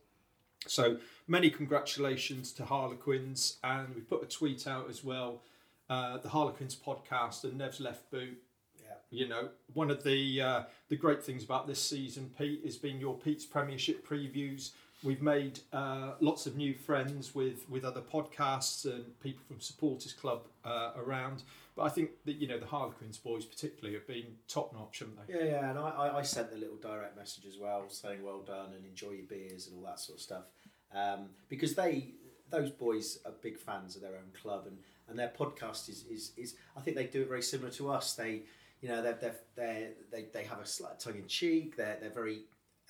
So 0.65 0.97
many 1.27 1.49
congratulations 1.49 2.51
to 2.53 2.65
Harlequins, 2.65 3.57
and 3.63 3.93
we 3.95 4.01
put 4.01 4.23
a 4.23 4.25
tweet 4.25 4.67
out 4.67 4.89
as 4.89 5.03
well. 5.03 5.41
Uh, 5.89 6.17
the 6.17 6.29
Harlequins 6.29 6.75
podcast 6.75 7.43
and 7.43 7.57
Nev's 7.57 7.79
left 7.79 8.09
boot. 8.11 8.37
Yeah. 8.81 8.95
You 9.09 9.27
know, 9.27 9.49
one 9.73 9.89
of 9.89 10.03
the 10.03 10.41
uh, 10.41 10.63
the 10.89 10.97
great 10.97 11.23
things 11.23 11.43
about 11.43 11.67
this 11.67 11.81
season, 11.81 12.31
Pete, 12.37 12.61
has 12.65 12.77
been 12.77 12.99
your 12.99 13.15
Pete's 13.15 13.45
Premiership 13.45 14.07
previews. 14.07 14.71
We've 15.03 15.21
made 15.21 15.60
uh, 15.71 16.13
lots 16.19 16.47
of 16.47 16.55
new 16.55 16.73
friends 16.73 17.36
with, 17.36 17.69
with 17.69 17.86
other 17.86 18.01
podcasts 18.01 18.86
and 18.86 19.19
people 19.19 19.43
from 19.47 19.60
Supporters 19.60 20.13
Club 20.13 20.41
uh, 20.65 20.91
around. 20.97 21.43
But 21.75 21.83
I 21.83 21.89
think 21.89 22.10
that 22.25 22.38
you 22.38 22.47
know 22.47 22.57
the 22.57 22.65
Harlequins 22.65 23.19
boys 23.19 23.45
particularly 23.45 23.93
have 23.93 24.07
been 24.07 24.25
top 24.47 24.73
notch, 24.73 24.99
haven't 24.99 25.27
they? 25.27 25.36
Yeah, 25.36 25.45
yeah, 25.45 25.69
and 25.69 25.77
I, 25.77 26.17
I, 26.17 26.21
sent 26.23 26.49
the 26.49 26.57
little 26.57 26.77
direct 26.77 27.15
message 27.15 27.45
as 27.45 27.60
well, 27.60 27.88
saying 27.88 28.23
well 28.23 28.41
done 28.41 28.73
and 28.75 28.83
enjoy 28.83 29.12
your 29.12 29.27
beers 29.27 29.67
and 29.67 29.77
all 29.77 29.86
that 29.86 29.99
sort 29.99 30.17
of 30.17 30.23
stuff, 30.23 30.43
um, 30.91 31.29
because 31.49 31.75
they 31.75 32.15
those 32.49 32.71
boys 32.71 33.19
are 33.25 33.31
big 33.43 33.60
fans 33.60 33.95
of 33.95 34.01
their 34.01 34.15
own 34.15 34.31
club 34.41 34.65
and, 34.65 34.77
and 35.07 35.19
their 35.19 35.31
podcast 35.38 35.89
is, 35.89 36.05
is, 36.10 36.31
is 36.38 36.55
I 36.75 36.79
think 36.79 36.95
they 36.95 37.05
do 37.05 37.21
it 37.21 37.27
very 37.27 37.43
similar 37.43 37.69
to 37.71 37.91
us. 37.91 38.13
They 38.13 38.41
you 38.81 38.89
know 38.89 39.03
they're, 39.03 39.36
they're, 39.55 39.89
they 40.12 40.25
they 40.33 40.45
have 40.45 40.60
a 40.60 40.65
slight 40.65 40.99
tongue 40.99 41.17
in 41.17 41.27
cheek. 41.27 41.77
They're 41.77 41.97
they're 42.01 42.10
very 42.10 42.39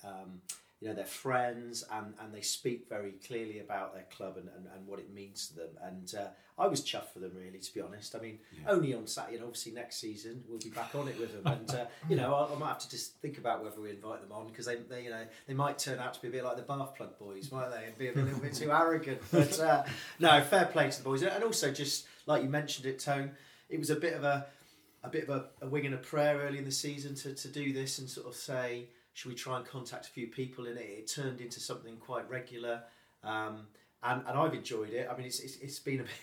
um, 0.02 0.40
you 0.80 0.88
know, 0.88 0.94
they're 0.94 1.04
friends 1.04 1.84
and, 1.90 2.14
and 2.20 2.32
they 2.32 2.40
speak 2.40 2.88
very 2.88 3.12
clearly 3.26 3.58
about 3.58 3.94
their 3.94 4.04
club 4.16 4.36
and, 4.36 4.48
and, 4.56 4.66
and 4.74 4.86
what 4.86 5.00
it 5.00 5.12
means 5.12 5.48
to 5.48 5.56
them. 5.56 5.68
And 5.82 6.14
uh, 6.14 6.28
I 6.56 6.68
was 6.68 6.82
chuffed 6.82 7.12
for 7.12 7.18
them, 7.18 7.32
really, 7.34 7.58
to 7.58 7.74
be 7.74 7.80
honest. 7.80 8.14
I 8.14 8.20
mean, 8.20 8.38
Yeah. 8.52 8.70
only 8.70 8.94
on 8.94 9.06
Saturday, 9.08 9.36
and 9.36 9.44
obviously 9.44 9.72
next 9.72 9.96
season 9.96 10.44
we'll 10.48 10.60
be 10.60 10.70
back 10.70 10.94
on 10.94 11.08
it 11.08 11.18
with 11.18 11.32
them. 11.32 11.52
And, 11.52 11.70
uh, 11.70 11.86
you 12.08 12.14
know, 12.14 12.32
I, 12.32 12.54
I 12.54 12.58
might 12.58 12.68
have 12.68 12.78
to 12.78 12.90
just 12.90 13.14
think 13.20 13.38
about 13.38 13.64
whether 13.64 13.80
we 13.80 13.90
invite 13.90 14.20
them 14.22 14.30
on 14.30 14.46
because 14.48 14.66
they, 14.66 14.76
they, 14.76 15.02
you 15.04 15.10
know, 15.10 15.24
they 15.48 15.54
might 15.54 15.78
turn 15.80 15.98
out 15.98 16.14
to 16.14 16.22
be 16.22 16.28
a 16.28 16.30
bit 16.30 16.44
like 16.44 16.56
the 16.56 16.62
Bath 16.62 16.94
Plug 16.96 17.18
boys, 17.18 17.50
might 17.50 17.70
they? 17.70 17.84
And 17.86 17.98
be 17.98 18.08
a 18.08 18.12
little 18.12 18.38
bit 18.38 18.54
too 18.54 18.70
arrogant. 18.70 19.20
But 19.32 19.58
uh, 19.58 19.82
no, 20.20 20.40
fair 20.42 20.66
play 20.66 20.90
to 20.90 20.98
the 20.98 21.04
boys. 21.04 21.22
And 21.24 21.42
also, 21.42 21.72
just 21.72 22.06
like 22.26 22.42
you 22.44 22.48
mentioned 22.48 22.86
it, 22.86 23.00
Tone, 23.00 23.32
it 23.68 23.78
was 23.80 23.90
a 23.90 23.96
bit 23.96 24.14
of 24.14 24.22
a 24.22 24.46
a 25.04 25.08
bit 25.08 25.28
of 25.28 25.30
a, 25.30 25.44
a 25.64 25.68
wing 25.68 25.86
and 25.86 25.94
a 25.94 25.98
prayer 25.98 26.38
early 26.38 26.58
in 26.58 26.64
the 26.64 26.72
season 26.72 27.14
to, 27.14 27.32
to 27.32 27.46
do 27.48 27.72
this 27.72 28.00
and 28.00 28.08
sort 28.10 28.26
of 28.26 28.34
say, 28.34 28.88
should 29.18 29.30
we 29.30 29.34
try 29.34 29.56
and 29.56 29.66
contact 29.66 30.06
a 30.06 30.10
few 30.10 30.28
people? 30.28 30.68
And 30.68 30.78
it, 30.78 30.82
it 30.82 31.06
turned 31.08 31.40
into 31.40 31.58
something 31.58 31.96
quite 31.96 32.30
regular. 32.30 32.82
Um, 33.24 33.66
and, 34.00 34.22
and 34.28 34.38
I've 34.38 34.54
enjoyed 34.54 34.90
it. 34.90 35.08
I 35.10 35.16
mean, 35.16 35.26
it's, 35.26 35.40
it's, 35.40 35.56
it's 35.56 35.80
been 35.80 36.00
a 36.00 36.04
bit. 36.04 36.12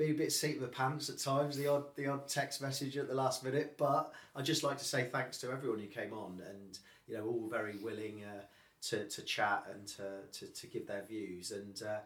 A 0.00 0.12
bit 0.12 0.32
seat 0.32 0.54
of 0.54 0.62
the 0.62 0.68
pants 0.68 1.10
at 1.10 1.18
times, 1.18 1.58
the 1.58 1.66
odd 1.66 1.94
the 1.94 2.06
odd 2.06 2.26
text 2.26 2.62
message 2.62 2.96
at 2.96 3.06
the 3.06 3.14
last 3.14 3.44
minute, 3.44 3.74
but 3.76 4.10
I'd 4.34 4.46
just 4.46 4.62
like 4.62 4.78
to 4.78 4.84
say 4.84 5.04
thanks 5.12 5.36
to 5.42 5.50
everyone 5.50 5.78
who 5.78 5.88
came 5.88 6.14
on 6.14 6.40
and 6.48 6.78
you 7.06 7.18
know 7.18 7.26
all 7.26 7.46
very 7.50 7.76
willing 7.76 8.24
uh, 8.24 8.40
to, 8.88 9.06
to 9.06 9.20
chat 9.20 9.66
and 9.70 9.86
to, 9.88 10.22
to, 10.32 10.46
to 10.46 10.66
give 10.66 10.86
their 10.86 11.02
views 11.02 11.50
and 11.50 11.82
uh, 11.82 11.98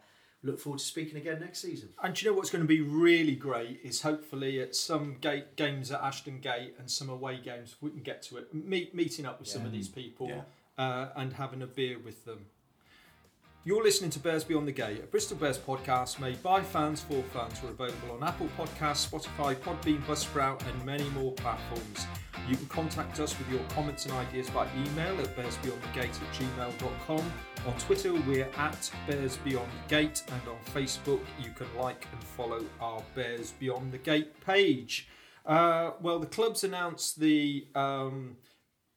look 0.45 0.59
forward 0.59 0.79
to 0.79 0.85
speaking 0.85 1.17
again 1.17 1.39
next 1.41 1.59
season. 1.61 1.89
And 2.01 2.13
do 2.13 2.23
you 2.25 2.31
know 2.31 2.37
what's 2.37 2.49
going 2.51 2.63
to 2.63 2.67
be 2.67 2.81
really 2.81 3.35
great 3.35 3.79
is 3.83 4.01
hopefully 4.01 4.61
at 4.61 4.75
some 4.75 5.17
gate 5.19 5.55
games 5.55 5.91
at 5.91 6.01
Ashton 6.01 6.39
Gate 6.39 6.75
and 6.79 6.89
some 6.89 7.09
away 7.09 7.39
games 7.43 7.75
we 7.81 7.89
can 7.89 8.01
get 8.01 8.21
to 8.23 8.37
it. 8.37 8.53
Meet, 8.53 8.93
meeting 8.95 9.25
up 9.25 9.39
with 9.39 9.49
some 9.49 9.65
of 9.65 9.71
these 9.71 9.87
people 9.89 10.27
Yeah. 10.29 10.41
uh, 10.77 11.09
and 11.15 11.33
having 11.33 11.61
a 11.61 11.67
beer 11.67 11.97
with 11.97 12.25
them. 12.25 12.45
You're 13.67 13.81
listening 13.81 14.11
to 14.11 14.19
Bears 14.19 14.43
Beyond 14.43 14.67
the 14.67 14.71
Gate, 14.71 14.99
a 15.03 15.07
Bristol 15.07 15.37
Bears 15.37 15.57
podcast 15.57 16.19
made 16.19 16.43
by 16.43 16.61
fans 16.61 17.01
for 17.01 17.23
fans. 17.33 17.63
We're 17.63 17.71
available 17.71 18.11
on 18.11 18.23
Apple 18.23 18.47
Podcasts, 18.55 19.09
Spotify, 19.09 19.55
Podbean, 19.55 20.03
Buzzsprout, 20.03 20.61
and 20.69 20.85
many 20.85 21.09
more 21.09 21.31
platforms. 21.31 22.05
You 22.47 22.57
can 22.57 22.67
contact 22.67 23.19
us 23.19 23.35
with 23.39 23.49
your 23.49 23.61
comments 23.69 24.05
and 24.05 24.13
ideas 24.13 24.51
by 24.51 24.67
email 24.77 25.19
at 25.19 25.35
bearsbeyondthegate 25.35 25.97
at 25.97 26.33
gmail.com. 26.35 27.33
On 27.65 27.73
Twitter, 27.79 28.13
we're 28.13 28.47
at 28.55 28.91
Bears 29.07 29.37
Beyond 29.37 29.71
the 29.71 29.89
Gate, 29.89 30.21
and 30.27 30.41
on 30.47 30.59
Facebook, 30.71 31.21
you 31.41 31.49
can 31.49 31.65
like 31.75 32.07
and 32.11 32.23
follow 32.23 32.63
our 32.79 33.01
Bears 33.15 33.53
Beyond 33.53 33.91
the 33.91 33.97
Gate 33.97 34.39
page. 34.45 35.07
Uh, 35.43 35.93
well, 36.01 36.19
the 36.19 36.27
club's 36.27 36.63
announced 36.63 37.19
the 37.19 37.65
um, 37.73 38.37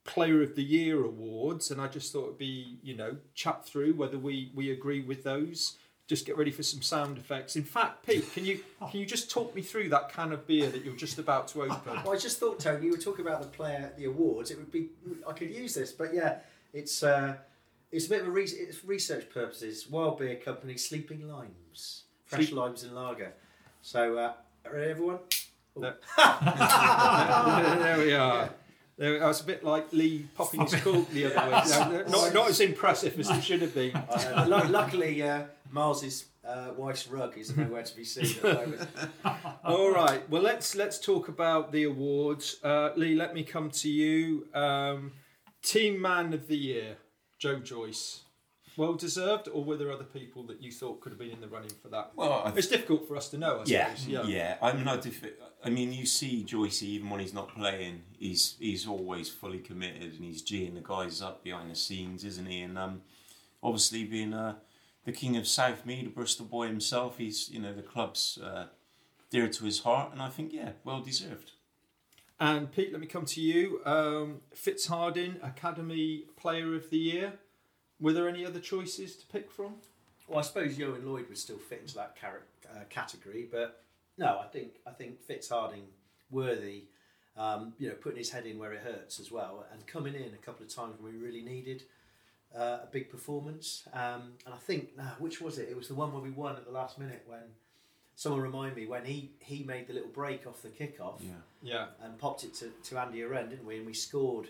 Player 0.09 0.43
of 0.43 0.57
the 0.57 0.63
Year 0.63 1.05
awards, 1.05 1.71
and 1.71 1.81
I 1.81 1.87
just 1.87 2.13
thought 2.13 2.25
it'd 2.25 2.39
be, 2.39 2.79
you 2.83 2.97
know, 2.97 3.17
chat 3.35 3.65
through 3.67 3.93
whether 3.93 4.19
we, 4.19 4.51
we 4.55 4.73
agree 4.73 5.03
with 5.03 5.23
those. 5.23 5.77
Just 6.07 6.25
get 6.25 6.39
ready 6.39 6.51
for 6.51 6.63
some 6.63 6.81
sound 6.81 7.19
effects. 7.19 7.57
In 7.57 7.63
fact, 7.65 8.07
Pete, 8.07 8.33
can 8.33 8.47
you 8.47 8.61
can 8.91 8.99
you 9.01 9.05
just 9.05 9.31
talk 9.31 9.55
me 9.55 9.61
through 9.61 9.91
that 9.91 10.11
can 10.11 10.33
of 10.33 10.47
beer 10.47 10.71
that 10.71 10.83
you're 10.83 10.97
just 10.97 11.19
about 11.19 11.47
to 11.49 11.63
open? 11.65 12.03
Well, 12.03 12.15
I 12.15 12.17
just 12.17 12.41
thought, 12.41 12.59
Tony, 12.59 12.87
you 12.87 12.93
were 12.93 12.97
talking 12.97 13.27
about 13.27 13.43
the 13.43 13.49
player, 13.49 13.93
the 13.99 14.07
awards. 14.07 14.51
It 14.51 14.57
would 14.57 14.73
be, 14.73 14.89
I 15.29 15.33
could 15.35 15.51
use 15.51 15.75
this, 15.75 15.93
but 15.93 16.15
yeah, 16.15 16.39
it's 16.73 17.03
uh, 17.03 17.35
it's 17.93 18.07
a 18.07 18.09
bit 18.09 18.23
of 18.23 18.29
a 18.29 18.31
re- 18.31 18.45
it's 18.45 18.83
research 18.87 19.29
purposes. 19.29 19.91
Wild 19.91 20.19
Beer 20.19 20.37
Company, 20.37 20.79
Sleeping 20.79 21.29
Limes, 21.29 22.05
fresh 22.25 22.47
Sleep- 22.47 22.57
limes 22.57 22.83
and 22.85 22.95
lager. 22.95 23.35
So, 23.83 24.17
uh, 24.17 24.33
ready, 24.73 24.91
everyone? 24.91 25.19
there 25.77 25.99
we 27.99 28.15
are. 28.15 28.49
There, 28.99 29.23
I 29.23 29.29
was 29.29 29.41
a 29.41 29.45
bit 29.45 29.63
like 29.63 29.93
Lee 29.93 30.27
popping 30.35 30.63
his 30.63 30.75
cork 30.83 31.09
the 31.11 31.27
other 31.27 31.51
way. 31.51 32.05
No, 32.11 32.21
not, 32.21 32.35
not 32.35 32.51
as 32.51 32.61
impressive 32.61 33.19
as 33.19 33.31
it 33.31 33.43
should 33.43 33.63
have 33.63 33.75
been. 33.75 33.93
Uh, 34.11 34.67
luckily, 34.69 35.23
uh, 35.23 35.45
Miles's 35.71 36.27
uh, 36.47 36.71
wife's 36.77 37.07
rug 37.09 37.37
is 37.39 37.57
nowhere 37.57 37.83
to 37.83 37.97
be 37.97 38.05
seen 38.05 38.25
at 38.25 38.43
the 38.43 38.55
moment. 38.55 38.89
All 39.65 39.93
right. 39.93 40.29
Well, 40.29 40.43
let's 40.43 40.75
let's 40.75 40.99
talk 40.99 41.29
about 41.29 41.73
the 41.73 41.85
awards. 41.85 42.57
Uh, 42.65 42.91
Lee, 42.97 43.15
let 43.15 43.35
me 43.35 43.45
come 43.45 43.71
to 43.71 43.89
you. 43.89 44.49
Um, 44.55 45.13
Team 45.63 46.01
Man 46.01 46.33
of 46.33 46.49
the 46.49 46.57
Year, 46.57 46.97
Joe 47.39 47.61
Joyce. 47.61 48.23
Well 48.79 48.95
deserved, 48.95 49.49
or 49.53 49.65
were 49.65 49.77
there 49.77 49.91
other 49.91 50.05
people 50.05 50.45
that 50.45 50.63
you 50.63 50.71
thought 50.71 51.01
could 51.01 51.11
have 51.11 51.19
been 51.19 51.33
in 51.33 51.41
the 51.41 51.49
running 51.49 51.73
for 51.83 51.89
that? 51.89 52.13
Well, 52.15 52.45
I 52.45 52.53
It's 52.57 52.69
difficult 52.69 53.09
for 53.09 53.17
us 53.17 53.29
to 53.31 53.37
know, 53.37 53.59
I 53.59 53.63
yeah, 53.67 53.93
suppose. 53.95 54.29
yeah, 54.29 54.57
I 54.63 54.73
mean, 54.73 54.87
I, 54.87 54.97
def- 54.97 55.25
I 55.65 55.69
mean, 55.69 55.93
you 55.93 56.07
see 56.07 56.45
Joyce 56.45 56.83
even 56.85 57.11
when 57.11 57.19
he's 57.19 57.35
not 57.35 57.49
playing, 57.55 58.03
he's 58.19 58.55
he's 58.61 58.87
always 58.87 59.29
fully 59.29 59.59
committed 59.59 60.13
and 60.15 60.23
he's 60.25 60.43
geeing 60.45 60.75
the 60.75 60.81
guys 60.81 61.21
up 61.21 61.43
behind 61.43 61.73
the 61.73 61.75
scenes, 61.75 62.23
isn't 62.25 62.47
he? 62.47 62.61
And 62.63 62.79
um, 62.79 63.03
obviously 63.65 64.05
being 64.05 64.33
uh, 64.33 64.55
the 65.05 65.11
king 65.13 65.37
of 65.37 65.45
Southmead, 65.45 66.07
a 66.07 66.11
Bristol 66.11 66.47
boy 66.47 66.69
himself, 66.69 67.19
he's 67.19 67.49
you 67.51 67.59
know 67.61 67.73
the 67.75 67.83
club's 67.83 68.39
uh, 68.39 68.67
dear 69.31 69.49
to 69.49 69.65
his 69.65 69.81
heart, 69.81 70.13
and 70.13 70.23
I 70.23 70.29
think 70.29 70.53
yeah, 70.53 70.71
well 70.85 71.01
deserved. 71.01 71.51
And 72.39 72.71
Pete, 72.71 72.93
let 72.93 73.01
me 73.01 73.09
come 73.09 73.25
to 73.25 73.41
you. 73.41 73.81
Um, 73.85 74.43
Fitzharding, 74.55 75.45
Academy 75.45 76.27
Player 76.37 76.77
of 76.77 76.91
the 76.91 76.99
Year. 76.99 77.33
Were 78.01 78.13
there 78.13 78.29
any 78.29 78.47
other 78.47 78.61
choices 78.61 79.17
to 79.17 79.27
pick 79.27 79.51
from? 79.51 79.75
Well, 80.29 80.39
I 80.39 80.43
suppose 80.43 80.81
Owen 80.81 81.07
Lloyd 81.07 81.29
would 81.29 81.39
still 81.39 81.59
fit 81.59 81.81
into 81.81 81.95
that 81.97 82.21
car- 82.21 82.43
uh, 82.71 82.85
category, 82.91 83.49
but 83.51 83.83
no, 84.19 84.39
I 84.39 84.47
think 84.47 84.75
I 84.87 84.91
think 84.91 85.19
Fitzharding 85.27 85.85
worthy. 86.31 86.85
Um, 87.37 87.73
you 87.79 87.87
know, 87.89 87.95
putting 87.95 88.19
his 88.19 88.31
head 88.31 88.47
in 88.47 88.59
where 88.59 88.73
it 88.73 88.81
hurts 88.81 89.21
as 89.21 89.31
well, 89.31 89.65
and 89.73 89.87
coming 89.87 90.15
in 90.15 90.35
a 90.35 90.45
couple 90.45 90.67
of 90.67 90.75
times 90.75 90.95
when 91.01 91.13
we 91.15 91.19
really 91.21 91.41
needed 91.43 91.85
uh, 92.55 92.79
a 92.83 92.89
big 92.91 93.11
performance. 93.11 93.85
Um, 93.93 94.33
and 94.45 94.53
I 94.53 94.57
think, 94.59 94.97
nah, 94.97 95.11
which 95.21 95.41
was 95.41 95.59
it? 95.59 95.69
It 95.71 95.77
was 95.77 95.87
the 95.87 95.95
one 95.95 96.13
where 96.13 96.21
we 96.23 96.31
won 96.31 96.57
at 96.57 96.65
the 96.65 96.73
last 96.73 96.99
minute 96.99 97.23
when 97.29 97.43
someone 98.17 98.41
remind 98.43 98.75
me 98.75 98.87
when 98.87 99.05
he 99.05 99.31
he 99.39 99.63
made 99.63 99.87
the 99.87 99.93
little 99.93 100.09
break 100.11 100.49
off 100.49 100.63
the 100.63 100.69
kickoff 100.69 101.21
Yeah, 101.21 101.31
Yeah. 101.63 101.87
and 102.03 102.19
popped 102.19 102.43
it 102.43 102.55
to, 102.55 102.71
to 102.91 102.99
Andy 102.99 103.21
Uren, 103.21 103.49
didn't 103.51 103.65
we? 103.65 103.77
And 103.77 103.87
we 103.87 103.95
scored, 103.95 104.49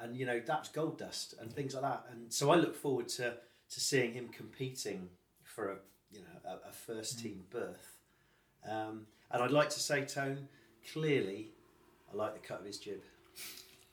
and 0.00 0.16
you 0.16 0.26
know 0.26 0.40
that's 0.44 0.68
gold 0.68 0.98
dust 0.98 1.34
and 1.40 1.52
things 1.52 1.74
like 1.74 1.82
that. 1.82 2.04
And 2.10 2.32
so 2.32 2.50
I 2.50 2.56
look 2.56 2.74
forward 2.76 3.08
to 3.10 3.34
to 3.70 3.80
seeing 3.80 4.12
him 4.12 4.28
competing 4.28 5.08
for 5.42 5.70
a 5.72 5.76
you 6.10 6.20
know 6.20 6.50
a, 6.50 6.68
a 6.68 6.72
first 6.72 7.18
team 7.20 7.44
berth. 7.50 7.98
Um, 8.68 9.06
and 9.30 9.42
I'd 9.42 9.50
like 9.50 9.70
to 9.70 9.80
say, 9.80 10.04
Tone, 10.04 10.48
clearly, 10.92 11.48
I 12.12 12.16
like 12.16 12.34
the 12.34 12.40
cut 12.46 12.60
of 12.60 12.66
his 12.66 12.78
jib. 12.78 13.02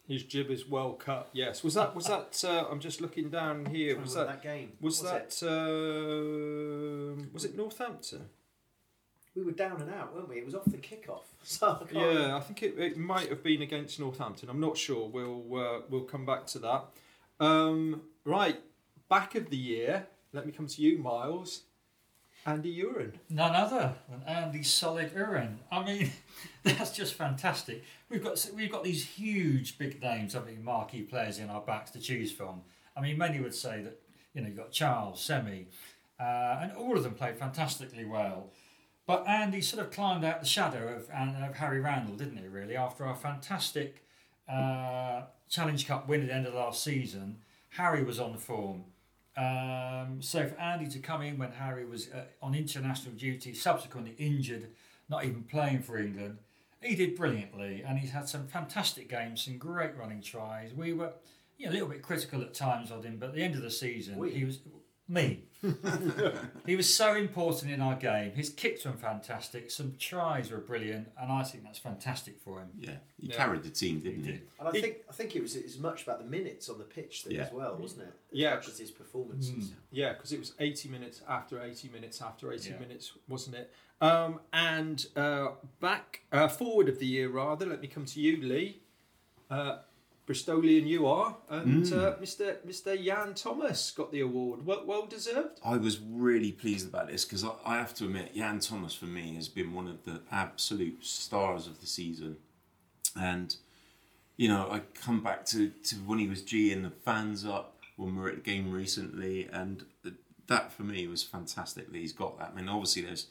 His 0.07 0.23
jib 0.23 0.49
is 0.51 0.67
well 0.67 0.93
cut. 0.93 1.29
Yes. 1.33 1.63
Was 1.63 1.73
that? 1.73 1.95
Was 1.95 2.05
that? 2.07 2.41
Uh, 2.47 2.65
I'm 2.69 2.79
just 2.79 3.01
looking 3.01 3.29
down 3.29 3.65
here. 3.65 3.99
Was 3.99 4.11
Remember 4.15 4.33
that? 4.33 4.43
game? 4.43 4.73
Was 4.79 5.01
it? 5.01 5.05
that? 5.05 5.47
um 5.49 7.29
was 7.33 7.43
it 7.45 7.55
Northampton? 7.57 8.29
We 9.35 9.43
were 9.43 9.51
down 9.51 9.81
and 9.81 9.93
out, 9.93 10.15
weren't 10.15 10.29
we? 10.29 10.37
It 10.37 10.45
was 10.45 10.55
off 10.55 10.65
the 10.65 10.77
kickoff. 10.77 11.23
So 11.47 11.77
I 11.79 11.85
can't 11.85 12.13
Yeah, 12.13 12.35
I 12.35 12.39
think 12.39 12.63
it, 12.63 12.73
it 12.79 12.97
might 12.97 13.29
have 13.29 13.43
been 13.43 13.61
against 13.61 13.99
Northampton. 13.99 14.49
I'm 14.49 14.59
not 14.59 14.77
sure. 14.77 15.07
We'll 15.07 15.43
uh, 15.55 15.81
we'll 15.91 16.01
come 16.05 16.25
back 16.25 16.47
to 16.47 16.59
that. 16.59 16.85
Um, 17.39 18.01
right, 18.23 18.59
back 19.09 19.35
of 19.35 19.51
the 19.51 19.57
year. 19.57 20.07
Let 20.33 20.47
me 20.47 20.51
come 20.51 20.65
to 20.65 20.81
you, 20.81 20.97
Miles. 20.97 21.61
Andy 22.47 22.83
Uren. 22.83 23.13
None 23.29 23.55
other 23.55 23.95
than 24.09 24.21
Andy 24.27 24.61
Solid 24.61 25.13
Uren. 25.15 25.57
I 25.71 25.83
mean, 25.83 26.11
that's 26.63 26.91
just 26.91 27.15
fantastic. 27.15 27.83
We've 28.09 28.23
got 28.23 28.43
we've 28.55 28.71
got 28.71 28.83
these 28.83 29.03
huge 29.05 29.77
big 29.77 30.01
names, 30.01 30.35
I 30.35 30.43
mean, 30.43 30.63
marquee 30.63 31.01
players 31.01 31.39
in 31.39 31.49
our 31.49 31.61
backs 31.61 31.91
to 31.91 31.99
choose 31.99 32.31
from. 32.31 32.61
I 32.95 33.01
mean, 33.01 33.17
many 33.17 33.39
would 33.39 33.55
say 33.55 33.81
that 33.81 33.99
you 34.33 34.41
know 34.41 34.47
you've 34.47 34.57
got 34.57 34.71
Charles, 34.71 35.21
Semi, 35.21 35.67
uh, 36.19 36.59
and 36.61 36.71
all 36.73 36.95
of 36.95 37.03
them 37.03 37.13
played 37.13 37.37
fantastically 37.37 38.05
well. 38.05 38.51
But 39.07 39.27
Andy 39.27 39.61
sort 39.61 39.85
of 39.85 39.91
climbed 39.91 40.25
out 40.25 40.39
the 40.39 40.47
shadow 40.47 40.87
of, 40.95 41.09
of 41.09 41.55
Harry 41.55 41.79
Randall, 41.79 42.15
didn't 42.15 42.37
he? 42.37 42.47
Really, 42.47 42.75
after 42.75 43.05
our 43.05 43.15
fantastic 43.15 44.03
uh, 44.49 45.23
Challenge 45.49 45.87
Cup 45.87 46.07
win 46.07 46.21
at 46.21 46.27
the 46.27 46.33
end 46.33 46.47
of 46.47 46.53
last 46.55 46.83
season, 46.83 47.37
Harry 47.69 48.03
was 48.03 48.19
on 48.19 48.31
the 48.31 48.39
form. 48.39 48.85
Um, 49.37 50.21
so 50.21 50.47
for 50.47 50.59
Andy 50.59 50.87
to 50.87 50.99
come 50.99 51.21
in 51.21 51.37
when 51.37 51.51
Harry 51.51 51.85
was 51.85 52.09
uh, 52.11 52.23
on 52.41 52.55
international 52.55 53.13
duty, 53.15 53.53
subsequently 53.53 54.15
injured, 54.17 54.69
not 55.09 55.25
even 55.25 55.43
playing 55.43 55.81
for 55.81 55.97
England, 55.97 56.39
he 56.81 56.95
did 56.95 57.15
brilliantly, 57.15 57.83
and 57.85 57.99
he's 57.99 58.11
had 58.11 58.29
some 58.29 58.47
fantastic 58.47 59.09
games, 59.09 59.43
some 59.43 59.57
great 59.57 59.95
running 59.97 60.21
tries. 60.21 60.73
We 60.73 60.93
were 60.93 61.13
yeah, 61.57 61.69
a 61.69 61.71
little 61.71 61.87
bit 61.87 62.01
critical 62.01 62.41
at 62.41 62.53
times 62.53 62.91
of 62.91 63.03
him, 63.03 63.17
but 63.19 63.29
at 63.29 63.35
the 63.35 63.43
end 63.43 63.55
of 63.55 63.61
the 63.61 63.71
season, 63.71 64.17
We? 64.17 64.31
he 64.31 64.45
was 64.45 64.59
me. 65.07 65.43
he 66.65 66.75
was 66.75 66.93
so 66.93 67.15
important 67.15 67.71
in 67.71 67.81
our 67.81 67.95
game. 67.95 68.31
His 68.33 68.49
kicks 68.49 68.85
were 68.85 68.91
fantastic, 68.91 69.71
some 69.71 69.95
tries 69.99 70.51
were 70.51 70.59
brilliant, 70.59 71.07
and 71.19 71.31
I 71.31 71.43
think 71.43 71.63
that's 71.63 71.79
fantastic 71.79 72.39
for 72.39 72.59
him. 72.59 72.69
yeah, 72.77 72.97
he 73.19 73.27
Yeah. 73.27 73.35
carried 73.35 73.63
the 73.63 73.69
team, 73.71 73.99
didn't 73.99 74.25
he? 74.25 74.41
And 74.59 74.67
I 74.67 74.71
He- 74.71 74.81
think 74.81 74.97
I 75.09 75.13
think 75.13 75.35
it 75.35 75.41
was 75.41 75.55
as 75.55 75.79
much 75.79 76.03
about 76.03 76.19
the 76.19 76.29
minutes 76.29 76.69
on 76.69 76.77
the 76.77 76.83
pitch 76.83 77.23
thing 77.23 77.33
Yeah. 77.35 77.45
as 77.45 77.51
well, 77.53 77.75
wasn't 77.77 78.03
it? 78.03 78.13
Yeah. 78.31 78.55
much 78.55 78.67
as 78.67 78.77
his 78.77 78.91
performances. 78.91 79.73
Yeah, 79.91 80.13
because 80.13 80.31
it 80.33 80.39
was 80.39 80.53
80 80.59 80.89
minutes 80.89 81.21
after 81.27 81.61
80 81.61 81.89
minutes 81.89 82.21
after 82.21 82.51
80 82.51 82.71
Yeah. 82.71 82.79
minutes, 82.79 83.13
wasn't 83.27 83.55
it? 83.55 83.73
Um, 84.01 84.41
and 84.53 85.05
uh, 85.15 85.53
back 85.79 86.21
uh, 86.31 86.47
forward 86.47 86.89
of 86.89 86.99
the 86.99 87.07
year, 87.07 87.29
rather. 87.29 87.65
Let 87.65 87.81
me 87.81 87.87
come 87.87 88.05
to 88.05 88.19
you, 88.19 88.37
Lee. 88.43 88.81
Uh, 89.49 89.79
Bristolian 90.27 90.87
you 90.87 91.05
are, 91.05 91.37
and 91.49 91.83
Mm. 91.85 91.93
uh, 91.93 92.15
Mr. 92.17 92.57
Mr. 92.65 93.03
Dan 93.05 93.33
Thomas 93.35 93.91
got 93.91 94.11
the 94.11 94.21
award. 94.21 94.65
Well, 94.65 94.83
well 94.85 95.05
deserved. 95.05 95.59
I 95.63 95.77
was 95.77 95.99
really 95.99 96.51
pleased 96.51 96.87
about 96.87 97.07
this 97.07 97.25
because 97.25 97.43
I, 97.43 97.51
I 97.63 97.75
have 97.77 97.93
to 97.95 98.05
admit, 98.05 98.33
Dan 98.35 98.59
Thomas 98.59 98.95
for 98.95 99.05
me 99.05 99.35
has 99.35 99.47
been 99.47 99.73
one 99.73 99.87
of 99.87 100.03
the 100.03 100.21
absolute 100.31 101.05
stars 101.05 101.67
of 101.67 101.79
the 101.79 101.85
season. 101.85 102.37
And, 103.15 103.55
you 104.35 104.47
know, 104.47 104.67
I 104.71 104.79
come 104.99 105.21
back 105.23 105.45
to, 105.47 105.69
to 105.69 105.95
when 105.97 106.17
he 106.19 106.27
was 106.27 106.41
G'ing 106.41 106.81
the 106.83 106.89
fans 106.89 107.45
up 107.45 107.79
when 107.95 108.15
we 108.15 108.21
were 108.21 108.29
at 108.29 108.35
the 108.35 108.41
game 108.51 108.71
recently, 108.71 109.47
and 109.53 109.85
that 110.47 110.71
for 110.71 110.83
me 110.83 111.07
was 111.07 111.23
fantastic 111.23 111.91
that 111.91 111.97
he's 111.97 112.13
got 112.13 112.37
that. 112.39 112.51
I 112.53 112.55
mean, 112.59 112.67
obviously, 112.69 113.03
there's 113.03 113.27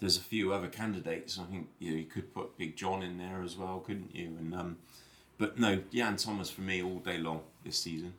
there's 0.00 0.16
a 0.16 0.20
few 0.20 0.52
other 0.52 0.68
candidates. 0.68 1.38
I 1.38 1.44
think 1.44 1.68
you 1.78 1.90
know 1.92 1.96
you 1.96 2.04
could 2.04 2.32
put 2.34 2.56
Big 2.58 2.76
John 2.76 3.02
in 3.02 3.18
there 3.18 3.42
as 3.42 3.56
well, 3.56 3.78
couldn't 3.80 4.14
you? 4.14 4.36
And 4.38 4.54
um, 4.54 4.76
but 5.38 5.58
no, 5.58 5.76
Dan 5.76 6.16
Thomas 6.16 6.50
for 6.50 6.62
me 6.62 6.82
all 6.82 6.98
day 6.98 7.18
long 7.18 7.40
this 7.64 7.78
season. 7.78 8.14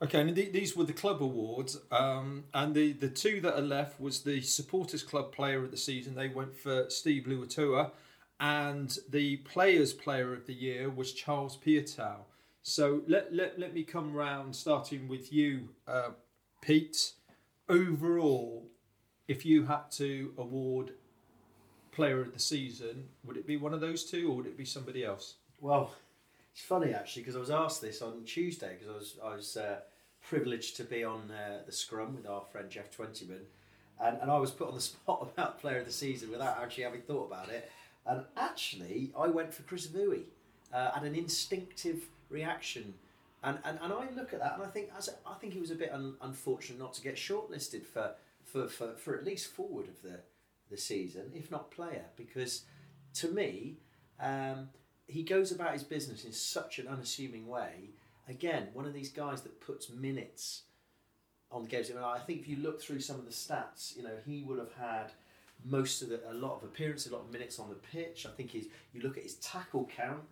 Okay, 0.00 0.20
and 0.20 0.34
th- 0.34 0.52
these 0.52 0.76
were 0.76 0.84
the 0.84 0.92
club 0.92 1.22
awards, 1.22 1.80
um, 1.90 2.44
and 2.54 2.74
the, 2.74 2.92
the 2.92 3.08
two 3.08 3.40
that 3.40 3.58
are 3.58 3.62
left 3.62 4.00
was 4.00 4.20
the 4.20 4.40
supporters 4.40 5.02
club 5.02 5.32
player 5.32 5.64
of 5.64 5.72
the 5.72 5.76
season. 5.76 6.14
They 6.14 6.28
went 6.28 6.56
for 6.56 6.88
Steve 6.88 7.24
Luatua, 7.24 7.90
and 8.38 8.96
the 9.10 9.38
players 9.38 9.92
player 9.92 10.32
of 10.32 10.46
the 10.46 10.54
year 10.54 10.88
was 10.88 11.12
Charles 11.12 11.56
Piutau. 11.56 12.18
So 12.62 13.02
let, 13.08 13.34
let, 13.34 13.58
let 13.58 13.74
me 13.74 13.82
come 13.82 14.14
round, 14.14 14.54
starting 14.54 15.08
with 15.08 15.32
you, 15.32 15.70
uh, 15.88 16.10
Pete. 16.60 17.14
Overall, 17.68 18.68
if 19.26 19.44
you 19.44 19.66
had 19.66 19.90
to 19.92 20.32
award 20.38 20.92
player 21.90 22.20
of 22.20 22.32
the 22.32 22.38
season, 22.38 23.08
would 23.24 23.36
it 23.36 23.46
be 23.46 23.56
one 23.56 23.74
of 23.74 23.80
those 23.80 24.04
two, 24.04 24.30
or 24.30 24.36
would 24.36 24.46
it 24.46 24.56
be 24.56 24.64
somebody 24.64 25.04
else? 25.04 25.34
Well, 25.60 25.92
it's 26.58 26.66
funny 26.66 26.92
actually 26.92 27.22
because 27.22 27.36
I 27.36 27.38
was 27.38 27.50
asked 27.50 27.80
this 27.80 28.02
on 28.02 28.24
Tuesday 28.24 28.76
because 28.76 28.92
I 28.92 28.98
was 28.98 29.14
I 29.24 29.36
was 29.36 29.56
uh, 29.56 29.76
privileged 30.20 30.76
to 30.78 30.84
be 30.84 31.04
on 31.04 31.30
uh, 31.30 31.60
the 31.64 31.70
scrum 31.70 32.16
with 32.16 32.26
our 32.26 32.42
friend 32.50 32.68
Jeff 32.68 32.90
Twentyman, 32.90 33.42
and, 34.02 34.18
and 34.20 34.28
I 34.28 34.38
was 34.38 34.50
put 34.50 34.66
on 34.66 34.74
the 34.74 34.80
spot 34.92 35.30
about 35.32 35.60
player 35.60 35.78
of 35.78 35.86
the 35.86 35.92
season 35.92 36.32
without 36.32 36.58
actually 36.60 36.82
having 36.82 37.02
thought 37.02 37.26
about 37.26 37.48
it. 37.48 37.70
And 38.06 38.24
actually, 38.36 39.12
I 39.16 39.28
went 39.28 39.54
for 39.54 39.62
Chris 39.62 39.86
Vui, 39.86 40.22
uh, 40.74 40.90
had 40.90 41.04
an 41.04 41.14
instinctive 41.14 42.06
reaction, 42.28 42.94
and, 43.44 43.58
and, 43.64 43.78
and 43.80 43.92
I 43.92 44.08
look 44.16 44.32
at 44.32 44.40
that 44.40 44.54
and 44.54 44.64
I 44.64 44.66
think 44.66 44.90
as 44.98 45.08
I 45.24 45.34
think 45.34 45.52
he 45.52 45.60
was 45.60 45.70
a 45.70 45.76
bit 45.76 45.92
un, 45.92 46.16
unfortunate 46.22 46.80
not 46.80 46.92
to 46.94 47.02
get 47.02 47.14
shortlisted 47.14 47.86
for, 47.86 48.14
for, 48.42 48.66
for, 48.66 48.94
for 48.94 49.16
at 49.16 49.24
least 49.24 49.52
forward 49.52 49.86
of 49.86 50.02
the 50.02 50.18
the 50.70 50.76
season, 50.76 51.30
if 51.34 51.52
not 51.52 51.70
player, 51.70 52.06
because 52.16 52.62
to 53.14 53.28
me. 53.28 53.76
Um, 54.20 54.70
he 55.08 55.22
goes 55.24 55.50
about 55.50 55.72
his 55.72 55.82
business 55.82 56.24
in 56.24 56.32
such 56.32 56.78
an 56.78 56.86
unassuming 56.86 57.48
way. 57.48 57.90
Again, 58.28 58.68
one 58.74 58.86
of 58.86 58.94
these 58.94 59.10
guys 59.10 59.40
that 59.42 59.60
puts 59.60 59.90
minutes 59.90 60.62
on 61.50 61.62
the 61.62 61.68
games. 61.68 61.90
I, 61.90 61.94
mean, 61.94 62.04
I 62.04 62.18
think 62.18 62.40
if 62.40 62.48
you 62.48 62.58
look 62.58 62.80
through 62.80 63.00
some 63.00 63.16
of 63.16 63.24
the 63.24 63.32
stats, 63.32 63.96
you 63.96 64.02
know, 64.02 64.16
he 64.26 64.42
would 64.42 64.58
have 64.58 64.74
had 64.74 65.12
most 65.64 66.02
of 66.02 66.10
the, 66.10 66.20
a 66.30 66.34
lot 66.34 66.58
of 66.58 66.62
appearances, 66.62 67.10
a 67.10 67.16
lot 67.16 67.24
of 67.24 67.32
minutes 67.32 67.58
on 67.58 67.70
the 67.70 67.74
pitch. 67.74 68.26
I 68.26 68.30
think 68.36 68.50
he's, 68.50 68.66
you 68.92 69.00
look 69.00 69.16
at 69.16 69.22
his 69.22 69.36
tackle 69.36 69.90
count. 69.96 70.22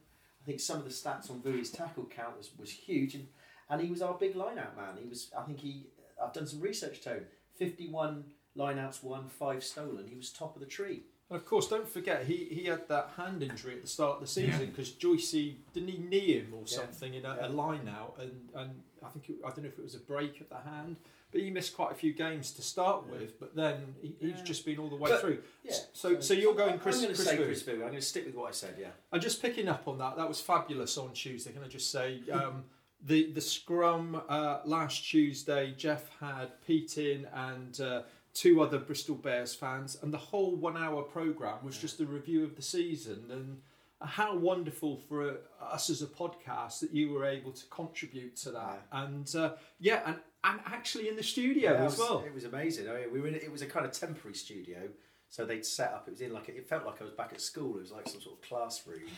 I 0.43 0.45
think 0.45 0.61
some 0.61 0.77
of 0.77 0.85
the 0.85 0.91
stats 0.91 1.31
on 1.31 1.41
Vui's 1.43 1.71
tackle 1.71 2.05
count 2.05 2.37
was, 2.37 2.51
was 2.59 2.71
huge, 2.71 3.15
and, 3.15 3.27
and 3.71 3.81
he 3.81 3.91
was 3.91 4.03
our 4.03 4.15
big 4.15 4.37
line-out 4.37 4.77
man. 4.77 4.97
He 5.03 5.09
was, 5.09 5.31
I 5.37 5.43
think 5.43 5.59
he, 5.59 5.87
I've 6.23 6.33
done 6.33 6.47
some 6.47 6.61
research. 6.61 7.03
Tone 7.03 7.23
fifty-one 7.57 8.25
line-outs 8.55 9.03
won, 9.03 9.27
five 9.29 9.65
stolen. 9.65 10.07
He 10.07 10.17
was 10.17 10.31
top 10.31 10.55
of 10.55 10.61
the 10.61 10.69
tree. 10.69 11.03
And 11.29 11.37
of 11.37 11.45
course, 11.45 11.67
don't 11.69 11.89
forget 11.89 12.25
he, 12.27 12.37
he 12.51 12.65
had 12.67 12.87
that 12.89 13.11
hand 13.17 13.43
injury 13.43 13.75
at 13.75 13.83
the 13.83 13.89
start 13.89 14.15
of 14.17 14.21
the 14.21 14.27
season 14.29 14.67
because 14.67 14.91
Joycey 14.91 15.57
didn't 15.73 15.89
he 15.89 15.99
knee 15.99 16.35
him 16.39 16.53
or 16.55 16.63
Yeah. 16.67 16.77
something 16.79 17.15
in 17.15 17.25
a, 17.25 17.37
Yeah. 17.37 17.49
a 17.49 17.49
line 17.49 17.89
out, 17.89 18.17
and, 18.21 18.49
and 18.55 18.71
I 19.05 19.09
think 19.09 19.29
it, 19.31 19.37
I 19.45 19.49
don't 19.49 19.63
know 19.65 19.69
if 19.69 19.79
it 19.79 19.83
was 19.83 19.95
a 19.97 20.01
break 20.01 20.41
of 20.41 20.49
the 20.49 20.59
hand, 20.59 20.97
but 21.33 21.41
he 21.41 21.51
missed 21.51 21.75
quite 21.75 21.91
a 21.91 21.95
few 21.97 22.13
games 22.13 22.53
to 22.53 22.63
start 22.63 23.09
with. 23.11 23.41
But 23.41 23.57
then 23.57 23.97
he, 24.01 24.15
he's 24.21 24.41
just 24.43 24.65
been 24.65 24.79
all 24.79 24.89
the 24.89 24.95
way 24.97 25.11
But- 25.11 25.21
through. 25.21 25.43
Yeah. 25.65 25.75
So 25.93 26.21
so 26.21 26.33
you're 26.33 26.55
going 26.55 26.75
I'm 26.75 26.79
Chris 26.79 26.97
going 27.01 27.09
to 27.09 27.15
Chris 27.15 27.27
say 27.29 27.37
Vui. 27.37 27.45
Chris 27.47 27.63
Vui. 27.65 27.75
I'm 27.75 27.81
going 27.81 27.95
to 27.95 28.01
stick 28.03 28.25
with 28.27 28.37
what 28.37 28.49
I 28.49 28.53
said. 28.53 28.77
Yeah. 28.79 28.91
And 29.13 29.21
just 29.21 29.43
picking 29.43 29.69
up 29.69 29.89
on 29.89 29.99
that, 29.99 30.17
that 30.17 30.29
was 30.29 30.41
fabulous 30.41 30.97
on 30.97 31.13
Tuesday. 31.13 31.51
Can 31.53 31.65
I 31.65 31.69
just 31.69 31.91
say, 31.91 32.21
um, 32.31 32.65
the 33.03 33.33
the 33.33 33.41
scrum 33.41 34.23
uh, 34.29 34.61
last 34.65 35.05
Tuesday, 35.11 35.75
Jeff 35.77 36.09
had 36.21 36.49
Pete 36.67 36.97
in 36.99 37.27
and 37.35 37.81
uh, 37.81 38.03
two 38.37 38.63
other 38.63 38.79
Bristol 38.79 39.17
Bears 39.17 39.55
fans, 39.55 39.97
and 40.03 40.13
the 40.13 40.19
whole 40.19 40.55
one 40.55 40.77
hour 40.77 41.03
program 41.03 41.65
was 41.65 41.79
just 41.79 42.01
a 42.01 42.07
review 42.07 42.45
of 42.45 42.55
the 42.57 42.63
season 42.63 43.25
and. 43.31 43.59
How 44.03 44.37
wonderful 44.37 45.01
for 45.09 45.39
us 45.59 45.89
as 45.89 46.03
a 46.03 46.07
podcast 46.07 46.81
that 46.81 46.93
you 46.93 47.13
were 47.13 47.25
able 47.25 47.51
to 47.51 47.65
contribute 47.71 48.37
to 48.37 48.51
that, 48.51 48.87
and 48.93 49.35
uh, 49.35 49.53
yeah, 49.81 50.03
and, 50.05 50.17
and 50.45 50.61
actually 50.67 51.09
in 51.09 51.17
the 51.17 51.23
studio 51.23 51.73
Yeah, 51.73 51.85
as 51.87 51.93
was, 51.93 51.99
well. 51.99 52.25
It 52.27 52.35
was 52.35 52.45
amazing. 52.45 52.91
I 52.91 52.93
mean, 52.93 53.11
we 53.11 53.23
were 53.23 53.29
in, 53.29 53.37
it 53.37 53.51
was 53.51 53.63
a 53.63 53.67
kind 53.67 53.87
of 53.87 53.93
temporary 53.93 54.35
studio, 54.35 54.91
so 55.31 55.47
they'd 55.47 55.65
set 55.65 55.95
up. 55.95 56.09
It 56.09 56.11
was 56.11 56.21
in 56.21 56.35
like 56.35 56.51
it 56.51 56.69
felt 56.69 56.85
like 56.85 57.01
I 57.01 57.05
was 57.05 57.15
back 57.15 57.33
at 57.33 57.41
school. 57.41 57.77
It 57.77 57.81
was 57.81 57.91
like 57.91 58.07
some 58.07 58.21
sort 58.21 58.37
of 58.37 58.43
classroom, 58.47 59.09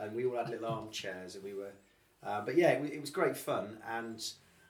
and 0.00 0.12
we 0.16 0.26
all 0.26 0.36
had 0.36 0.50
little 0.50 0.66
armchairs, 0.78 1.36
and 1.36 1.44
we 1.44 1.54
were. 1.54 1.72
Uh, 2.26 2.40
but 2.40 2.56
yeah, 2.56 2.70
it, 2.70 2.92
it 2.92 3.00
was 3.00 3.10
great 3.10 3.36
fun, 3.36 3.78
and 3.88 4.20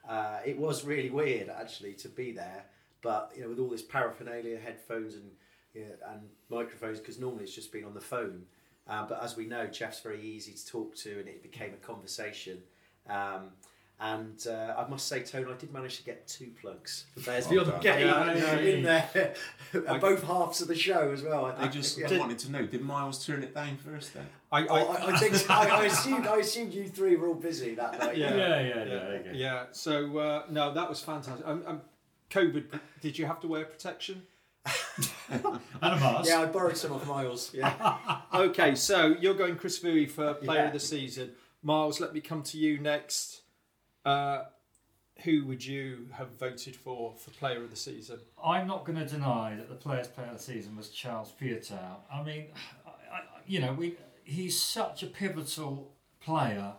uh, 0.06 0.40
it 0.44 0.58
was 0.58 0.84
really 0.84 1.10
weird 1.10 1.48
actually 1.48 1.94
to 1.94 2.08
be 2.10 2.32
there. 2.32 2.66
But 3.04 3.32
you 3.36 3.42
know, 3.42 3.50
with 3.50 3.60
all 3.60 3.68
this 3.68 3.82
paraphernalia, 3.82 4.58
headphones, 4.58 5.14
and 5.14 5.30
you 5.74 5.82
know, 5.82 5.94
and 6.10 6.22
microphones, 6.48 6.98
because 6.98 7.20
normally 7.20 7.44
it's 7.44 7.54
just 7.54 7.70
been 7.70 7.84
on 7.84 7.94
the 7.94 8.00
phone. 8.00 8.46
Uh, 8.88 9.06
but 9.06 9.22
as 9.22 9.36
we 9.36 9.46
know, 9.46 9.66
Jeff's 9.66 10.00
very 10.00 10.20
easy 10.22 10.52
to 10.52 10.66
talk 10.66 10.96
to, 10.96 11.20
and 11.20 11.28
it 11.28 11.42
became 11.42 11.72
a 11.74 11.86
conversation. 11.86 12.58
Um, 13.08 13.50
and 14.00 14.44
uh, 14.48 14.74
I 14.76 14.88
must 14.88 15.06
say, 15.06 15.22
Tone, 15.22 15.46
I 15.48 15.56
did 15.56 15.72
manage 15.72 15.98
to 15.98 16.04
get 16.04 16.26
two 16.26 16.50
plugs 16.60 17.04
for 17.14 17.20
Bears 17.20 17.44
Well 17.50 17.64
Beyond 17.64 17.66
the 17.68 17.72
done. 17.72 17.82
Game 17.82 18.06
Yeah, 18.08 18.56
in 18.56 18.82
there, 18.82 19.34
at 19.86 20.00
both 20.00 20.24
halves 20.24 20.60
of 20.62 20.68
the 20.68 20.74
show 20.74 21.12
as 21.12 21.22
well. 21.22 21.44
I 21.46 21.64
I 21.64 21.68
just 21.68 21.98
yeah. 21.98 22.18
wanted 22.18 22.38
to 22.40 22.50
know: 22.50 22.66
Did 22.66 22.82
Miles 22.82 23.24
turn 23.24 23.42
it 23.44 23.54
down 23.54 23.76
first 23.76 24.14
then? 24.14 24.26
I, 24.50 24.66
Oh, 24.66 24.74
I, 24.74 25.12
I 25.12 25.16
think 25.18 25.48
I, 25.48 25.68
I 25.68 25.84
assumed 25.84 26.26
I 26.26 26.36
assumed 26.38 26.72
you 26.72 26.88
three 26.88 27.16
were 27.16 27.28
all 27.28 27.34
busy 27.34 27.74
that 27.76 27.98
night. 27.98 28.16
Yeah. 28.16 28.34
Yeah, 28.34 28.60
yeah, 28.60 28.66
yeah. 28.66 28.84
yeah, 28.84 28.94
okay. 28.94 29.30
yeah. 29.34 29.64
So 29.70 30.18
uh, 30.18 30.42
no, 30.50 30.74
that 30.74 30.88
was 30.88 31.00
fantastic. 31.00 31.46
Um, 31.46 31.62
um, 31.66 31.80
COVID, 32.34 32.64
did 33.00 33.16
you 33.18 33.26
have 33.26 33.40
to 33.40 33.48
wear 33.48 33.64
protection? 33.64 34.22
And 35.28 35.44
a 35.82 35.96
mask. 36.00 36.28
Yeah, 36.28 36.42
I 36.42 36.46
borrowed 36.46 36.76
some 36.76 36.92
of 36.92 37.06
Miles. 37.06 37.52
Yeah. 37.54 37.96
Okay, 38.34 38.74
so 38.74 39.14
you're 39.20 39.34
going 39.34 39.56
Chris 39.56 39.78
Vui 39.78 40.06
for 40.10 40.34
Player 40.34 40.60
Yeah. 40.62 40.66
of 40.66 40.72
the 40.72 40.80
Season. 40.80 41.30
Miles, 41.62 42.00
let 42.00 42.12
me 42.12 42.20
come 42.20 42.42
to 42.44 42.58
you 42.58 42.78
next. 42.78 43.42
Uh, 44.04 44.44
who 45.22 45.46
would 45.46 45.64
you 45.64 46.08
have 46.12 46.30
voted 46.38 46.74
for 46.74 47.14
for 47.16 47.30
Player 47.30 47.62
of 47.62 47.70
the 47.70 47.76
Season? 47.76 48.18
I'm 48.44 48.66
not 48.66 48.84
going 48.84 48.98
to 48.98 49.06
deny 49.06 49.54
that 49.56 49.68
the 49.68 49.76
players' 49.76 50.08
player 50.08 50.26
of 50.28 50.36
the 50.38 50.42
season 50.42 50.76
was 50.76 50.88
Charles 50.90 51.32
Piutau. 51.40 51.96
I 52.12 52.22
mean, 52.22 52.46
I, 52.86 52.90
I, 53.16 53.20
you 53.46 53.60
know, 53.60 53.72
we 53.72 53.96
he's 54.24 54.60
such 54.60 55.02
a 55.04 55.06
pivotal 55.06 55.92
player 56.20 56.72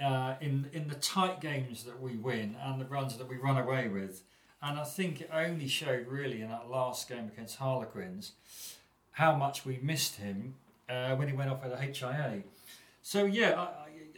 uh, 0.00 0.34
in 0.40 0.68
in 0.72 0.88
the 0.88 0.94
tight 0.94 1.40
games 1.40 1.82
that 1.84 2.00
we 2.00 2.16
win 2.16 2.56
and 2.62 2.80
the 2.80 2.84
runs 2.86 3.16
that 3.18 3.28
we 3.28 3.36
run 3.36 3.58
away 3.58 3.88
with. 3.88 4.22
And 4.66 4.80
I 4.80 4.84
think 4.84 5.20
it 5.20 5.30
only 5.32 5.68
showed 5.68 6.08
really 6.08 6.42
in 6.42 6.48
that 6.48 6.68
last 6.68 7.08
game 7.08 7.30
against 7.32 7.58
Harlequins 7.58 8.32
how 9.12 9.36
much 9.36 9.64
we 9.64 9.78
missed 9.80 10.16
him 10.16 10.56
uh, 10.88 11.14
when 11.14 11.28
he 11.28 11.34
went 11.34 11.50
off 11.50 11.62
with 11.62 11.72
a 11.72 11.76
HIA. 11.76 12.42
So 13.00 13.26
yeah, 13.26 13.68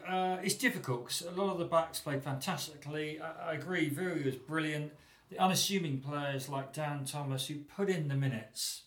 I, 0.06 0.10
uh, 0.10 0.38
it's 0.42 0.54
difficult 0.54 1.04
because 1.04 1.20
a 1.20 1.30
lot 1.32 1.52
of 1.52 1.58
the 1.58 1.66
backs 1.66 2.00
played 2.00 2.24
fantastically. 2.24 3.20
I, 3.20 3.50
I 3.50 3.52
agree, 3.54 3.90
Vui 3.90 4.24
was 4.24 4.36
brilliant. 4.36 4.92
The 5.30 5.38
unassuming 5.38 6.00
players 6.00 6.48
like 6.48 6.72
Dan 6.72 7.04
Thomas 7.04 7.48
who 7.48 7.56
put 7.56 7.90
in 7.90 8.08
the 8.08 8.14
minutes. 8.14 8.84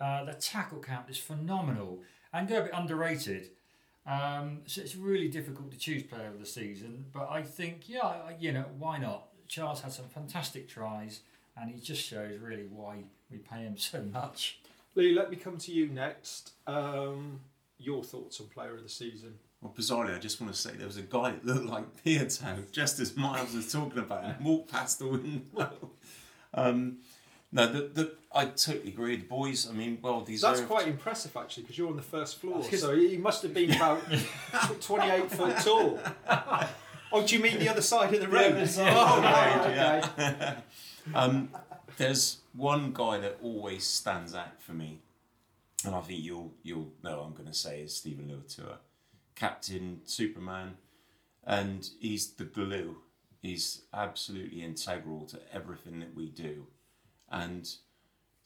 Uh, 0.00 0.24
the 0.24 0.34
tackle 0.34 0.80
count 0.80 1.08
is 1.08 1.16
phenomenal 1.16 2.00
and 2.32 2.48
go 2.48 2.58
a 2.58 2.62
bit 2.62 2.72
underrated. 2.74 3.50
Um, 4.04 4.62
so 4.66 4.80
it's 4.80 4.96
really 4.96 5.28
difficult 5.28 5.70
to 5.70 5.78
choose 5.78 6.02
player 6.02 6.26
of 6.26 6.40
the 6.40 6.46
season. 6.46 7.04
But 7.12 7.30
I 7.30 7.42
think, 7.42 7.88
yeah, 7.88 8.30
you 8.40 8.50
know, 8.50 8.64
why 8.76 8.98
not? 8.98 9.28
Charles 9.48 9.80
had 9.80 9.92
some 9.92 10.06
fantastic 10.06 10.68
tries, 10.68 11.20
and 11.56 11.70
he 11.70 11.80
just 11.80 12.02
shows 12.02 12.38
really 12.40 12.66
why 12.70 13.04
we 13.30 13.38
pay 13.38 13.58
him 13.62 13.76
so 13.78 14.02
much. 14.02 14.58
Lee, 14.94 15.14
let 15.14 15.30
me 15.30 15.36
come 15.36 15.58
to 15.58 15.72
you 15.72 15.88
next. 15.88 16.52
Um, 16.66 17.40
your 17.78 18.04
thoughts 18.04 18.40
on 18.40 18.46
Player 18.46 18.74
of 18.74 18.82
the 18.82 18.88
Season? 18.88 19.34
Well, 19.60 19.74
bizarrely, 19.76 20.14
I 20.14 20.18
just 20.18 20.40
want 20.40 20.52
to 20.52 20.58
say 20.58 20.72
there 20.72 20.86
was 20.86 20.98
a 20.98 21.02
guy 21.02 21.32
that 21.32 21.44
looked 21.44 21.66
like 21.66 22.04
Piutau, 22.04 22.70
just 22.70 23.00
as 23.00 23.16
Miles 23.16 23.54
was 23.54 23.72
talking 23.72 23.98
about, 23.98 24.24
and 24.24 24.44
walked 24.44 24.70
past 24.70 24.98
the 24.98 25.06
window. 25.08 25.70
Um, 26.56 26.98
no, 27.50 27.66
the, 27.66 27.80
the, 27.92 28.12
I 28.32 28.44
totally 28.44 28.88
agree. 28.88 29.16
The 29.16 29.24
boys, 29.24 29.68
I 29.68 29.72
mean, 29.72 29.98
well 30.00 30.20
deserved. 30.20 30.58
That's 30.58 30.66
quite 30.68 30.86
impressive, 30.86 31.36
actually, 31.36 31.64
because 31.64 31.76
you're 31.76 31.88
on 31.88 31.96
the 31.96 32.02
first 32.02 32.40
floor, 32.40 32.62
so 32.62 32.94
he 32.94 33.16
must 33.16 33.42
have 33.42 33.52
been 33.52 33.72
about 33.72 34.00
28 34.80 35.30
foot 35.32 35.56
tall. 35.58 35.98
Oh, 37.14 37.24
do 37.24 37.36
you 37.36 37.40
mean 37.40 37.60
the 37.60 37.68
other 37.68 37.80
side 37.80 38.12
of 38.12 38.20
the 38.20 38.28
road? 38.28 38.52
other 38.52 38.62
oh, 38.62 38.66
side 38.66 39.24
right, 39.76 40.02
okay. 40.18 40.54
Um, 41.14 41.50
there's 41.96 42.38
one 42.54 42.92
guy 42.92 43.18
that 43.18 43.38
always 43.42 43.84
stands 43.84 44.34
out 44.34 44.60
for 44.60 44.72
me, 44.72 45.00
and 45.84 45.94
I 45.94 46.00
think 46.00 46.24
you'll 46.24 46.52
you'll 46.62 46.92
know 47.04 47.18
what 47.18 47.26
I'm 47.26 47.34
going 47.34 47.46
to 47.46 47.54
say 47.54 47.82
is 47.82 47.94
Stephen 47.94 48.26
Luatua, 48.26 48.78
captain, 49.36 50.00
Superman. 50.04 50.76
and 51.46 51.88
he's 52.00 52.32
the 52.32 52.44
glue. 52.44 52.96
He's 53.42 53.82
absolutely 53.92 54.62
integral 54.62 55.26
to 55.26 55.38
everything 55.52 56.00
that 56.00 56.14
we 56.14 56.30
do, 56.30 56.66
and 57.30 57.68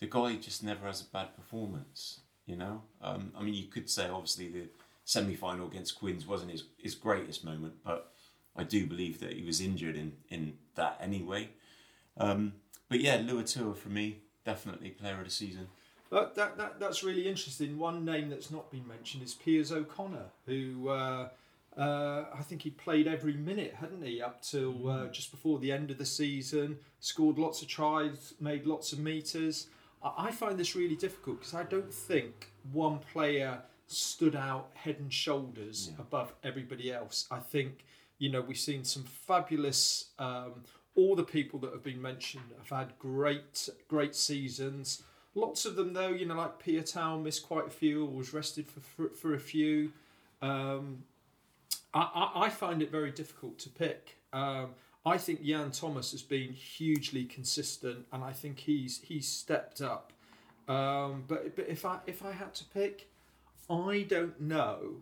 the 0.00 0.06
guy 0.06 0.34
just 0.36 0.62
never 0.62 0.86
has 0.86 1.00
a 1.00 1.04
bad 1.04 1.34
performance. 1.36 2.20
You 2.44 2.56
know, 2.56 2.82
um, 3.02 3.32
I 3.38 3.42
mean, 3.42 3.54
you 3.54 3.64
could 3.64 3.88
say 3.88 4.08
obviously 4.08 4.48
the 4.48 4.68
semi-final 5.04 5.68
against 5.68 5.98
Quins 5.98 6.26
wasn't 6.26 6.50
his, 6.50 6.64
his 6.76 6.94
greatest 6.94 7.44
moment, 7.44 7.74
but 7.84 8.12
I 8.58 8.64
do 8.64 8.86
believe 8.86 9.20
that 9.20 9.32
he 9.32 9.44
was 9.44 9.60
injured 9.60 9.96
in 9.96 10.12
in 10.28 10.58
that 10.74 10.98
anyway. 11.00 11.50
Um, 12.18 12.54
but 12.88 13.00
yeah, 13.00 13.18
Luatua 13.18 13.76
for 13.76 13.88
me, 13.88 14.18
definitely 14.44 14.90
player 14.90 15.18
of 15.18 15.24
the 15.24 15.30
season. 15.30 15.68
But 16.10 16.34
that, 16.36 16.56
that 16.56 16.80
that's 16.80 17.02
really 17.04 17.28
interesting. 17.28 17.78
One 17.78 18.04
name 18.04 18.28
that's 18.30 18.50
not 18.50 18.70
been 18.70 18.86
mentioned 18.88 19.22
is 19.22 19.34
Piers 19.34 19.70
O'Connor, 19.72 20.26
who 20.46 20.88
uh, 20.88 21.28
uh, 21.76 22.24
I 22.34 22.42
think 22.42 22.62
he 22.62 22.70
played 22.70 23.06
every 23.06 23.34
minute, 23.34 23.74
hadn't 23.74 24.02
he, 24.04 24.20
up 24.22 24.42
till 24.42 24.88
uh, 24.88 25.06
just 25.08 25.30
before 25.30 25.58
the 25.58 25.70
end 25.70 25.90
of 25.90 25.98
the 25.98 26.06
season. 26.06 26.78
Scored 27.00 27.38
lots 27.38 27.62
of 27.62 27.68
tries, 27.68 28.34
made 28.40 28.66
lots 28.66 28.92
of 28.92 28.98
meters. 28.98 29.68
I, 30.02 30.12
I 30.28 30.30
find 30.32 30.58
this 30.58 30.74
really 30.74 30.96
difficult 30.96 31.40
because 31.40 31.54
I 31.54 31.64
don't 31.64 31.92
think 31.92 32.50
one 32.72 32.98
player 33.12 33.60
stood 33.86 34.34
out 34.34 34.70
head 34.74 34.96
and 34.98 35.12
shoulders 35.12 35.90
Yeah. 35.90 36.00
above 36.00 36.32
everybody 36.42 36.92
else. 36.92 37.26
I 37.30 37.38
think 37.38 37.84
you 38.18 38.30
know 38.30 38.40
we've 38.40 38.58
seen 38.58 38.84
some 38.84 39.04
fabulous. 39.04 40.10
Um, 40.18 40.64
all 40.94 41.14
the 41.14 41.24
people 41.24 41.60
that 41.60 41.72
have 41.72 41.84
been 41.84 42.02
mentioned 42.02 42.42
have 42.58 42.76
had 42.76 42.98
great, 42.98 43.68
great 43.86 44.16
seasons. 44.16 45.02
Lots 45.36 45.64
of 45.64 45.76
them, 45.76 45.92
though, 45.92 46.08
you 46.08 46.26
know, 46.26 46.34
like 46.34 46.60
Piutau 46.60 47.22
missed 47.22 47.46
quite 47.46 47.68
a 47.68 47.70
few, 47.70 48.04
was 48.04 48.32
rested 48.32 48.66
for 48.68 48.80
for, 48.80 49.08
for 49.10 49.34
a 49.34 49.38
few. 49.38 49.92
Um, 50.42 51.04
I, 51.94 52.00
I, 52.00 52.44
I 52.46 52.48
find 52.48 52.82
it 52.82 52.90
very 52.90 53.10
difficult 53.10 53.58
to 53.60 53.68
pick. 53.68 54.16
Um, 54.32 54.70
I 55.06 55.16
think 55.16 55.46
Dan 55.46 55.70
Thomas 55.70 56.12
has 56.12 56.22
been 56.22 56.52
hugely 56.52 57.24
consistent, 57.24 58.06
and 58.12 58.24
I 58.24 58.32
think 58.32 58.58
he's 58.58 59.00
he's 59.02 59.28
stepped 59.28 59.80
up. 59.80 60.12
Um, 60.66 61.24
but 61.28 61.56
but 61.56 61.68
if 61.68 61.84
I 61.84 61.98
if 62.06 62.24
I 62.24 62.32
had 62.32 62.54
to 62.56 62.64
pick, 62.64 63.08
I 63.70 64.06
don't 64.08 64.40
know 64.40 64.96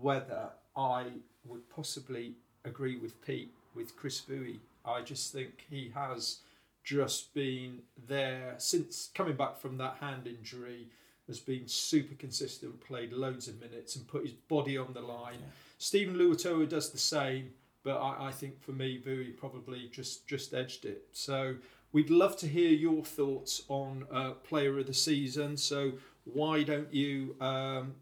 whether 0.00 0.50
I 0.76 1.04
would 1.44 1.68
possibly 1.68 2.34
agree 2.64 2.96
with 2.96 3.20
Pete 3.24 3.52
with 3.74 3.96
Chris 3.96 4.20
Vui. 4.20 4.60
I 4.84 5.02
just 5.02 5.32
think 5.32 5.66
he 5.70 5.90
has 5.94 6.38
just 6.82 7.32
been 7.34 7.80
there 8.06 8.54
since 8.58 9.10
coming 9.14 9.36
back 9.36 9.58
from 9.58 9.78
that 9.78 9.96
hand 10.00 10.26
injury. 10.26 10.88
Has 11.26 11.40
been 11.40 11.66
super 11.66 12.14
consistent, 12.16 12.80
played 12.80 13.10
loads 13.14 13.48
of 13.48 13.58
minutes, 13.58 13.96
and 13.96 14.06
put 14.06 14.24
his 14.24 14.32
body 14.32 14.76
on 14.76 14.92
the 14.92 15.00
line. 15.00 15.38
Yeah. 15.40 15.46
Stephen 15.78 16.16
Luatua 16.16 16.68
does 16.68 16.90
the 16.90 16.98
same, 16.98 17.50
but 17.82 17.96
I, 17.96 18.26
I 18.26 18.30
think 18.30 18.62
for 18.62 18.72
me, 18.72 18.98
Bowie 18.98 19.30
probably 19.30 19.88
just 19.90 20.26
just 20.26 20.52
edged 20.52 20.84
it. 20.84 21.06
So 21.12 21.56
we'd 21.92 22.10
love 22.10 22.36
to 22.38 22.46
hear 22.46 22.68
your 22.68 23.02
thoughts 23.04 23.62
on 23.68 24.04
uh, 24.12 24.32
player 24.32 24.78
of 24.78 24.86
the 24.86 24.92
season. 24.92 25.56
So 25.56 25.92
why 26.24 26.62
don't 26.62 26.92
you 26.92 27.36
um, 27.40 27.94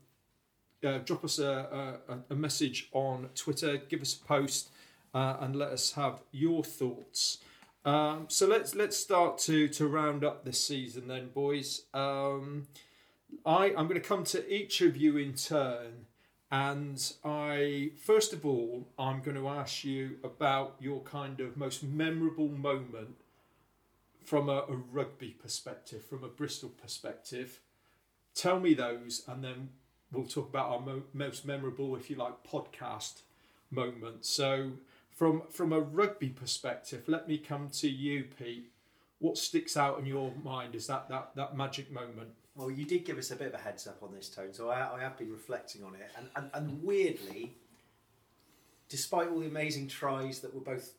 uh, 0.85 0.99
drop 0.99 1.24
us 1.24 1.39
a, 1.39 1.99
a, 2.09 2.18
a 2.30 2.35
message 2.35 2.89
on 2.93 3.28
Twitter, 3.35 3.76
give 3.76 4.03
us 4.03 4.14
a 4.14 4.24
post, 4.24 4.70
uh, 5.14 5.37
and 5.41 5.57
let 5.57 5.70
us 5.70 5.93
have 5.93 6.22
your 6.33 6.64
thoughts. 6.64 7.39
Um, 7.85 8.26
so 8.28 8.47
let's 8.47 8.74
let's 8.74 8.97
start 8.97 9.39
to 9.39 9.68
to 9.68 9.89
round 9.89 10.24
up 10.24 10.45
this 10.45 10.64
season 10.64 11.09
then, 11.09 11.30
boys. 11.35 11.83
Um, 11.93 12.68
I 13.45 13.66
I'm 13.76 13.89
going 13.89 14.01
to 14.01 14.09
come 14.09 14.24
to 14.24 14.53
each 14.53 14.80
of 14.80 14.97
you 14.97 15.16
in 15.16 15.35
turn, 15.35 16.07
and 16.51 17.12
I 17.24 17.91
first 17.97 18.33
of 18.33 18.47
all 18.47 18.89
I'm 18.99 19.20
going 19.20 19.37
to 19.37 19.49
ask 19.49 19.85
you 19.85 20.18
about 20.22 20.76
your 20.78 21.01
kind 21.01 21.41
of 21.41 21.57
most 21.57 21.83
memorable 21.83 22.49
moment 22.49 23.16
from 24.24 24.49
a, 24.49 24.64
a 24.68 24.76
rugby 24.76 25.30
perspective, 25.30 26.05
from 26.05 26.22
a 26.22 26.28
Bristol 26.28 26.68
perspective. 26.68 27.61
Tell 28.35 28.61
me 28.61 28.74
those, 28.74 29.24
and 29.26 29.43
then 29.43 29.70
we'll 30.13 30.27
talk 30.27 30.49
about 30.49 30.71
our 30.71 30.81
mo- 30.81 31.03
most 31.13 31.47
memorable, 31.47 31.97
if 31.97 32.11
you 32.11 32.17
like, 32.17 32.35
podcast 32.45 33.23
moments. 33.71 34.29
So, 34.29 34.73
from 35.11 35.43
from 35.51 35.73
a 35.73 35.81
rugby 35.81 36.29
perspective, 36.29 37.05
let 37.07 37.27
me 37.29 37.39
come 37.39 37.71
to 37.71 37.89
you, 37.89 38.25
Pete. 38.39 38.71
What 39.19 39.39
sticks 39.39 39.77
out 39.77 39.99
in 39.99 40.07
your 40.07 40.33
mind 40.43 40.75
is 40.75 40.87
that 40.89 41.09
that 41.09 41.31
that 41.37 41.57
magic 41.57 41.91
moment. 41.91 42.31
Well, 42.55 42.71
you 42.71 42.85
did 42.85 43.07
give 43.07 43.17
us 43.17 43.31
a 43.31 43.37
bit 43.37 43.49
of 43.49 43.55
a 43.55 43.59
heads 43.59 43.87
up 43.87 44.03
on 44.03 44.13
this, 44.13 44.29
Tone, 44.29 44.53
so 44.53 44.69
I, 44.69 44.95
I 44.95 45.01
have 45.01 45.17
been 45.17 45.33
reflecting 45.33 45.83
on 45.85 45.95
it. 45.95 46.11
And, 46.19 46.29
and, 46.37 46.51
and 46.53 46.83
weirdly, 46.83 47.55
despite 48.91 49.29
all 49.29 49.39
the 49.39 49.47
amazing 49.47 49.89
tries 49.89 50.41
that 50.41 50.55
were 50.55 50.61
both 50.61 50.93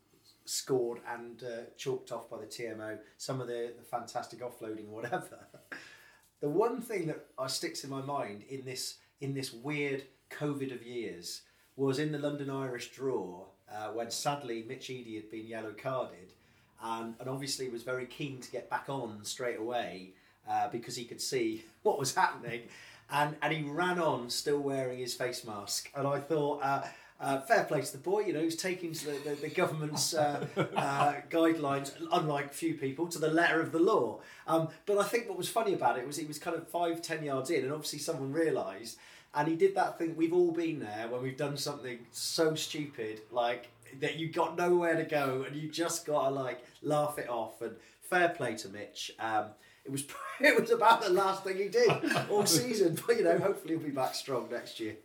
scored 0.46 1.00
and 1.08 1.44
uh, 1.44 1.62
chalked 1.78 2.12
off 2.12 2.28
by 2.28 2.40
the 2.40 2.48
TMO, 2.48 2.98
some 3.18 3.40
of 3.40 3.46
the, 3.46 3.72
the 3.78 3.86
fantastic 3.86 4.40
offloading, 4.40 4.88
whatever, 4.88 5.46
the 6.42 6.50
one 6.50 6.82
thing 6.82 7.06
that 7.06 7.24
uh, 7.38 7.48
sticks 7.48 7.84
in 7.84 7.92
my 7.92 8.02
mind 8.02 8.44
in 8.50 8.66
this 8.66 8.96
in 9.24 9.34
this 9.34 9.54
weird 9.54 10.04
COVID 10.30 10.76
of 10.76 10.86
years 10.86 11.44
was 11.78 11.98
in 11.98 12.12
the 12.12 12.18
London 12.18 12.50
Irish 12.50 12.92
draw 12.92 13.46
uh, 13.72 13.88
when 13.88 14.12
sadly 14.12 14.66
Mitch 14.68 14.90
Eadie 14.90 15.16
had 15.16 15.32
been 15.32 15.48
yellow 15.48 15.74
carded 15.82 16.34
and, 16.84 17.16
and 17.20 17.30
obviously 17.30 17.70
was 17.70 17.84
very 17.84 18.06
keen 18.06 18.42
to 18.42 18.52
get 18.52 18.70
back 18.70 18.90
on 18.90 19.24
straight 19.24 19.58
away 19.58 20.12
uh, 20.48 20.68
because 20.68 20.98
he 20.98 21.06
could 21.06 21.22
see 21.22 21.64
what 21.84 21.98
was 21.98 22.14
happening 22.14 22.64
and, 23.10 23.36
and 23.42 23.54
he 23.54 23.64
ran 23.64 23.98
on 23.98 24.30
still 24.30 24.60
wearing 24.60 25.00
his 25.00 25.14
face 25.14 25.46
mask 25.46 25.90
and 25.96 26.06
I 26.06 26.20
thought 26.20 26.62
uh, 26.62 26.84
uh, 27.22 27.40
fair 27.42 27.64
play 27.64 27.82
to 27.82 27.92
the 27.94 27.98
boy, 27.98 28.20
you 28.22 28.34
know, 28.34 28.42
he's 28.42 28.58
taking 28.58 28.92
the, 28.92 29.18
the, 29.24 29.36
the 29.36 29.50
government's 29.50 30.14
uh, 30.14 30.46
uh, 30.76 31.14
guidelines, 31.30 31.94
unlike 32.12 32.54
few 32.54 32.74
people, 32.74 33.08
to 33.08 33.18
the 33.18 33.30
letter 33.30 33.62
of 33.62 33.72
the 33.72 33.80
law. 33.80 34.20
Um, 34.46 34.68
but 34.86 34.98
I 34.98 35.04
think 35.04 35.30
what 35.30 35.38
was 35.38 35.48
funny 35.48 35.74
about 35.74 35.98
it 35.98 36.06
was 36.06 36.18
he 36.18 36.26
was 36.26 36.38
kind 36.38 36.58
of 36.58 36.68
five, 36.68 37.02
ten 37.02 37.24
yards 37.24 37.50
in, 37.50 37.64
and 37.64 37.72
obviously 37.72 38.00
someone 38.00 38.34
realised, 38.34 38.98
and 39.36 39.48
he 39.48 39.56
did 39.56 39.76
that 39.76 39.98
thing 39.98 40.16
we've 40.16 40.34
all 40.34 40.52
been 40.52 40.80
there 40.80 41.08
when 41.10 41.22
we've 41.22 41.38
done 41.38 41.58
something 41.58 42.00
so 42.12 42.56
stupid, 42.56 43.22
like 43.32 43.70
that 44.00 44.18
you 44.18 44.30
got 44.30 44.58
nowhere 44.58 44.96
to 44.96 45.04
go, 45.04 45.46
and 45.48 45.56
you 45.56 45.70
just 45.70 46.06
got 46.06 46.30
to 46.30 46.36
like 46.36 46.64
laugh 46.82 47.18
it 47.18 47.30
off. 47.30 47.62
And 47.62 47.76
fair 48.02 48.30
play 48.30 48.56
to 48.56 48.70
Mitch. 48.70 49.12
Um, 49.20 49.46
it 49.86 49.92
was 49.92 50.06
it 50.40 50.60
was 50.60 50.72
about 50.72 51.02
the 51.02 51.10
last 51.10 51.44
thing 51.44 51.58
he 51.58 51.70
did 51.70 51.92
all 52.30 52.46
season, 52.46 52.98
but 53.08 53.18
you 53.18 53.24
know, 53.24 53.38
hopefully 53.38 53.76
he'll 53.76 53.84
be 53.84 53.92
back 53.92 54.16
strong 54.16 54.48
next 54.52 54.80
year. 54.80 54.98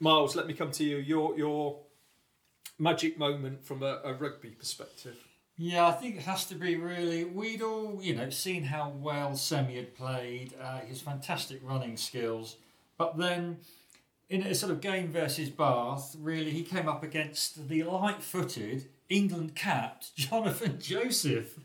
Miles, 0.00 0.36
let 0.36 0.46
me 0.46 0.54
come 0.54 0.70
to 0.72 0.84
you. 0.84 0.98
Your 0.98 1.36
your 1.36 1.80
magic 2.78 3.18
moment 3.18 3.64
from 3.64 3.82
a, 3.82 4.00
a 4.04 4.14
rugby 4.14 4.50
perspective. 4.50 5.16
Yeah, 5.60 5.88
I 5.88 5.92
think 5.92 6.16
it 6.16 6.22
has 6.22 6.44
to 6.46 6.54
be 6.54 6.76
really. 6.76 7.24
We'd 7.24 7.62
all, 7.62 7.98
you 8.00 8.14
know, 8.14 8.30
seen 8.30 8.62
how 8.62 8.90
well 8.90 9.34
Semi 9.34 9.74
had 9.74 9.96
played, 9.96 10.54
uh, 10.62 10.78
his 10.80 11.00
fantastic 11.00 11.58
running 11.64 11.96
skills, 11.96 12.56
but 12.98 13.16
then 13.16 13.58
in 14.28 14.42
a 14.42 14.54
sort 14.54 14.72
of 14.72 14.80
game 14.80 15.10
versus 15.10 15.48
Bath, 15.48 16.14
really, 16.18 16.50
he 16.50 16.62
came 16.62 16.88
up 16.88 17.02
against 17.02 17.68
the 17.68 17.82
light-footed 17.84 18.88
England 19.08 19.54
capped 19.54 20.14
Jonathan 20.16 20.78
Joseph, 20.80 21.58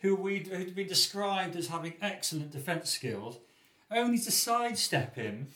who 0.00 0.14
we'd 0.14 0.48
who'd 0.48 0.74
been 0.74 0.88
described 0.88 1.56
as 1.56 1.68
having 1.68 1.94
excellent 2.02 2.50
defence 2.50 2.90
skills, 2.90 3.38
only 3.90 4.18
to 4.18 4.30
sidestep 4.30 5.14
him 5.14 5.48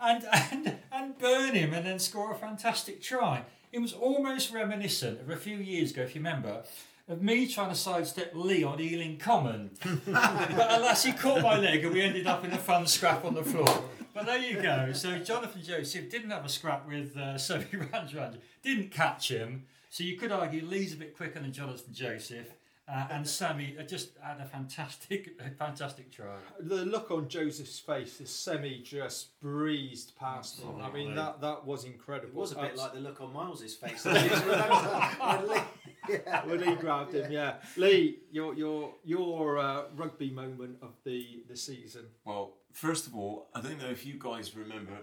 and, 0.00 0.24
and 0.32 0.76
and 0.90 1.18
burn 1.18 1.54
him 1.54 1.72
and 1.72 1.86
then 1.86 1.98
score 1.98 2.32
a 2.32 2.36
fantastic 2.36 3.02
try. 3.02 3.44
It 3.70 3.80
was 3.80 3.92
almost 3.92 4.52
reminiscent 4.52 5.20
of 5.20 5.30
a 5.30 5.36
few 5.36 5.58
years 5.58 5.90
ago, 5.90 6.02
if 6.02 6.14
you 6.14 6.20
remember, 6.20 6.62
of 7.06 7.22
me 7.22 7.46
trying 7.46 7.68
to 7.68 7.74
sidestep 7.74 8.32
Lee 8.34 8.64
on 8.64 8.80
Ealing 8.80 9.18
Common. 9.18 9.70
but 10.06 10.72
alas, 10.72 11.04
he 11.04 11.12
caught 11.12 11.42
my 11.42 11.58
leg 11.58 11.84
and 11.84 11.92
we 11.92 12.00
ended 12.00 12.26
up 12.26 12.44
in 12.44 12.52
a 12.52 12.58
fun 12.58 12.86
scrap 12.86 13.24
on 13.26 13.34
the 13.34 13.44
floor. 13.44 13.84
But 14.18 14.26
there 14.26 14.38
you 14.38 14.60
go. 14.60 14.90
So 14.92 15.16
Jonathan 15.20 15.62
Joseph 15.62 16.10
didn't 16.10 16.30
have 16.30 16.44
a 16.44 16.48
scrap 16.48 16.88
with 16.88 17.16
uh, 17.16 17.38
Sophie 17.38 17.76
Ranjraj, 17.76 18.38
didn't 18.64 18.90
catch 18.90 19.30
him. 19.30 19.66
So 19.90 20.02
you 20.02 20.16
could 20.16 20.32
argue 20.32 20.66
Lee's 20.66 20.92
a 20.92 20.96
bit 20.96 21.16
quicker 21.16 21.38
than 21.38 21.52
Jonathan 21.52 21.94
Joseph. 21.94 22.48
Uh, 22.90 23.06
and 23.10 23.28
Semi 23.28 23.76
uh, 23.78 23.82
just 23.82 24.10
had 24.22 24.40
a 24.40 24.46
fantastic, 24.46 25.36
a 25.44 25.50
fantastic 25.58 26.10
try. 26.10 26.36
The 26.58 26.86
look 26.86 27.10
on 27.10 27.28
Joseph's 27.28 27.78
face, 27.78 28.18
as 28.22 28.30
Semi 28.30 28.80
just 28.82 29.38
breezed 29.40 30.16
past 30.18 30.60
him. 30.60 30.80
I 30.80 30.90
mean, 30.90 31.14
that 31.14 31.40
that 31.42 31.66
was 31.66 31.84
incredible. 31.84 32.30
It 32.30 32.34
was 32.40 32.52
a 32.52 32.56
bit 32.56 32.64
Abs- 32.70 32.78
like 32.78 32.94
the 32.94 33.00
look 33.00 33.20
on 33.20 33.32
Miles's 33.34 33.74
face. 33.74 34.06
I 34.06 34.26
just 34.28 34.44
remember 34.44 34.74
when 34.74 35.48
Lee- 35.48 36.18
yeah. 36.26 36.46
when 36.46 36.60
Lee 36.60 36.74
grabbed 36.76 37.14
him. 37.14 37.30
Yeah, 37.30 37.56
Lee, 37.76 38.20
your 38.30 38.54
your 38.54 38.94
your 39.04 39.58
uh, 39.58 39.82
rugby 39.94 40.30
moment 40.30 40.78
of 40.80 40.92
the 41.04 41.42
the 41.46 41.56
season. 41.56 42.06
Well, 42.24 42.54
first 42.72 43.06
of 43.06 43.14
all, 43.14 43.48
I 43.54 43.60
don't 43.60 43.78
know 43.78 43.90
if 43.90 44.06
you 44.06 44.14
guys 44.18 44.56
remember. 44.56 44.96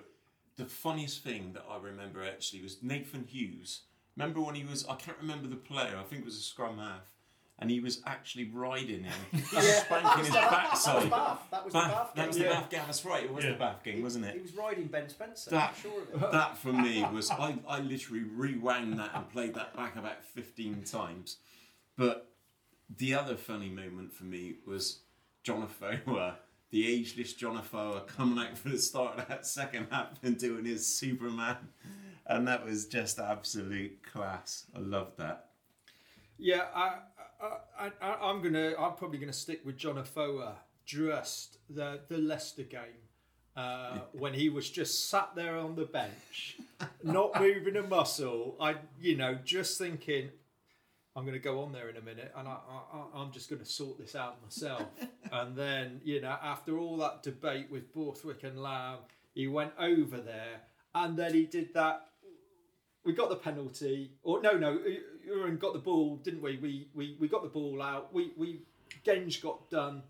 The 0.57 0.65
funniest 0.65 1.21
thing 1.21 1.51
that 1.53 1.65
I 1.69 1.77
remember 1.77 2.23
actually 2.23 2.63
was 2.63 2.81
Nathan 2.81 3.25
Hughes. 3.25 3.81
Remember 4.17 4.39
when 4.41 4.55
he 4.55 4.63
was? 4.63 4.87
I 4.87 4.95
can't 4.95 5.17
remember 5.21 5.47
the 5.49 5.57
player. 5.57 5.97
I 5.99 6.03
think 6.03 6.21
it 6.21 6.25
was 6.25 6.37
a 6.37 6.41
scrum 6.41 6.77
half, 6.77 7.11
and 7.59 7.71
he 7.71 7.79
was 7.79 8.01
actually 8.05 8.49
riding 8.51 9.03
him, 9.03 9.13
Yeah. 9.53 9.61
spanking 9.61 10.25
his 10.25 10.33
backside. 10.33 11.09
Bath. 11.09 11.39
That 11.51 11.63
was 11.63 11.73
the 11.73 11.79
Bath- 11.79 11.91
Bath 11.91 12.11
that 12.15 12.27
was 12.27 12.35
game. 12.37 12.43
the 12.45 12.49
Yeah. 12.51 12.59
Bath 12.59 12.69
game. 12.69 12.81
That's 12.85 13.05
right. 13.05 13.23
It 13.23 13.33
was 13.33 13.45
Yeah. 13.45 13.51
the 13.53 13.57
Bath 13.57 13.83
game, 13.83 14.03
wasn't 14.03 14.25
it? 14.25 14.31
He 14.33 14.39
it? 14.39 14.41
was 14.43 14.53
riding 14.55 14.87
Ben 14.87 15.07
Spencer. 15.09 15.51
That- 15.51 15.69
I'm 15.69 15.81
sure 15.81 16.01
of 16.13 16.23
it. 16.23 16.31
That 16.31 16.57
for 16.57 16.73
me 16.73 17.03
was 17.13 17.31
I, 17.31 17.57
I 17.67 17.79
literally 17.79 18.23
rewound 18.23 18.99
that 18.99 19.11
and 19.15 19.29
played 19.29 19.53
that 19.55 19.75
back 19.75 19.95
about 19.95 20.23
fifteen 20.23 20.83
times. 20.83 21.37
But 21.97 22.31
the 22.97 23.13
other 23.13 23.35
funny 23.37 23.69
moment 23.69 24.11
for 24.13 24.25
me 24.25 24.55
was 24.67 24.99
John 25.43 25.63
Afoa, 25.63 26.35
the 26.71 26.87
ageless 26.87 27.33
John 27.33 27.55
Afoa 27.57 28.01
coming 28.01 28.43
out 28.45 28.57
for 28.57 28.67
the 28.69 28.77
start 28.77 29.17
of 29.17 29.27
that 29.29 29.45
second 29.45 29.87
half 29.91 30.21
and 30.23 30.37
doing 30.37 30.65
his 30.65 30.85
Superman. 30.85 31.55
And 32.27 32.47
that 32.47 32.65
was 32.65 32.87
just 32.87 33.17
absolute 33.19 34.01
class. 34.03 34.65
I 34.75 34.79
loved 34.79 35.17
that. 35.19 35.51
Yeah, 36.37 36.65
I, 36.75 36.97
I, 37.41 37.91
I, 38.01 38.29
I'm 38.29 38.41
gonna. 38.41 38.73
I'm 38.77 38.93
probably 38.95 39.19
gonna 39.19 39.33
stick 39.33 39.61
with 39.65 39.77
John 39.77 39.97
Afoa. 39.97 40.55
Just 40.85 41.57
the 41.69 42.01
the 42.07 42.17
Leicester 42.17 42.63
game 42.63 43.05
uh, 43.55 43.99
when 44.11 44.33
he 44.33 44.49
was 44.49 44.69
just 44.69 45.09
sat 45.09 45.31
there 45.35 45.57
on 45.57 45.75
the 45.75 45.85
bench, 45.85 46.57
not 47.03 47.39
moving 47.39 47.77
a 47.77 47.83
muscle. 47.83 48.55
I, 48.59 48.75
you 48.99 49.15
know, 49.15 49.37
just 49.43 49.77
thinking, 49.77 50.29
I'm 51.15 51.23
going 51.23 51.33
to 51.33 51.39
go 51.39 51.61
on 51.61 51.71
there 51.71 51.89
in 51.89 51.95
a 51.95 52.01
minute, 52.01 52.33
and 52.35 52.47
I, 52.47 52.51
I, 52.51 53.19
I'm 53.19 53.31
just 53.31 53.49
going 53.49 53.61
to 53.61 53.67
sort 53.67 53.97
this 53.97 54.15
out 54.15 54.43
myself. 54.43 54.83
and 55.31 55.55
then, 55.55 56.01
you 56.03 56.21
know, 56.21 56.35
after 56.43 56.77
all 56.77 56.97
that 56.97 57.23
debate 57.23 57.67
with 57.71 57.93
Borthwick 57.93 58.43
and 58.43 58.61
Lam, 58.61 58.97
he 59.33 59.47
went 59.47 59.71
over 59.79 60.17
there, 60.17 60.61
and 60.93 61.17
then 61.17 61.33
he 61.33 61.45
did 61.45 61.73
that 61.73 62.09
we 63.05 63.13
got 63.13 63.29
the 63.29 63.35
penalty, 63.35 64.11
or 64.23 64.41
no, 64.41 64.53
no, 64.57 64.79
Uren 65.29 65.59
got 65.59 65.73
the 65.73 65.79
ball, 65.79 66.17
didn't 66.17 66.41
we? 66.41 66.57
We 66.57 66.87
we, 66.93 67.17
we 67.19 67.27
got 67.27 67.43
the 67.43 67.49
ball 67.49 67.81
out. 67.81 68.13
We 68.13 68.31
we 68.37 68.61
Genge 69.05 69.41
got 69.41 69.69
done. 69.69 70.03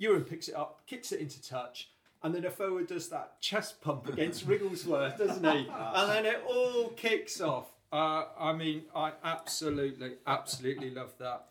Uren 0.00 0.26
picks 0.28 0.48
it 0.48 0.54
up, 0.56 0.82
kicks 0.86 1.12
it 1.12 1.20
into 1.20 1.42
touch, 1.42 1.90
and 2.22 2.34
then 2.34 2.44
Afoa 2.44 2.84
does 2.84 3.08
that 3.10 3.40
chest 3.40 3.80
pump 3.80 4.08
against 4.08 4.46
Wigglesworth, 4.48 5.18
doesn't 5.18 5.44
he? 5.44 5.68
and 5.70 6.10
then 6.10 6.26
it 6.26 6.42
all 6.48 6.88
kicks 6.90 7.40
off. 7.40 7.66
Uh, 7.92 8.24
I 8.38 8.52
mean, 8.52 8.82
I 8.94 9.12
absolutely, 9.22 10.14
absolutely 10.26 10.90
love 10.90 11.12
that. 11.18 11.46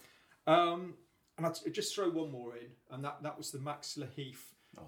Um, 0.45 0.95
and 1.37 1.45
I'll 1.45 1.55
just 1.71 1.95
throw 1.95 2.09
one 2.09 2.31
more 2.31 2.57
in, 2.57 2.67
and 2.91 3.03
that, 3.05 3.23
that 3.23 3.37
was 3.37 3.51
the 3.51 3.59
Max 3.59 3.97
Lahiff 3.97 4.35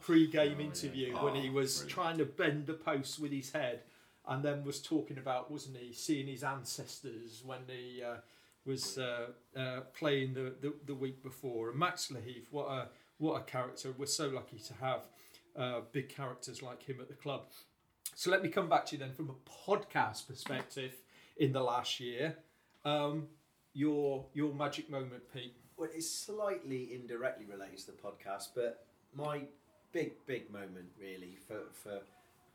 pre-game 0.02 0.56
oh, 0.58 0.60
yeah. 0.60 0.66
interview 0.66 1.16
when 1.18 1.36
he 1.36 1.48
Oh, 1.50 1.54
was 1.54 1.78
brilliant. 1.78 1.92
trying 1.92 2.18
to 2.18 2.26
bend 2.26 2.66
the 2.68 2.74
post 2.74 3.20
with 3.20 3.32
his 3.32 3.52
head, 3.54 3.84
and 4.28 4.44
then 4.44 4.64
was 4.64 4.82
talking 4.82 5.18
about, 5.18 5.52
wasn't 5.52 5.78
he, 5.78 5.94
seeing 5.94 6.28
his 6.28 6.44
ancestors 6.44 7.44
when 7.46 7.60
he 7.68 8.02
uh, 8.04 8.18
was 8.66 8.98
uh, 8.98 9.28
uh, 9.58 9.82
playing 9.98 10.34
the, 10.34 10.54
the, 10.62 10.74
the 10.86 10.96
week 10.96 11.22
before. 11.22 11.70
And 11.70 11.80
Max 11.80 12.08
Lahiff, 12.08 12.46
what 12.52 12.68
a 12.68 12.88
what 13.18 13.42
a 13.42 13.44
character! 13.44 13.94
We're 13.98 14.08
so 14.08 14.28
lucky 14.28 14.58
to 14.58 14.74
have 14.76 15.08
uh, 15.56 15.82
big 15.92 16.10
characters 16.10 16.62
like 16.62 16.84
him 16.84 16.98
at 17.00 17.08
the 17.08 17.14
club. 17.14 17.44
So 18.14 18.30
let 18.30 18.44
me 18.44 18.50
come 18.50 18.68
back 18.68 18.86
to 18.88 18.96
you 18.96 19.00
then 19.00 19.14
from 19.14 19.30
a 19.30 19.70
podcast 19.70 20.28
perspective 20.28 20.94
in 21.38 21.54
the 21.54 21.62
last 21.62 22.00
year. 22.00 22.36
Um, 22.84 23.28
your 23.74 24.26
your 24.34 24.54
magic 24.54 24.90
moment, 24.90 25.24
Pete. 25.34 25.56
Well, 25.78 25.90
it's 25.94 26.10
slightly 26.10 26.94
indirectly 26.94 27.46
related 27.46 27.80
to 27.80 27.88
the 27.88 27.94
podcast, 27.94 28.50
but 28.56 28.86
my 29.14 29.42
big, 29.92 30.14
big 30.26 30.52
moment 30.52 30.88
really 31.00 31.38
for, 31.48 31.62
for 31.72 32.00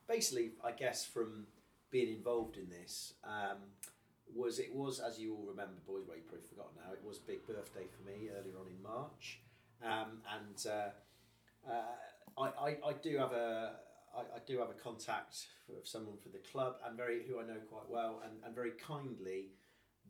basically, 0.09 0.53
I 0.65 0.73
guess, 0.73 1.05
from 1.05 1.47
being 1.91 2.15
involved 2.15 2.57
in 2.57 2.69
this 2.69 3.15
um, 3.25 3.59
was 4.35 4.59
it 4.59 4.75
was, 4.75 5.01
as 5.01 5.19
you 5.19 5.35
all 5.35 5.47
remember, 5.49 5.81
boys, 5.87 6.05
well, 6.07 6.17
you've 6.17 6.29
probably 6.29 6.47
forgotten 6.49 6.73
now, 6.77 6.93
it 6.93 7.03
was 7.05 7.19
a 7.19 7.27
big 7.27 7.47
birthday 7.47 7.87
for 7.87 8.09
me 8.09 8.29
earlier 8.31 8.55
on 8.59 8.67
in 8.67 8.83
March. 8.83 9.41
Um, 9.83 10.21
and 10.39 10.67
uh, 10.67 11.71
uh, 11.71 11.83
I, 12.39 12.49
I, 12.49 12.69
I 12.89 12.93
do 13.03 13.17
have 13.17 13.33
a 13.33 13.73
I, 14.15 14.21
I 14.21 14.39
do 14.47 14.59
have 14.59 14.71
a 14.71 14.75
contact 14.75 15.47
of 15.71 15.87
someone 15.87 16.17
for 16.23 16.29
the 16.29 16.39
club 16.39 16.77
and 16.87 16.97
very 16.97 17.23
who 17.27 17.41
I 17.41 17.47
know 17.47 17.61
quite 17.71 17.89
well 17.89 18.23
and, 18.25 18.35
and 18.45 18.55
very 18.55 18.73
kindly 18.73 19.53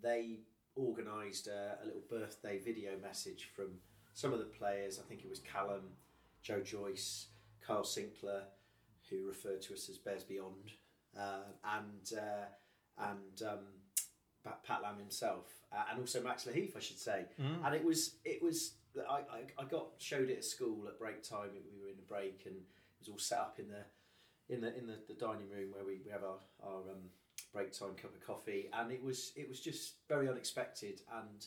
they 0.03 0.41
organised 0.77 1.47
a, 1.47 1.79
a 1.83 1.85
little 1.85 2.03
birthday 2.09 2.59
video 2.59 2.93
message 3.03 3.51
from 3.55 3.69
some 4.15 4.33
of 4.33 4.39
the 4.39 4.47
players. 4.47 4.99
I 4.99 5.07
think 5.09 5.23
it 5.23 5.31
was 5.31 5.41
Callum, 5.41 5.83
Joe 6.43 6.61
Joyce, 6.61 7.27
Kyle 7.65 7.83
Sinckler, 7.83 8.43
who 9.09 9.27
referred 9.27 9.63
to 9.63 9.75
us 9.75 9.89
as 9.89 9.99
Bears 9.99 10.25
Beyond, 10.25 10.73
and 11.17 12.19
uh, 12.19 12.47
and 12.99 13.43
um, 13.49 13.65
Pat, 14.65 14.83
Lam 14.83 14.99
himself, 14.99 15.47
uh, 15.73 15.85
and 15.91 16.01
also 16.01 16.23
Max 16.23 16.45
Lahiff, 16.45 16.77
I 16.77 16.81
should 16.81 16.99
say. 16.99 17.27
And 17.65 17.75
it 17.75 17.85
was 17.85 18.17
it 18.25 18.43
was 18.43 18.75
I, 19.09 19.19
I, 19.19 19.63
I 19.63 19.65
got 19.65 19.87
showed 19.99 20.31
it 20.31 20.39
at 20.39 20.45
school 20.45 20.87
at 20.89 20.99
break 20.99 21.23
time. 21.23 21.51
We 21.55 21.81
were 21.83 21.89
in 21.89 21.99
a 21.99 22.09
break 22.09 22.43
and 22.47 22.55
it 22.57 22.99
was 22.99 23.09
all 23.09 23.19
set 23.19 23.39
up 23.39 23.59
in 23.59 23.69
the 23.69 23.85
in 24.55 24.61
the 24.61 24.77
in 24.77 24.87
the, 24.87 24.97
the 25.09 25.15
dining 25.15 25.49
room 25.51 25.71
where 25.73 25.85
we, 25.85 26.01
we 26.05 26.11
have 26.11 26.25
our 26.25 26.39
our 26.63 26.81
um, 26.91 27.11
break 27.53 27.73
time 27.73 27.95
cup 28.01 28.15
of 28.15 28.21
coffee, 28.27 28.69
and 28.73 28.91
it 28.91 29.03
was 29.03 29.33
it 29.37 29.49
was 29.49 29.61
just 29.61 29.95
very 30.09 30.29
unexpected 30.29 31.01
and 31.21 31.47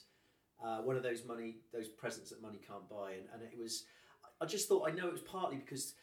uh, 0.64 0.78
one 0.82 0.96
of 0.96 1.04
those 1.04 1.26
money 1.26 1.58
those 1.74 1.88
presents 1.88 2.30
that 2.30 2.42
money 2.42 2.60
can't 2.66 2.88
buy, 2.90 3.14
and, 3.14 3.28
and 3.34 3.42
it 3.42 3.58
was. 3.58 3.86
I 4.42 4.46
just 4.46 4.68
thought 4.68 4.90
I 4.90 4.92
know 4.92 5.08
it 5.08 5.14
was 5.14 5.22
partly 5.22 5.58
because 5.58 5.94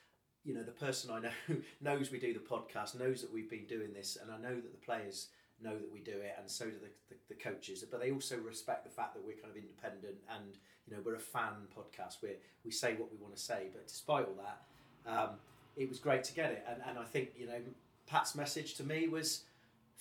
you 0.45 0.55
know 0.55 0.63
the 0.63 0.73
person 0.73 1.11
I 1.11 1.21
know 1.21 1.31
knows 1.81 2.11
we 2.11 2.19
do 2.19 2.33
the 2.33 2.41
podcast, 2.41 2.99
knows 2.99 3.21
that 3.23 3.33
we've 3.33 3.51
been 3.51 3.67
doing 3.67 3.93
this, 3.93 4.17
and 4.21 4.31
I 4.31 4.39
know 4.39 4.55
that 4.55 4.73
the 4.73 4.85
players 4.85 5.29
know 5.63 5.77
that 5.77 5.93
we 5.93 6.01
do 6.01 6.13
it, 6.13 6.35
and 6.39 6.51
so 6.51 6.65
do 6.65 6.73
the, 6.73 7.15
the, 7.15 7.17
the 7.29 7.35
coaches. 7.35 7.85
But 7.91 8.01
they 8.01 8.11
also 8.11 8.37
respect 8.39 8.85
the 8.85 8.91
fact 8.91 9.15
that 9.15 9.25
we're 9.25 9.35
kind 9.37 9.51
of 9.51 9.57
independent, 9.57 10.17
and 10.35 10.57
you 10.87 10.97
know 10.97 11.03
we're 11.05 11.17
a 11.17 11.21
fan 11.21 11.53
podcast. 11.77 12.23
We 12.23 12.31
we 12.65 12.71
say 12.71 12.95
what 12.95 13.11
we 13.11 13.19
want 13.19 13.35
to 13.37 13.41
say, 13.43 13.69
but 13.73 13.87
despite 13.87 14.27
all 14.27 14.39
that, 14.43 15.13
um, 15.13 15.31
it 15.77 15.89
was 15.89 15.99
great 15.99 16.25
to 16.25 16.35
get 16.35 16.51
it, 16.53 16.65
and 16.69 16.81
and 16.89 16.99
I 16.99 17.05
think 17.05 17.31
you 17.37 17.47
know 17.47 17.61
Pat's 18.07 18.35
message 18.35 18.75
to 18.75 18.85
me 18.85 19.09
was. 19.09 19.43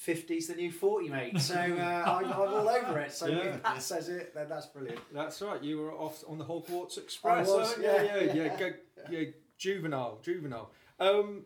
50's 0.07 0.47
the 0.47 0.55
new 0.55 0.71
40, 0.71 1.09
mate. 1.09 1.41
So 1.41 1.55
uh, 1.55 1.59
I'm, 2.23 2.23
I'm 2.31 2.31
all 2.31 2.69
over 2.69 2.99
it. 2.99 3.11
So 3.11 3.27
Yeah. 3.27 3.39
if 3.39 3.61
Pat 3.61 3.83
says 3.83 4.07
it, 4.07 4.33
then 4.33 4.47
that's 4.47 4.67
brilliant. 4.67 5.01
That's 5.13 5.41
right. 5.41 5.61
You 5.61 5.79
were 5.79 5.91
off 5.91 6.23
on 6.25 6.37
the 6.37 6.45
Hogwarts 6.45 6.97
Express. 6.97 7.49
I 7.49 7.51
was, 7.57 7.77
weren't 7.77 7.83
yeah. 7.83 8.01
yeah, 8.03 8.33
yeah, 8.33 8.57
yeah, 8.57 8.69
yeah. 9.11 9.25
Juvenile, 9.59 10.19
juvenile. 10.23 10.71
Um, 10.99 11.45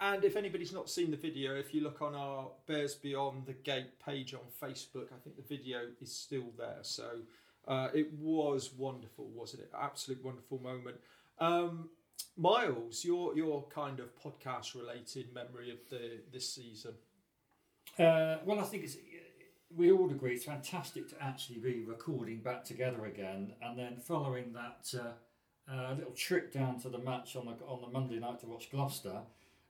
and 0.00 0.24
if 0.24 0.36
anybody's 0.36 0.72
not 0.72 0.88
seen 0.88 1.10
the 1.10 1.16
video, 1.16 1.54
if 1.56 1.74
you 1.74 1.82
look 1.82 2.00
on 2.00 2.14
our 2.14 2.48
Bears 2.66 2.94
Beyond 2.94 3.44
the 3.44 3.52
Gate 3.52 3.98
page 4.04 4.32
on 4.32 4.40
Facebook, 4.62 5.08
I 5.12 5.18
think 5.22 5.36
the 5.36 5.56
video 5.56 5.80
is 6.00 6.10
still 6.10 6.46
there. 6.56 6.78
So 6.82 7.10
uh, 7.66 7.88
it 7.92 8.10
was 8.14 8.72
wonderful, 8.72 9.26
wasn't 9.34 9.64
it? 9.64 9.70
Absolute 9.78 10.24
wonderful 10.24 10.58
moment. 10.60 10.96
Um, 11.38 11.90
Miles, 12.36 13.04
your 13.04 13.36
your 13.36 13.64
kind 13.68 14.00
of 14.00 14.08
podcast 14.22 14.74
related 14.74 15.34
memory 15.34 15.70
of 15.70 15.78
the 15.90 16.20
this 16.32 16.48
season. 16.48 16.92
Uh, 17.98 18.38
well, 18.44 18.60
I 18.60 18.62
think 18.62 18.84
it's 18.84 18.96
we 19.76 19.92
all 19.92 20.10
agree 20.10 20.34
it's 20.34 20.44
fantastic 20.44 21.08
to 21.10 21.22
actually 21.22 21.58
be 21.58 21.84
recording 21.84 22.38
back 22.38 22.64
together 22.64 23.04
again, 23.06 23.52
and 23.60 23.78
then 23.78 23.96
following 23.98 24.52
that 24.54 24.98
uh, 24.98 25.12
uh, 25.70 25.94
little 25.96 26.12
trip 26.12 26.52
down 26.52 26.78
to 26.80 26.88
the 26.88 26.98
match 26.98 27.36
on 27.36 27.46
the 27.46 27.52
on 27.66 27.80
the 27.80 27.88
Monday 27.88 28.18
night 28.18 28.40
to 28.40 28.46
watch 28.46 28.70
Gloucester. 28.70 29.20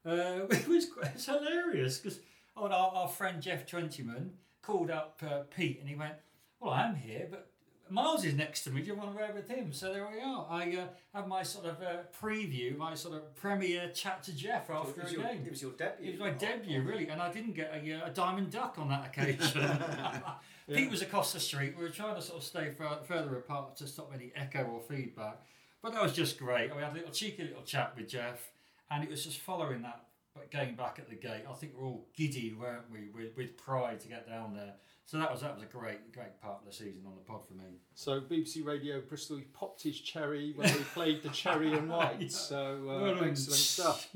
Uh, 0.06 0.46
it 0.50 0.68
was 0.68 0.88
it's 1.02 1.26
hilarious 1.26 1.98
because 1.98 2.20
oh, 2.56 2.66
our, 2.66 2.90
our 2.94 3.08
friend 3.08 3.42
Jeff 3.42 3.66
Twentyman 3.66 4.32
called 4.62 4.90
up 4.90 5.20
uh, 5.26 5.40
Pete 5.54 5.80
and 5.80 5.88
he 5.88 5.94
went, 5.94 6.14
"Well, 6.60 6.72
I'm 6.72 6.96
here, 6.96 7.26
but." 7.30 7.50
Miles 7.90 8.22
is 8.22 8.34
next 8.34 8.64
to 8.64 8.70
me. 8.70 8.82
Do 8.82 8.88
you 8.88 8.94
want 8.94 9.12
to 9.12 9.16
wear 9.16 9.32
with 9.32 9.48
him? 9.48 9.72
So 9.72 9.92
there 9.92 10.06
we 10.12 10.20
are. 10.20 10.46
I 10.50 10.76
uh, 10.76 10.86
have 11.14 11.26
my 11.26 11.42
sort 11.42 11.64
of 11.64 11.80
uh, 11.80 12.02
preview, 12.20 12.76
my 12.76 12.94
sort 12.94 13.14
of 13.14 13.34
premiere 13.34 13.88
chat 13.94 14.22
to 14.24 14.36
Jeff 14.36 14.68
after 14.68 15.00
it, 15.00 15.08
a 15.08 15.12
your, 15.12 15.22
game. 15.22 15.42
it 15.46 15.50
was 15.50 15.62
your 15.62 15.72
debut. 15.72 16.08
It 16.08 16.10
was 16.12 16.20
my 16.20 16.30
debut, 16.30 16.82
really, 16.82 17.08
and 17.08 17.22
I 17.22 17.32
didn't 17.32 17.54
get 17.54 17.72
a, 17.72 17.94
uh, 17.94 18.08
a 18.08 18.10
diamond 18.10 18.50
duck 18.50 18.76
on 18.78 18.88
that 18.90 19.06
occasion. 19.06 19.82
Pete 20.68 20.90
was 20.90 21.00
across 21.00 21.32
the 21.32 21.40
street. 21.40 21.74
We 21.78 21.82
were 21.82 21.90
trying 21.90 22.16
to 22.16 22.22
sort 22.22 22.38
of 22.38 22.44
stay 22.44 22.70
fur- 22.76 22.98
further 23.06 23.36
apart 23.36 23.76
to 23.76 23.86
stop 23.86 24.12
any 24.14 24.32
echo 24.36 24.64
or 24.64 24.80
feedback, 24.80 25.42
but 25.82 25.92
that 25.92 26.02
was 26.02 26.12
just 26.12 26.38
great. 26.38 26.74
We 26.74 26.82
had 26.82 26.92
a 26.92 26.94
little 26.94 27.10
cheeky 27.10 27.44
little 27.44 27.62
chat 27.62 27.94
with 27.96 28.08
Jeff, 28.08 28.50
and 28.90 29.02
it 29.04 29.10
was 29.10 29.24
just 29.24 29.38
following 29.38 29.82
that 29.82 30.04
but 30.38 30.50
going 30.50 30.74
back 30.74 30.98
at 30.98 31.08
the 31.08 31.16
gate. 31.16 31.42
I 31.48 31.52
think 31.54 31.72
we're 31.76 31.86
all 31.86 32.06
giddy, 32.16 32.54
weren't 32.58 32.90
we, 32.92 33.08
with, 33.14 33.36
with 33.36 33.56
pride 33.56 34.00
to 34.00 34.08
get 34.08 34.28
down 34.28 34.54
there. 34.54 34.74
So 35.04 35.16
that 35.18 35.32
was 35.32 35.40
that 35.40 35.54
was 35.54 35.62
a 35.62 35.66
great 35.66 36.12
great 36.12 36.38
part 36.42 36.58
of 36.60 36.66
the 36.66 36.72
season 36.72 37.00
on 37.06 37.14
the 37.14 37.22
pod 37.22 37.40
for 37.46 37.54
me. 37.54 37.80
So 37.94 38.20
BBC 38.20 38.64
Radio 38.64 39.00
Bristol 39.00 39.38
he 39.38 39.44
popped 39.44 39.82
his 39.82 39.98
cherry 39.98 40.52
when 40.54 40.70
they 40.70 40.80
played 40.92 41.22
the 41.22 41.30
cherry 41.30 41.72
and 41.72 41.88
white. 41.90 42.30
So 42.30 42.74
uh, 42.82 43.00
Well 43.00 43.24
excellent 43.24 43.38
stuff. 43.38 44.08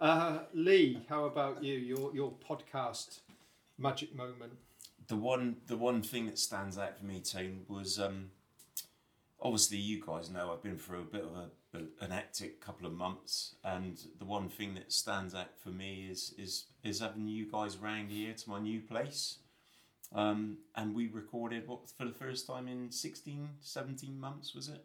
Uh, 0.00 0.38
Lee, 0.54 1.04
how 1.08 1.24
about 1.24 1.62
you? 1.62 1.74
Your 1.74 2.14
your 2.14 2.32
podcast 2.48 3.20
magic 3.76 4.14
moment. 4.16 4.54
the 5.06 5.16
one 5.16 5.56
the 5.66 5.76
one 5.76 6.00
thing 6.00 6.24
that 6.26 6.38
stands 6.38 6.78
out 6.78 6.98
for 6.98 7.04
me, 7.04 7.20
Tone, 7.20 7.66
was 7.68 7.98
um, 7.98 8.30
obviously 9.40 9.78
you 9.78 10.02
guys 10.04 10.30
know 10.30 10.52
I've 10.52 10.62
been 10.62 10.78
through 10.78 11.00
a 11.00 11.04
bit 11.04 11.24
of 11.24 11.30
a, 11.34 11.78
a- 11.78 12.04
an 12.04 12.10
hectic 12.10 12.60
couple 12.60 12.86
of 12.86 12.92
months, 12.92 13.54
and 13.64 13.98
the 14.18 14.24
one 14.24 14.48
thing 14.48 14.74
that 14.74 14.92
stands 14.92 15.34
out 15.34 15.58
for 15.62 15.70
me 15.70 16.08
is 16.10 16.34
is 16.38 16.66
is 16.82 17.00
having 17.00 17.28
you 17.28 17.50
guys 17.50 17.76
round 17.76 18.10
here 18.10 18.32
to 18.34 18.50
my 18.50 18.58
new 18.60 18.80
place. 18.80 19.38
Um, 20.14 20.58
and 20.74 20.94
we 20.94 21.08
recorded 21.08 21.68
what 21.68 21.80
for 21.98 22.06
the 22.06 22.12
first 22.12 22.46
time 22.46 22.66
in 22.66 22.90
16, 22.90 23.48
17 23.60 24.18
months, 24.18 24.54
was 24.54 24.68
it? 24.68 24.84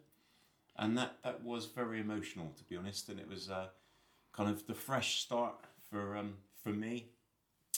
And 0.76 0.98
that, 0.98 1.16
that 1.24 1.42
was 1.42 1.66
very 1.66 2.00
emotional, 2.00 2.52
to 2.58 2.64
be 2.64 2.76
honest. 2.76 3.08
And 3.08 3.18
it 3.18 3.28
was 3.28 3.48
uh, 3.48 3.68
kind 4.34 4.50
of 4.50 4.66
the 4.66 4.74
fresh 4.74 5.20
start 5.22 5.54
for 5.90 6.16
um, 6.16 6.34
for 6.62 6.70
me. 6.70 7.06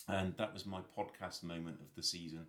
And 0.09 0.35
that 0.39 0.53
was 0.53 0.66
my 0.66 0.81
podcast 0.97 1.43
moment 1.45 1.79
of 1.81 1.95
the 1.95 2.03
season. 2.03 2.47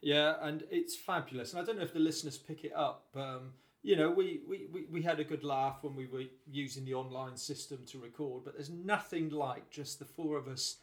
Yeah, 0.00 0.34
and 0.42 0.64
it's 0.70 0.94
fabulous. 0.94 1.52
And 1.52 1.62
I 1.62 1.64
don't 1.64 1.76
know 1.78 1.84
if 1.84 1.94
the 1.94 1.98
listeners 2.00 2.36
pick 2.36 2.64
it 2.64 2.72
up. 2.74 3.06
Um, 3.16 3.52
you 3.82 3.96
know, 3.96 4.10
we, 4.10 4.40
we, 4.48 4.66
we, 4.72 4.84
we 4.90 5.02
had 5.02 5.20
a 5.20 5.24
good 5.24 5.44
laugh 5.44 5.78
when 5.82 5.94
we 5.94 6.06
were 6.06 6.24
using 6.50 6.84
the 6.84 6.94
online 6.94 7.36
system 7.36 7.80
to 7.86 7.98
record, 7.98 8.44
but 8.44 8.54
there's 8.54 8.70
nothing 8.70 9.30
like 9.30 9.70
just 9.70 9.98
the 9.98 10.04
four 10.04 10.36
of 10.36 10.48
us 10.48 10.76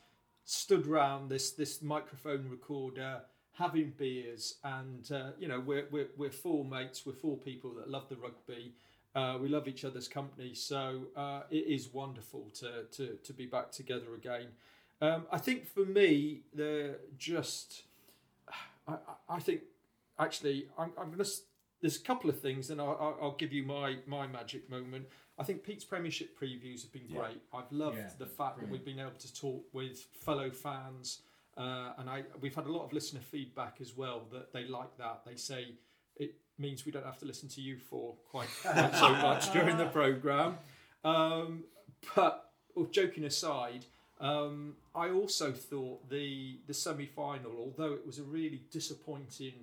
stood 0.43 0.88
round 0.88 1.30
this 1.30 1.51
this 1.51 1.82
microphone 1.82 2.49
recorder 2.49 3.22
having 3.53 3.93
beers 3.97 4.55
and 4.64 5.12
uh, 5.12 5.32
you 5.39 5.47
know 5.47 5.59
we're, 5.59 5.86
we're 5.91 6.07
we're 6.18 6.32
four 6.32 6.66
mates 6.66 7.05
we're 7.05 7.14
four 7.14 7.38
people 7.38 7.72
that 7.74 7.89
love 7.89 8.07
the 8.09 8.16
rugby 8.16 8.74
uh, 9.14 9.38
we 9.41 9.49
love 9.49 9.68
each 9.68 9.86
other's 9.86 10.07
company 10.07 10.53
so 10.53 11.03
uh, 11.16 11.41
it 11.51 11.68
is 11.68 11.93
wonderful 11.93 12.49
to 12.53 12.84
to 12.91 13.18
to 13.24 13.34
be 13.34 13.45
back 13.45 13.72
together 13.72 14.16
again 14.16 14.47
um, 15.01 15.26
I 15.32 15.38
think 15.38 15.68
for 15.68 15.86
me 15.86 16.41
the 16.53 16.95
just 17.18 17.84
I, 18.88 18.95
I- 19.29 19.39
think 19.39 19.61
actually 20.19 20.67
I'm, 20.77 20.91
I'm 20.99 21.09
gonna 21.11 21.25
there's 21.82 21.95
a 21.97 22.03
couple 22.03 22.29
of 22.29 22.39
things 22.39 22.69
and 22.69 22.79
I'll, 22.79 23.17
I'll 23.21 23.36
give 23.38 23.51
you 23.53 23.63
my 23.63 23.97
my 24.05 24.27
magic 24.27 24.69
moment. 24.69 25.05
I 25.39 25.43
think 25.43 25.63
Pete's 25.63 25.84
Premiership 25.86 26.38
previews 26.39 26.84
have 26.84 26.91
been 26.91 27.07
Yeah. 27.07 27.19
great. 27.19 27.41
I've 27.53 27.71
loved 27.71 27.97
Yeah, 27.97 28.09
the 28.19 28.25
fact 28.27 28.59
that 28.59 28.69
we've 28.69 28.86
been 28.86 28.99
able 28.99 29.11
to 29.17 29.34
talk 29.34 29.63
with 29.73 30.05
fellow 30.25 30.51
fans 30.51 31.21
uh, 31.57 31.93
and 31.97 32.09
I 32.09 32.23
we've 32.39 32.53
had 32.55 32.65
a 32.65 32.71
lot 32.71 32.84
of 32.86 32.93
listener 32.93 33.21
feedback 33.21 33.77
as 33.82 33.95
well 33.97 34.27
that 34.32 34.53
they 34.53 34.65
like 34.65 34.95
that. 34.97 35.21
They 35.25 35.36
say 35.36 35.73
it 36.17 36.36
means 36.59 36.86
we 36.86 36.91
don't 36.91 37.05
have 37.05 37.17
to 37.19 37.25
listen 37.25 37.49
to 37.49 37.61
you 37.61 37.77
for 37.77 38.13
quite, 38.29 38.49
quite 38.61 38.95
so 38.95 39.09
much 39.15 39.51
during 39.51 39.77
the 39.77 39.86
program 39.99 40.57
um, 41.03 41.63
but 42.15 42.51
well, 42.75 42.86
joking 42.91 43.23
aside 43.23 43.86
um, 44.22 44.76
I 44.95 45.09
also 45.09 45.51
thought 45.51 46.09
the 46.09 46.59
the 46.67 46.74
semi 46.74 47.05
final 47.07 47.51
although 47.57 47.93
it 47.93 48.05
was 48.05 48.19
a 48.19 48.24
really 48.24 48.61
disappointing 48.72 49.53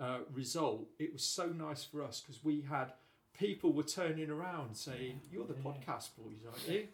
uh, 0.00 0.18
result 0.32 0.86
it 0.98 1.12
was 1.12 1.22
so 1.22 1.46
nice 1.46 1.84
for 1.84 2.02
us 2.02 2.20
because 2.20 2.42
we 2.44 2.62
had 2.62 2.92
people 3.38 3.72
were 3.72 3.82
turning 4.00 4.30
around 4.30 4.76
saying 4.76 5.20
you're 5.30 5.44
the 5.46 5.54
Yeah. 5.54 5.70
podcast 5.70 6.08
boys 6.16 6.40
aren't 6.46 6.68
you? 6.74 6.88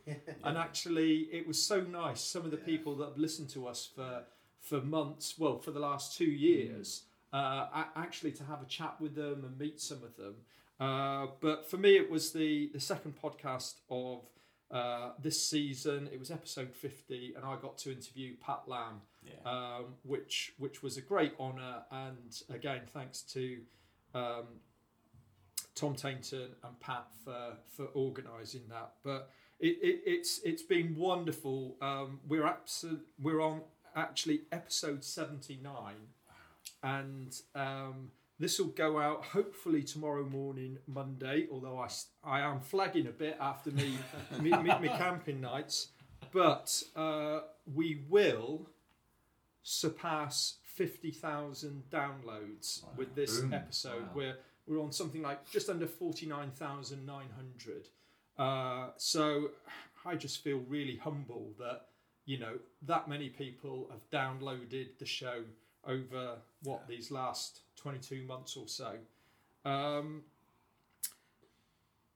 And 0.44 0.56
actually 0.56 1.28
it 1.38 1.46
was 1.46 1.62
so 1.62 1.82
nice. 1.82 2.20
Some 2.22 2.44
of 2.46 2.50
the 2.50 2.56
Yeah. 2.58 2.64
people 2.72 2.96
that 2.96 3.08
have 3.10 3.18
listened 3.18 3.50
to 3.50 3.66
us 3.66 3.86
for 3.94 4.24
for 4.60 4.80
months 4.80 5.38
well 5.38 5.58
for 5.58 5.70
the 5.70 5.80
last 5.80 6.16
two 6.16 6.32
years 6.48 7.02
uh, 7.32 7.84
actually 7.94 8.32
to 8.32 8.44
have 8.44 8.60
a 8.62 8.66
chat 8.66 8.94
with 9.00 9.14
them 9.14 9.44
and 9.44 9.58
meet 9.58 9.80
some 9.80 10.02
of 10.02 10.16
them. 10.16 10.34
Uh, 10.78 11.26
but 11.40 11.68
for 11.70 11.76
me 11.76 11.96
it 11.96 12.10
was 12.10 12.32
the 12.32 12.70
the 12.72 12.80
second 12.80 13.14
podcast 13.22 13.74
of 13.90 14.24
uh, 14.70 15.10
this 15.20 15.42
season 15.44 16.08
it 16.12 16.18
was 16.18 16.30
episode 16.30 16.72
50 16.74 17.34
and 17.36 17.44
i 17.44 17.56
got 17.56 17.76
to 17.78 17.90
interview 17.90 18.36
Pat 18.40 18.62
Lam 18.68 19.00
Yeah. 19.22 19.32
um, 19.44 19.84
which 20.02 20.52
which 20.58 20.82
was 20.82 20.96
a 20.96 21.00
great 21.02 21.34
honour. 21.40 21.82
And 21.90 22.32
again, 22.48 22.82
thanks 22.86 23.22
to 23.34 23.58
um, 24.14 24.46
Tom 25.74 25.94
Tainton 25.94 26.48
and 26.64 26.78
Pat 26.80 27.06
for 27.24 27.56
for 27.76 27.86
organising 27.94 28.62
that. 28.68 28.92
But 29.02 29.30
it, 29.58 29.76
it, 29.82 30.02
it's 30.06 30.40
it's 30.44 30.62
been 30.62 30.94
wonderful. 30.96 31.76
Um, 31.82 32.20
we're 32.28 32.44
abso- 32.44 33.00
we're 33.20 33.40
on 33.40 33.62
actually 33.94 34.42
episode 34.52 35.04
seventy 35.04 35.58
nine, 35.62 36.08
and 36.82 37.36
um, 37.54 38.10
this 38.40 38.58
will 38.58 38.68
go 38.68 38.98
out 38.98 39.24
hopefully 39.26 39.84
tomorrow 39.84 40.24
morning, 40.24 40.78
Monday. 40.88 41.46
Although 41.52 41.78
I, 41.78 41.88
I 42.24 42.40
am 42.40 42.60
flagging 42.60 43.06
a 43.06 43.10
bit 43.12 43.36
after 43.40 43.70
me 43.70 43.96
me, 44.40 44.50
me, 44.50 44.72
me 44.80 44.88
camping 44.88 45.40
nights, 45.40 45.88
but 46.32 46.82
uh, 46.96 47.40
we 47.72 48.02
will 48.08 48.66
surpass 49.62 50.56
50,000 50.64 51.82
downloads 51.90 52.82
Wow. 52.82 52.88
with 52.96 53.14
this 53.14 53.40
Boom. 53.40 53.52
episode. 53.52 54.02
Wow. 54.02 54.08
We're, 54.14 54.36
we're 54.66 54.82
on 54.82 54.92
something 54.92 55.22
like 55.22 55.48
just 55.50 55.68
under 55.68 55.86
49,900. 55.86 57.88
Uh, 58.38 58.90
so 58.96 59.50
I 60.06 60.14
just 60.14 60.42
feel 60.42 60.58
really 60.68 60.96
humble 60.96 61.52
that, 61.58 61.86
you 62.24 62.38
know, 62.38 62.54
that 62.86 63.08
many 63.08 63.28
people 63.28 63.90
have 63.90 64.08
downloaded 64.10 64.98
the 64.98 65.06
show 65.06 65.42
over 65.86 66.38
what 66.62 66.80
Yeah. 66.88 66.96
these 66.96 67.10
last 67.10 67.60
22 67.76 68.22
months 68.24 68.56
or 68.56 68.68
so. 68.68 68.98
Um, 69.64 70.24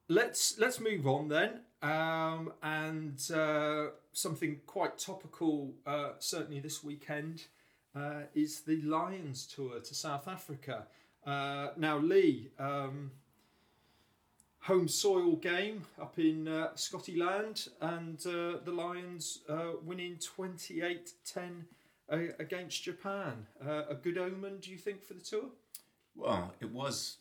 let's 0.08 0.58
let's 0.58 0.80
move 0.80 1.06
on 1.06 1.28
then 1.28 1.60
um, 1.82 2.52
and 2.62 3.30
uh, 3.32 3.86
something 4.12 4.60
quite 4.66 4.98
topical 4.98 5.72
uh, 5.86 6.10
certainly 6.18 6.60
this 6.60 6.84
weekend 6.84 7.44
uh, 7.96 8.22
is 8.34 8.60
the 8.62 8.80
lions 8.82 9.46
tour 9.46 9.80
to 9.80 9.94
south 9.94 10.28
africa 10.28 10.86
uh, 11.26 11.68
now 11.78 11.96
lee 11.98 12.50
um, 12.58 13.10
home 14.60 14.88
soil 14.88 15.36
game 15.36 15.82
up 16.00 16.18
in 16.18 16.48
uh, 16.48 16.68
scottyland 16.74 17.68
and 17.80 18.26
uh, 18.26 18.58
the 18.64 18.72
lions 18.72 19.40
uh, 19.48 19.72
winning 19.82 20.16
28-10 20.16 21.04
uh, 21.36 21.40
against 22.08 22.82
japan 22.82 23.46
uh, 23.66 23.82
a 23.88 23.94
good 23.94 24.18
omen 24.18 24.58
do 24.60 24.70
you 24.70 24.78
think 24.78 25.02
for 25.02 25.14
the 25.14 25.20
tour 25.20 25.50
Well, 26.14 26.54
it 26.60 26.70
was. 26.70 27.18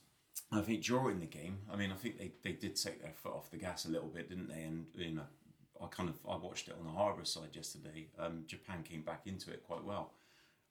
I 0.51 0.61
think 0.61 0.84
during 0.84 1.19
the 1.19 1.25
game. 1.25 1.59
I 1.71 1.75
mean, 1.75 1.91
I 1.91 1.95
think 1.95 2.17
they, 2.17 2.31
they 2.43 2.53
did 2.53 2.75
take 2.75 3.01
their 3.01 3.13
foot 3.13 3.34
off 3.34 3.49
the 3.51 3.57
gas 3.57 3.86
a 3.86 3.89
little 3.89 4.07
bit, 4.09 4.29
didn't 4.29 4.49
they? 4.49 4.63
And 4.63 4.86
you 4.95 5.15
know, 5.15 5.23
I 5.81 5.88
kind 5.88 6.09
of 6.09 6.15
I 6.29 6.36
watched 6.36 6.67
it 6.67 6.75
on 6.79 6.86
the 6.86 6.91
harbour 6.91 7.25
side 7.25 7.55
yesterday. 7.55 8.07
Um, 8.19 8.43
Japan 8.47 8.84
came 8.84 9.01
back 9.01 9.21
into 9.25 9.51
it 9.51 9.63
quite 9.63 9.84
well. 9.84 10.13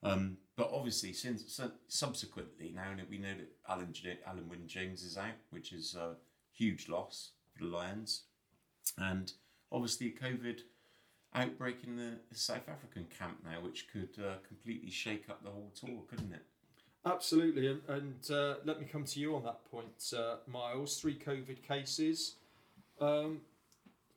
Um, 0.04 0.38
but 0.56 0.70
obviously, 0.72 1.12
since 1.12 1.44
su- 1.52 1.72
subsequently 1.88 2.72
now 2.74 2.90
we 3.08 3.18
know 3.18 3.34
that 3.36 3.52
Alan 3.68 3.92
Alun 4.28 4.48
Wyn 4.48 4.66
Jones 4.66 5.02
is 5.02 5.16
out, 5.16 5.38
which 5.50 5.72
is 5.72 5.94
a 5.94 6.16
huge 6.52 6.88
loss 6.88 7.30
for 7.52 7.64
the 7.64 7.70
Lions, 7.70 8.24
and 8.98 9.32
obviously 9.70 10.14
COVID 10.20 10.60
outbreak 11.34 11.78
in 11.86 11.96
the 11.96 12.12
South 12.32 12.68
African 12.68 13.06
camp 13.18 13.38
now, 13.44 13.60
which 13.60 13.86
could 13.92 14.10
uh, 14.18 14.34
completely 14.46 14.90
shake 14.90 15.28
up 15.30 15.42
the 15.42 15.50
whole 15.50 15.70
tour, 15.74 16.02
couldn't 16.08 16.32
it? 16.32 16.42
Absolutely, 17.04 17.66
and, 17.66 17.80
and 17.88 18.30
uh, 18.30 18.54
let 18.64 18.78
me 18.78 18.86
come 18.90 19.04
to 19.04 19.18
you 19.18 19.34
on 19.34 19.42
that 19.42 19.64
point, 19.70 20.12
uh, 20.16 20.36
Miles. 20.46 21.00
Three 21.00 21.16
COVID 21.16 21.62
cases. 21.66 22.36
Um, 23.00 23.40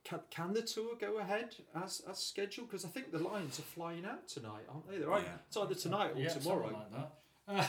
can, 0.04 0.20
can 0.30 0.52
the 0.52 0.62
tour 0.62 0.94
go 1.00 1.18
ahead 1.18 1.56
as, 1.74 2.02
as 2.08 2.18
scheduled? 2.18 2.68
Because 2.68 2.84
I 2.84 2.88
think 2.88 3.10
the 3.10 3.18
Lions 3.18 3.58
are 3.58 3.62
flying 3.62 4.04
out 4.04 4.28
tonight, 4.28 4.62
aren't 4.72 4.88
they? 4.88 4.98
They're 4.98 5.08
right. 5.08 5.24
Yeah. 5.24 5.38
It's 5.48 5.56
either 5.56 5.74
tonight 5.74 6.12
or 6.14 6.20
yeah, 6.20 6.28
tomorrow. 6.28 6.70
something 6.70 6.78
like 6.78 6.92
that. 6.92 7.12
Uh, 7.48 7.64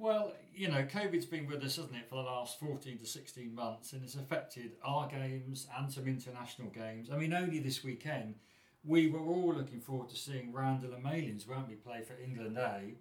well, 0.00 0.32
you 0.54 0.68
know, 0.68 0.82
COVID's 0.82 1.26
been 1.26 1.46
with 1.46 1.62
us, 1.62 1.76
hasn't 1.76 1.94
it, 1.94 2.08
for 2.08 2.16
the 2.16 2.22
last 2.22 2.58
14 2.58 2.98
to 2.98 3.06
16 3.06 3.54
months, 3.54 3.92
and 3.92 4.02
it's 4.02 4.14
affected 4.14 4.72
our 4.82 5.06
games 5.06 5.66
and 5.78 5.92
some 5.92 6.08
international 6.08 6.70
games. 6.70 7.10
I 7.12 7.18
mean, 7.18 7.34
only 7.34 7.60
this 7.60 7.84
weekend, 7.84 8.36
we 8.82 9.08
were 9.08 9.20
all 9.20 9.54
looking 9.54 9.80
forward 9.80 10.08
to 10.08 10.16
seeing 10.16 10.52
Randall 10.52 10.94
and 10.94 11.02
Malins, 11.02 11.46
weren't 11.46 11.68
we, 11.68 11.74
play 11.74 12.02
for 12.02 12.14
England 12.22 12.56
A, 12.56 12.94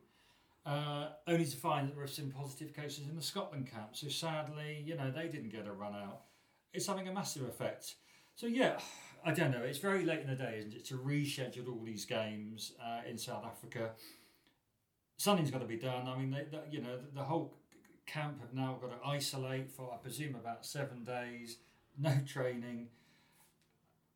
uh, 0.69 1.09
only 1.25 1.45
to 1.45 1.55
find 1.55 1.87
that 1.87 1.93
there 1.93 2.01
were 2.01 2.07
some 2.07 2.31
positive 2.31 2.75
cases 2.75 3.07
in 3.07 3.15
the 3.15 3.21
Scotland 3.21 3.71
camp. 3.71 3.89
So 3.93 4.09
sadly, 4.09 4.83
you 4.85 4.95
know, 4.95 5.09
they 5.09 5.29
didn't 5.29 5.49
get 5.49 5.67
a 5.67 5.71
run 5.71 5.95
out. 5.95 6.23
It's 6.73 6.85
having 6.85 7.07
a 7.07 7.13
massive 7.13 7.43
effect. 7.43 7.95
So 8.35 8.45
yeah, 8.45 8.77
I 9.25 9.31
don't 9.31 9.51
know. 9.51 9.61
It's 9.61 9.79
very 9.79 10.05
late 10.05 10.19
in 10.19 10.27
the 10.27 10.35
day, 10.35 10.57
isn't 10.59 10.73
it, 10.73 10.85
to 10.85 10.95
reschedule 10.95 11.69
all 11.69 11.83
these 11.83 12.05
games 12.05 12.73
uh, 12.83 13.01
in 13.09 13.17
South 13.17 13.45
Africa. 13.45 13.91
Something's 15.19 15.51
got 15.51 15.59
to 15.59 15.67
be 15.67 15.75
done. 15.75 16.07
I 16.07 16.17
mean, 16.17 16.31
they, 16.31 16.45
they, 16.49 16.61
you 16.71 16.79
know, 16.79 16.95
the, 16.95 17.19
the 17.19 17.23
whole 17.23 17.53
camp 18.07 18.39
have 18.39 18.53
now 18.53 18.77
got 18.81 19.01
to 19.01 19.05
isolate 19.05 19.69
for, 19.69 19.91
I 19.93 19.97
presume, 19.97 20.35
about 20.35 20.65
seven 20.65 21.03
days. 21.03 21.57
No 21.97 22.13
training, 22.25 22.87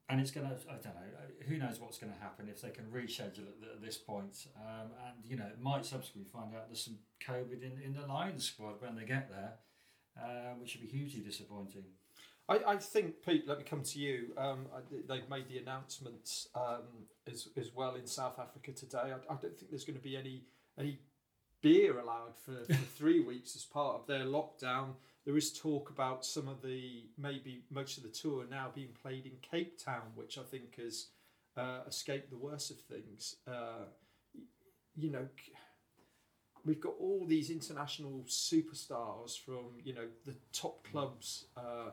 and 0.08 0.22
it's 0.22 0.32
going 0.32 0.48
to. 0.48 0.56
I 0.70 0.76
don't 0.76 0.86
know. 0.86 1.46
Who 1.50 1.58
knows 1.58 1.82
what's 1.82 1.98
going 1.98 2.14
to 2.14 2.20
happen 2.20 2.48
if 2.48 2.62
they 2.62 2.70
can 2.70 2.86
reschedule 2.86 3.50
it 3.50 3.58
at 3.76 3.82
this 3.82 3.98
point? 3.98 4.48
Um, 4.56 4.92
and 5.06 5.30
you 5.30 5.36
know, 5.36 5.46
it 5.46 5.60
might 5.62 5.86
subsequently 5.86 6.32
find 6.32 6.56
out 6.56 6.70
there's 6.70 6.86
some 6.86 7.00
COVID 7.28 7.62
in, 7.62 7.82
in 7.84 7.94
the 7.94 8.08
Lions 8.08 8.46
squad 8.46 8.76
when 8.80 8.96
they 8.96 9.04
get 9.04 9.30
there, 9.30 9.56
uh, 10.18 10.54
which 10.58 10.78
would 10.78 10.90
be 10.90 10.98
hugely 10.98 11.20
disappointing. 11.20 11.84
I, 12.48 12.60
I 12.66 12.78
think, 12.78 13.16
Pete, 13.26 13.46
let 13.46 13.58
me 13.58 13.66
come 13.66 13.84
to 13.84 14.00
you. 14.00 14.28
Um, 14.38 14.68
they've 15.10 15.30
made 15.30 15.50
the 15.50 15.58
announcements 15.58 16.48
um, 16.56 17.08
as, 17.30 17.50
as 17.58 17.72
well 17.76 17.96
in 17.96 18.08
South 18.08 18.40
Africa 18.40 18.72
today. 18.72 18.98
I, 18.98 19.34
I 19.34 19.38
don't 19.42 19.58
think 19.58 19.70
there's 19.70 19.86
going 19.86 19.98
to 19.98 20.04
be 20.04 20.16
any 20.16 20.44
any 20.78 21.00
beer 21.62 21.98
allowed 22.00 22.36
for, 22.36 22.66
for 22.66 22.74
three 22.98 23.22
weeks 23.22 23.56
as 23.56 23.64
part 23.64 23.96
of 23.96 24.08
their 24.08 24.26
lockdown. 24.26 24.94
There 25.26 25.38
is 25.38 25.54
talk 25.54 25.90
about 25.90 26.26
some 26.26 26.48
of 26.48 26.62
the, 26.62 27.06
maybe 27.18 27.64
most 27.72 27.98
of 27.98 28.04
the 28.04 28.10
tour 28.10 28.46
now 28.50 28.68
being 28.76 28.90
played 29.02 29.26
in 29.26 29.34
Cape 29.42 29.78
Town, 29.84 30.12
which 30.16 30.38
I 30.38 30.42
think 30.44 30.76
has 30.78 31.08
uh, 31.56 31.80
escaped 31.88 32.30
the 32.30 32.38
worst 32.38 32.72
of 32.72 32.80
things. 32.80 33.38
Uh, 33.48 33.86
you 34.96 35.10
know, 35.10 35.26
we've 36.66 36.82
got 36.82 36.94
all 37.00 37.26
these 37.28 37.50
international 37.50 38.24
superstars 38.28 39.38
from 39.38 39.66
you 39.84 39.94
know 39.94 40.08
the 40.26 40.36
top 40.52 40.86
clubs 40.90 41.46
uh, 41.58 41.92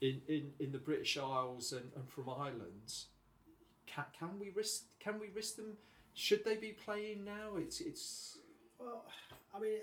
in, 0.00 0.20
in 0.28 0.50
in 0.60 0.72
the 0.72 0.78
British 0.78 1.16
Isles 1.18 1.72
and, 1.72 1.90
and 1.96 2.08
from 2.08 2.28
Ireland. 2.28 2.92
Can, 3.86 4.04
can 4.18 4.38
we 4.38 4.50
risk? 4.50 4.84
Can 5.00 5.18
we 5.20 5.28
risk 5.34 5.56
them? 5.56 5.76
Should 6.16 6.46
they 6.46 6.56
be 6.56 6.72
playing 6.72 7.24
now? 7.26 7.56
It's 7.58 7.82
it's 7.82 8.38
Well, 8.80 9.04
I 9.54 9.60
mean, 9.60 9.80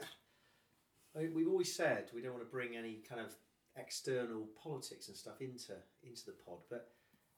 I 1.15 1.19
mean, 1.19 1.33
we've 1.35 1.47
always 1.47 1.73
said 1.73 2.09
we 2.13 2.21
don't 2.21 2.33
want 2.33 2.43
to 2.43 2.51
bring 2.51 2.75
any 2.75 3.03
kind 3.07 3.21
of 3.21 3.35
external 3.77 4.47
politics 4.61 5.07
and 5.07 5.15
stuff 5.15 5.41
into 5.41 5.73
into 6.01 6.25
the 6.25 6.31
pod, 6.31 6.57
but 6.71 6.89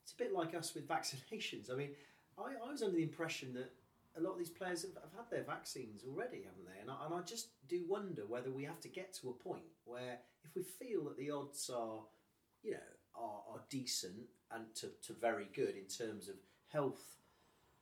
it's 0.01 0.13
a 0.13 0.15
bit 0.15 0.33
like 0.33 0.55
us 0.55 0.73
with 0.73 0.87
vaccinations. 0.97 1.69
I 1.69 1.75
mean, 1.75 1.89
I, 2.37 2.53
I 2.65 2.71
was 2.71 2.81
under 2.81 2.95
the 2.95 3.03
impression 3.03 3.53
that 3.55 3.73
a 4.17 4.21
lot 4.21 4.31
of 4.31 4.37
these 4.37 4.49
players 4.49 4.83
have, 4.83 4.93
have 4.93 5.11
had 5.13 5.29
their 5.29 5.43
vaccines 5.43 6.03
already, 6.07 6.43
haven't 6.43 6.65
they? 6.65 6.79
And 6.79 6.89
I, 6.89 7.05
and 7.05 7.13
I 7.13 7.21
just 7.21 7.49
do 7.67 7.83
wonder 7.89 8.25
whether 8.25 8.49
we 8.49 8.63
have 8.63 8.79
to 8.79 8.87
get 8.87 9.13
to 9.15 9.29
a 9.29 9.33
point 9.33 9.65
where 9.83 10.19
if 10.45 10.55
we 10.55 10.63
feel 10.63 11.03
that 11.03 11.17
the 11.17 11.31
odds 11.31 11.69
are, 11.69 11.99
you 12.63 12.71
know, 12.71 12.91
are, 13.13 13.55
are 13.55 13.61
decent 13.69 14.29
and 14.51 14.73
to, 14.75 14.87
to 15.05 15.11
very 15.19 15.49
good 15.53 15.75
in 15.75 15.85
terms 15.85 16.29
of 16.29 16.35
health 16.71 17.15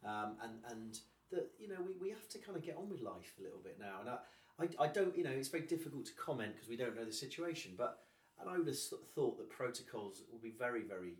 um, 0.06 0.38
and 0.44 0.54
and 0.72 1.00
that 1.32 1.50
you 1.60 1.68
know 1.68 1.82
we, 1.86 1.94
we 2.00 2.10
have 2.10 2.28
to 2.30 2.38
kind 2.40 2.58
of 2.58 2.64
get 2.64 2.78
on 2.78 2.90
with 2.90 3.02
life 3.02 3.34
a 3.40 3.44
little 3.44 3.62
bit 3.64 3.78
now. 3.80 4.00
And 4.02 4.10
I, 4.10 4.18
I, 4.60 4.86
I 4.86 4.88
don't 4.88 5.18
you 5.18 5.24
know 5.24 5.32
it's 5.32 5.50
very 5.50 5.66
difficult 5.66 6.06
to 6.06 6.14
comment 6.14 6.54
because 6.54 6.70
we 6.70 6.78
don't 6.78 6.96
know 6.96 7.06
the 7.06 7.14
situation 7.14 7.74
but 7.78 8.00
and 8.40 8.50
I 8.50 8.58
would 8.58 8.68
have 8.68 8.78
thought 9.16 9.38
that 9.38 9.50
protocols 9.50 10.22
will 10.32 10.40
be 10.40 10.54
very 10.58 10.84
very 10.84 11.16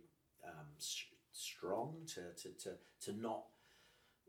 um, 0.46 0.66
s- 0.78 1.04
strong 1.32 1.94
to, 2.14 2.20
to, 2.42 2.48
to, 2.64 2.70
to 3.04 3.20
not 3.20 3.44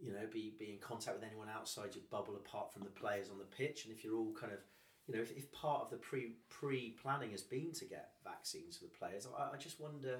you 0.01 0.11
know 0.11 0.27
be, 0.31 0.53
be 0.57 0.71
in 0.71 0.79
contact 0.79 1.17
with 1.17 1.29
anyone 1.29 1.47
outside 1.49 1.95
your 1.95 2.03
bubble 2.11 2.35
apart 2.35 2.73
from 2.73 2.83
the 2.83 2.89
players 2.89 3.29
on 3.29 3.37
the 3.37 3.45
pitch. 3.45 3.85
And 3.85 3.93
if 3.93 4.03
you're 4.03 4.17
all 4.17 4.33
kind 4.39 4.53
of 4.53 4.59
you 5.07 5.15
know 5.15 5.21
if, 5.21 5.31
if 5.37 5.51
part 5.51 5.81
of 5.81 5.89
the 5.89 5.97
pre 5.97 6.33
pre 6.49 6.95
planning 7.01 7.31
has 7.31 7.43
been 7.43 7.71
to 7.73 7.85
get 7.85 8.11
vaccines 8.23 8.77
for 8.77 8.85
the 8.85 8.91
players 8.91 9.27
I, 9.37 9.53
I 9.53 9.57
just 9.57 9.79
wonder 9.79 10.19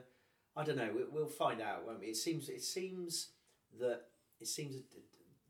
I 0.56 0.64
don't 0.64 0.78
know 0.78 0.92
we, 0.96 1.04
we'll 1.12 1.28
find 1.28 1.62
out 1.62 1.86
won't 1.88 2.02
we? 2.02 2.08
It 2.08 2.18
seems 2.18 2.50
it 2.50 2.64
seems 2.64 3.30
that 3.80 4.02
it 4.40 4.48
seems 4.48 4.76
d- 4.76 4.82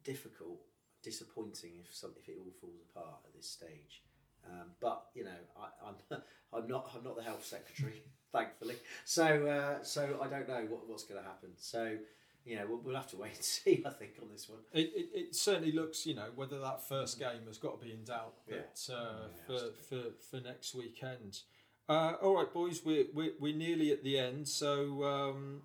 difficult, 0.04 0.60
disappointing 1.04 1.74
if 1.80 1.94
some 1.94 2.14
if 2.20 2.28
it 2.30 2.38
all 2.40 2.52
falls 2.60 2.82
apart 2.90 3.20
at 3.26 3.34
this 3.36 3.50
stage. 3.50 4.04
Um, 4.48 4.72
but 4.80 5.06
you 5.14 5.24
know, 5.24 5.40
I, 5.58 5.88
I'm 5.88 5.96
I'm 6.54 6.68
not 6.68 6.92
I'm 6.96 7.04
not 7.04 7.16
the 7.16 7.24
health 7.24 7.46
secretary, 7.46 8.04
thankfully. 8.32 8.76
So 9.06 9.26
uh, 9.48 9.84
so 9.84 10.20
I 10.22 10.28
don't 10.28 10.48
know 10.48 10.66
what, 10.70 10.88
what's 10.88 11.04
going 11.04 11.22
to 11.22 11.28
happen. 11.28 11.50
So 11.58 11.98
you 12.46 12.56
know, 12.58 12.66
we'll, 12.70 12.78
we'll 12.84 12.96
have 12.96 13.10
to 13.10 13.18
wait 13.24 13.36
and 13.36 13.44
see. 13.44 13.84
I 13.86 13.90
think 13.90 14.12
on 14.22 14.30
this 14.32 14.48
one. 14.48 14.60
it, 14.72 14.92
it, 14.96 15.10
it 15.14 15.36
certainly 15.36 15.72
looks 15.72 16.06
you 16.06 16.14
know 16.16 16.28
whether 16.36 16.60
that 16.60 16.88
first 16.88 17.20
game 17.20 17.48
has 17.48 17.58
got 17.58 17.80
to 17.80 17.86
be 17.86 17.92
in 17.92 18.04
doubt, 18.04 18.34
Yeah. 18.48 18.58
but 18.88 18.94
uh, 18.94 19.28
Yeah, 19.50 19.58
for, 19.60 19.72
for 19.90 20.04
for 20.38 20.42
next 20.44 20.76
weekend. 20.76 21.40
Uh, 21.88 22.14
all 22.22 22.36
right, 22.36 22.52
boys, 22.52 22.82
we're, 22.84 23.06
we're 23.14 23.34
we're 23.40 23.56
nearly 23.56 23.92
at 23.92 24.04
the 24.04 24.18
end, 24.20 24.48
so 24.48 25.04
um, 25.04 25.62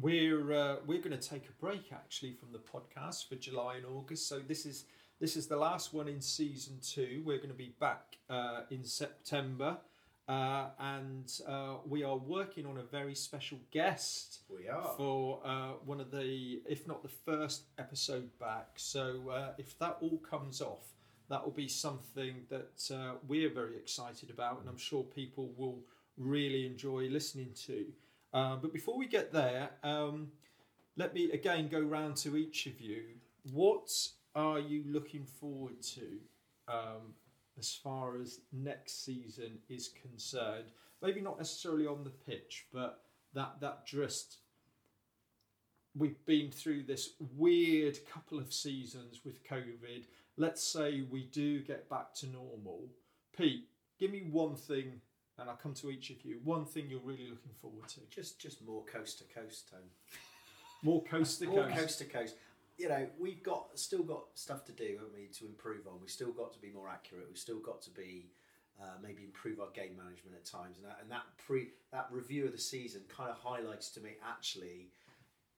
we're 0.00 0.52
uh, 0.52 0.76
we're 0.86 1.00
going 1.00 1.16
to 1.16 1.28
take 1.28 1.48
a 1.48 1.52
break 1.60 1.92
actually 1.92 2.32
from 2.32 2.52
the 2.52 2.58
podcast 2.58 3.28
for 3.28 3.34
July 3.36 3.76
and 3.76 3.86
August. 3.86 4.28
So 4.28 4.38
this 4.38 4.66
is 4.66 4.84
this 5.20 5.36
is 5.36 5.46
the 5.46 5.56
last 5.56 5.92
one 5.92 6.08
in 6.08 6.20
season 6.20 6.78
two. 6.82 7.22
We're 7.24 7.36
going 7.36 7.50
to 7.50 7.54
be 7.54 7.74
back 7.78 8.16
uh, 8.28 8.62
in 8.70 8.84
September, 8.84 9.78
uh, 10.28 10.66
and 10.78 11.30
uh, 11.46 11.74
we 11.86 12.02
are 12.02 12.16
working 12.16 12.66
on 12.66 12.78
a 12.78 12.82
very 12.82 13.14
special 13.14 13.58
guest 13.70 14.40
We 14.48 14.68
are. 14.68 14.94
for 14.96 15.40
uh, 15.44 15.72
one 15.84 16.00
of 16.00 16.10
the, 16.10 16.62
if 16.68 16.88
not 16.88 17.02
the 17.02 17.08
first 17.08 17.64
episode 17.78 18.30
back. 18.38 18.70
So 18.76 19.30
uh, 19.30 19.52
if 19.58 19.78
that 19.78 19.98
all 20.00 20.18
comes 20.28 20.60
off, 20.60 20.86
that 21.28 21.44
will 21.44 21.52
be 21.52 21.68
something 21.68 22.34
that 22.48 22.90
uh, 22.92 23.12
we're 23.28 23.52
very 23.52 23.76
excited 23.76 24.30
about, 24.30 24.60
and 24.60 24.68
I'm 24.68 24.76
sure 24.78 25.02
people 25.02 25.52
will 25.56 25.78
really 26.16 26.66
enjoy 26.66 27.08
listening 27.08 27.50
to. 27.66 27.86
Uh, 28.32 28.56
but 28.56 28.72
before 28.72 28.96
we 28.96 29.06
get 29.06 29.32
there, 29.32 29.70
um, 29.82 30.28
let 30.96 31.14
me 31.14 31.30
again 31.32 31.68
go 31.68 31.80
round 31.80 32.16
to 32.16 32.36
each 32.36 32.66
of 32.66 32.80
you. 32.80 33.02
What 33.52 33.90
are 34.34 34.58
you 34.58 34.84
looking 34.86 35.26
forward 35.26 35.82
to 35.82 36.18
um, 36.68 37.14
as 37.58 37.74
far 37.74 38.20
as 38.20 38.40
next 38.52 39.04
season 39.04 39.58
is 39.68 39.90
concerned? 40.00 40.72
Maybe 41.02 41.20
not 41.20 41.38
necessarily 41.38 41.86
on 41.86 42.04
the 42.04 42.10
pitch, 42.10 42.66
but 42.72 43.02
that 43.34 43.60
that 43.60 43.86
just 43.86 44.38
we've 45.94 46.24
been 46.24 46.50
through 46.50 46.84
this 46.84 47.10
weird 47.36 47.98
couple 48.06 48.38
of 48.38 48.52
seasons 48.52 49.20
with 49.24 49.46
COVID. 49.46 50.04
Let's 50.36 50.62
say 50.62 51.02
we 51.10 51.24
do 51.24 51.60
get 51.60 51.88
back 51.90 52.14
to 52.16 52.26
normal. 52.26 52.88
Pete, 53.36 53.68
give 54.00 54.10
me 54.10 54.22
one 54.30 54.54
thing, 54.54 55.00
and 55.38 55.48
I'll 55.48 55.56
come 55.56 55.74
to 55.74 55.90
each 55.90 56.10
of 56.10 56.24
you. 56.24 56.40
One 56.44 56.64
thing 56.64 56.86
you're 56.88 57.00
really 57.00 57.28
looking 57.28 57.52
forward 57.60 57.88
to. 57.88 58.00
Just 58.10 58.40
just 58.40 58.64
more 58.64 58.84
coast 58.84 59.18
to 59.18 59.24
coast 59.24 59.70
tone. 59.70 59.80
More 60.82 61.02
coast 61.04 61.38
to 61.40 61.46
More 61.46 61.64
coast. 61.64 61.76
coast 61.76 61.98
to 61.98 62.04
coast. 62.04 62.34
You 62.78 62.88
know, 62.88 63.06
we've 63.18 63.42
got 63.42 63.78
still 63.78 64.02
got 64.02 64.24
stuff 64.34 64.64
to 64.66 64.72
do, 64.72 64.96
haven't 64.98 65.14
we, 65.14 65.26
to 65.38 65.46
improve 65.46 65.86
on. 65.86 66.00
We've 66.00 66.10
still 66.10 66.32
got 66.32 66.52
to 66.54 66.58
be 66.58 66.70
more 66.70 66.88
accurate. 66.88 67.26
We've 67.28 67.38
still 67.38 67.60
got 67.60 67.82
to 67.82 67.90
be 67.90 68.30
uh, 68.80 68.96
maybe 69.02 69.22
improve 69.22 69.60
our 69.60 69.70
game 69.74 69.96
management 69.96 70.36
at 70.36 70.44
times. 70.44 70.78
And 70.78 70.86
that, 70.86 70.98
and 71.00 71.10
that 71.10 71.22
pre 71.38 71.68
that 71.92 72.08
review 72.10 72.46
of 72.46 72.52
the 72.52 72.58
season 72.58 73.02
kind 73.08 73.30
of 73.30 73.36
highlights 73.36 73.90
to 73.90 74.00
me 74.00 74.16
actually. 74.26 74.88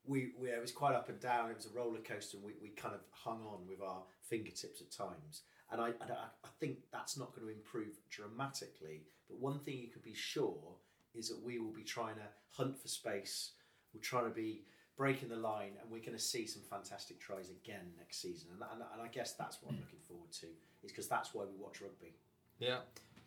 We, 0.06 0.32
we 0.38 0.50
it 0.50 0.60
was 0.60 0.72
quite 0.72 0.94
up 0.94 1.08
and 1.08 1.18
down. 1.18 1.50
It 1.50 1.56
was 1.56 1.64
a 1.66 1.70
roller 1.70 2.00
coaster, 2.00 2.36
and 2.36 2.44
we, 2.44 2.52
we 2.60 2.68
kind 2.68 2.94
of 2.94 3.00
hung 3.10 3.40
on 3.46 3.66
with 3.66 3.80
our 3.80 4.02
fingertips 4.28 4.82
at 4.82 4.90
times. 4.90 5.42
And 5.74 5.82
I, 5.82 5.88
and 5.88 6.12
I 6.12 6.26
I 6.44 6.48
think 6.60 6.78
that's 6.92 7.18
not 7.18 7.34
going 7.34 7.48
to 7.48 7.52
improve 7.52 7.98
dramatically. 8.10 9.02
But 9.28 9.40
one 9.40 9.58
thing 9.58 9.78
you 9.78 9.88
can 9.88 10.02
be 10.02 10.14
sure 10.14 10.76
is 11.14 11.28
that 11.28 11.42
we 11.42 11.58
will 11.58 11.72
be 11.72 11.82
trying 11.82 12.14
to 12.14 12.28
hunt 12.50 12.80
for 12.80 12.86
space. 12.86 13.50
We're 13.92 14.00
trying 14.00 14.24
to 14.24 14.30
be 14.30 14.62
breaking 14.96 15.28
the 15.28 15.36
line, 15.36 15.72
and 15.82 15.90
we're 15.90 15.98
going 15.98 16.16
to 16.16 16.22
see 16.22 16.46
some 16.46 16.62
fantastic 16.70 17.18
tries 17.18 17.50
again 17.50 17.92
next 17.98 18.22
season. 18.22 18.50
And, 18.52 18.62
and, 18.72 18.82
and 18.92 19.02
I 19.02 19.08
guess 19.08 19.32
that's 19.32 19.60
what 19.60 19.72
I'm 19.72 19.80
looking 19.80 19.98
forward 20.06 20.30
to, 20.40 20.46
is 20.84 20.92
because 20.92 21.08
that's 21.08 21.34
why 21.34 21.42
we 21.42 21.60
watch 21.60 21.80
rugby. 21.80 22.14
Yeah. 22.60 22.78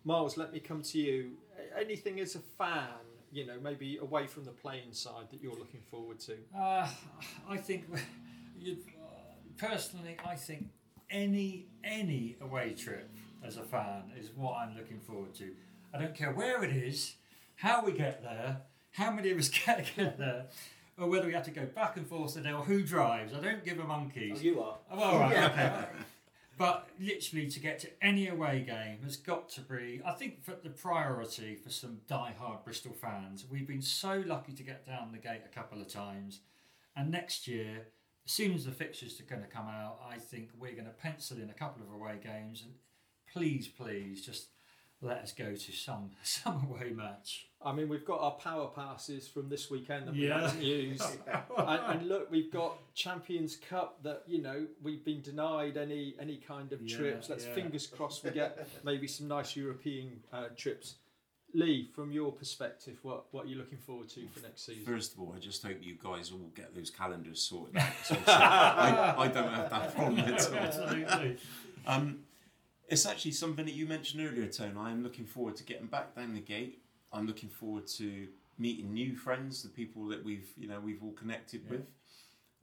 Miles, 0.05 0.37
let 0.37 0.53
me 0.53 0.61
come 0.61 0.81
to 0.83 0.97
you. 0.97 1.31
Anything 1.77 2.21
as 2.21 2.35
a 2.35 2.39
fan, 2.39 2.87
you 3.31 3.45
know, 3.45 3.59
maybe 3.61 3.97
away 3.97 4.27
from 4.27 4.45
the 4.45 4.51
playing 4.51 4.93
side 4.93 5.29
that 5.31 5.41
you're 5.41 5.51
looking 5.51 5.81
forward 5.91 6.19
to? 6.21 6.37
Uh, 6.57 6.87
I 7.49 7.57
think, 7.57 7.85
you, 8.57 8.77
uh, 9.01 9.57
personally, 9.57 10.15
I 10.25 10.35
think 10.35 10.67
any 11.09 11.67
any 11.83 12.35
away 12.41 12.73
trip 12.73 13.09
as 13.43 13.57
a 13.57 13.63
fan 13.63 14.11
is 14.19 14.31
what 14.35 14.57
I'm 14.57 14.75
looking 14.75 14.99
forward 14.99 15.33
to. 15.35 15.51
I 15.93 15.99
don't 15.99 16.13
care 16.15 16.31
where 16.33 16.63
it 16.63 16.75
is, 16.75 17.15
how 17.55 17.83
we 17.85 17.91
get 17.93 18.21
there, 18.23 18.61
how 18.91 19.11
many 19.11 19.31
of 19.31 19.37
us 19.37 19.49
get, 19.65 19.85
get 19.95 20.17
there, 20.17 20.47
or 20.97 21.07
whether 21.07 21.27
we 21.27 21.33
have 21.33 21.45
to 21.45 21.51
go 21.51 21.65
back 21.65 21.95
and 21.97 22.05
forth 22.07 22.33
today, 22.33 22.51
or 22.51 22.63
who 22.63 22.83
drives. 22.83 23.33
I 23.33 23.39
don't 23.39 23.63
give 23.63 23.79
a 23.79 23.83
Oh, 23.83 23.87
monkeys. 23.87 24.43
you 24.43 24.61
are. 24.61 24.77
Oh, 24.91 24.99
all 24.99 25.19
right, 25.19 25.37
okay. 25.51 25.85
But 26.57 26.89
literally, 26.99 27.47
to 27.51 27.59
get 27.59 27.77
to 27.81 27.89
any 28.01 28.27
away 28.29 28.63
game 28.65 28.97
has 29.03 29.15
got 29.15 29.47
to 29.49 29.61
be, 29.61 30.01
I 30.03 30.11
think, 30.13 30.43
for 30.43 30.55
the 30.63 30.71
priority 30.71 31.55
for 31.55 31.69
some 31.69 31.99
die-hard 32.07 32.63
Bristol 32.65 32.93
fans. 32.93 33.45
We've 33.49 33.67
been 33.67 33.81
so 33.83 34.23
lucky 34.25 34.53
to 34.53 34.63
get 34.63 34.85
down 34.87 35.11
the 35.11 35.19
gate 35.19 35.41
a 35.45 35.53
couple 35.53 35.79
of 35.79 35.87
times, 35.87 36.39
and 36.95 37.11
next 37.11 37.47
year, 37.47 37.85
as 38.27 38.31
soon 38.33 38.53
as 38.53 38.65
the 38.65 38.71
fixtures 38.71 39.19
are 39.21 39.23
going 39.23 39.41
to 39.41 39.47
come 39.47 39.67
out, 39.67 40.01
I 40.11 40.17
think 40.17 40.49
we're 40.59 40.73
going 40.73 40.85
to 40.85 40.91
pencil 40.91 41.37
in 41.37 41.49
a 41.49 41.53
couple 41.53 41.81
of 41.81 41.93
away 41.93 42.19
games. 42.21 42.61
And 42.61 42.73
please, 43.31 43.69
please, 43.69 44.25
just 44.25 44.47
let 45.01 45.19
us 45.19 45.31
go 45.31 45.55
to 45.55 45.71
some 45.71 46.11
some 46.23 46.67
away 46.69 46.91
match. 46.91 47.47
I 47.61 47.71
mean, 47.71 47.87
we've 47.87 48.03
got 48.05 48.19
our 48.19 48.31
power 48.31 48.67
passes 48.67 49.29
from 49.29 49.47
this 49.47 49.71
weekend 49.71 50.07
that 50.07 50.13
we 50.13 50.27
Yeah. 50.27 50.41
haven't 50.41 50.61
used. 50.61 51.03
and, 51.57 51.81
and 51.99 52.07
look, 52.09 52.29
we've 52.29 52.51
got 52.51 52.77
Champions 52.93 53.55
Cup 53.55 54.03
that, 54.03 54.23
you 54.27 54.41
know, 54.41 54.67
we've 54.83 55.05
been 55.05 55.21
denied 55.21 55.77
any 55.77 56.15
any 56.19 56.35
kind 56.37 56.73
of 56.73 56.81
Yeah, 56.81 56.97
trips. 56.97 57.29
Let's 57.29 57.45
yeah. 57.45 57.53
fingers 57.53 57.87
crossed 57.87 58.25
we 58.25 58.31
get 58.31 58.67
maybe 58.83 59.07
some 59.07 59.29
nice 59.29 59.55
European 59.55 60.19
uh, 60.33 60.47
trips. 60.57 60.95
Lee, 61.53 61.89
from 61.95 62.11
your 62.11 62.31
perspective, 62.31 62.97
what, 63.03 63.25
what 63.31 63.45
are 63.45 63.47
you 63.47 63.55
looking 63.57 63.77
forward 63.77 64.09
to 64.09 64.27
for 64.27 64.41
next 64.41 64.65
season? 64.65 64.83
First 64.85 65.13
of 65.13 65.19
all, 65.21 65.33
I 65.35 65.39
just 65.39 65.63
hope 65.63 65.77
you 65.81 65.95
guys 66.01 66.31
all 66.31 66.51
get 66.55 66.75
those 66.75 66.89
calendars 66.89 67.41
sorted 67.41 67.77
out. 67.77 67.89
'cause 67.97 68.11
obviously 68.11 68.33
I, 68.33 69.21
I 69.23 69.27
don't 69.29 69.51
have 69.53 69.69
that 69.69 69.95
problem 69.95 70.19
at 70.19 70.45
all. 70.47 70.53
Absolutely. 70.55 71.37
Um, 71.85 72.19
it's 72.89 73.05
actually 73.05 73.31
something 73.31 73.65
that 73.65 73.73
you 73.73 73.85
mentioned 73.87 74.27
earlier, 74.27 74.47
Tone. 74.47 74.77
I'm 74.77 75.03
looking 75.03 75.25
forward 75.25 75.55
to 75.57 75.63
getting 75.63 75.87
back 75.87 76.15
down 76.15 76.33
the 76.33 76.41
gate. 76.41 76.81
I'm 77.13 77.25
looking 77.25 77.49
forward 77.49 77.87
to 77.97 78.27
meeting 78.59 78.93
new 78.93 79.15
friends, 79.15 79.63
the 79.63 79.69
people 79.69 80.05
that 80.07 80.23
we've 80.23 80.49
you 80.57 80.67
know 80.67 80.79
we've 80.79 81.01
all 81.03 81.13
connected 81.13 81.61
Yeah. 81.65 81.71
with, 81.77 81.85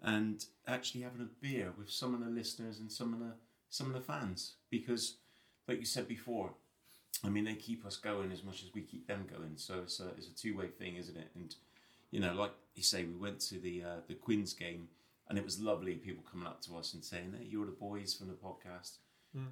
and 0.02 0.44
actually 0.66 1.02
having 1.02 1.20
a 1.22 1.28
beer 1.40 1.72
with 1.78 1.90
some 1.90 2.14
of 2.14 2.20
the 2.20 2.30
listeners 2.30 2.78
and 2.80 2.90
some 2.92 3.12
of 3.14 3.20
the 3.20 3.32
some 3.70 3.86
of 3.86 3.94
the 3.94 4.00
fans. 4.00 4.54
Because, 4.70 5.16
like 5.68 5.78
you 5.78 5.84
said 5.86 6.06
before, 6.06 6.52
I 7.22 7.28
mean 7.28 7.44
they 7.44 7.54
keep 7.54 7.84
us 7.86 7.96
going 7.96 8.32
as 8.32 8.42
much 8.42 8.62
as 8.62 8.74
we 8.74 8.82
keep 8.82 9.06
them 9.06 9.26
going. 9.30 9.52
So 9.56 9.80
it's 9.82 10.00
a 10.00 10.08
it's 10.16 10.28
a 10.28 10.34
two 10.34 10.56
way 10.56 10.68
thing, 10.68 10.96
isn't 10.96 11.16
it? 11.16 11.28
And 11.34 11.54
you 12.10 12.20
know, 12.20 12.32
like 12.34 12.52
you 12.74 12.82
say, 12.82 13.04
we 13.04 13.14
went 13.14 13.40
to 13.40 13.58
the 13.58 13.82
uh, 13.82 13.96
the 14.08 14.14
Quins 14.14 14.52
game, 14.52 14.88
and 15.28 15.38
it 15.38 15.44
was 15.44 15.60
lovely. 15.60 15.94
People 15.94 16.24
coming 16.30 16.46
up 16.46 16.60
to 16.62 16.76
us 16.76 16.94
and 16.94 17.04
saying, 17.04 17.34
"Hey, 17.38 17.46
you're 17.50 17.66
the 17.66 17.72
boys 17.72 18.14
from 18.14 18.28
the 18.28 18.34
podcast." 18.34 18.98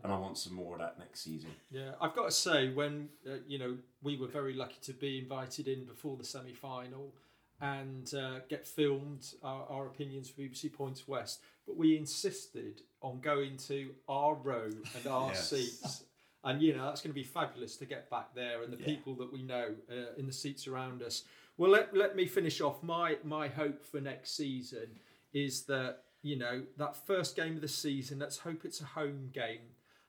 and 0.04 0.12
I 0.12 0.16
want 0.16 0.38
some 0.38 0.54
more 0.54 0.74
of 0.74 0.78
that 0.78 0.96
next 0.96 1.24
season. 1.24 1.50
Yeah, 1.72 1.90
I've 2.00 2.14
got 2.14 2.26
to 2.26 2.30
say, 2.30 2.68
when 2.72 3.08
uh, 3.28 3.38
you 3.48 3.58
know 3.58 3.76
we 4.00 4.16
were 4.16 4.28
very 4.28 4.54
lucky 4.54 4.76
to 4.82 4.92
be 4.92 5.18
invited 5.18 5.66
in 5.66 5.84
before 5.86 6.16
the 6.16 6.22
semi 6.22 6.52
final 6.52 7.12
and 7.60 8.12
uh, 8.14 8.38
get 8.48 8.64
filmed 8.64 9.26
our, 9.42 9.66
our 9.68 9.86
opinions 9.86 10.28
for 10.30 10.42
BBC 10.42 10.72
Points 10.72 11.08
West, 11.08 11.40
but 11.66 11.76
we 11.76 11.96
insisted 11.96 12.82
on 13.02 13.18
going 13.20 13.56
to 13.56 13.90
our 14.08 14.34
row 14.34 14.70
and 14.96 15.06
our 15.08 15.28
Yes. 15.30 15.50
seats. 15.50 16.04
And 16.44 16.60
you 16.60 16.74
know 16.76 16.86
that's 16.86 17.00
going 17.00 17.10
to 17.12 17.14
be 17.14 17.22
fabulous 17.22 17.76
to 17.76 17.84
get 17.84 18.10
back 18.10 18.34
there 18.34 18.62
and 18.62 18.72
the 18.72 18.78
Yeah. 18.78 18.86
people 18.86 19.14
that 19.16 19.32
we 19.32 19.42
know 19.42 19.74
uh, 19.90 20.14
in 20.18 20.26
the 20.26 20.32
seats 20.32 20.66
around 20.66 21.02
us. 21.02 21.22
Well, 21.56 21.70
let, 21.70 21.94
let 21.96 22.16
me 22.16 22.26
finish 22.26 22.60
off. 22.60 22.82
My 22.82 23.18
my 23.24 23.46
hope 23.48 23.84
for 23.84 24.00
next 24.00 24.36
season 24.36 24.88
is 25.32 25.62
that 25.64 25.98
you 26.22 26.36
know 26.36 26.62
that 26.78 26.96
first 27.06 27.36
game 27.36 27.54
of 27.54 27.60
the 27.60 27.68
season. 27.68 28.18
Let's 28.18 28.38
hope 28.38 28.64
it's 28.64 28.80
a 28.80 28.84
home 28.86 29.30
game, 29.32 29.60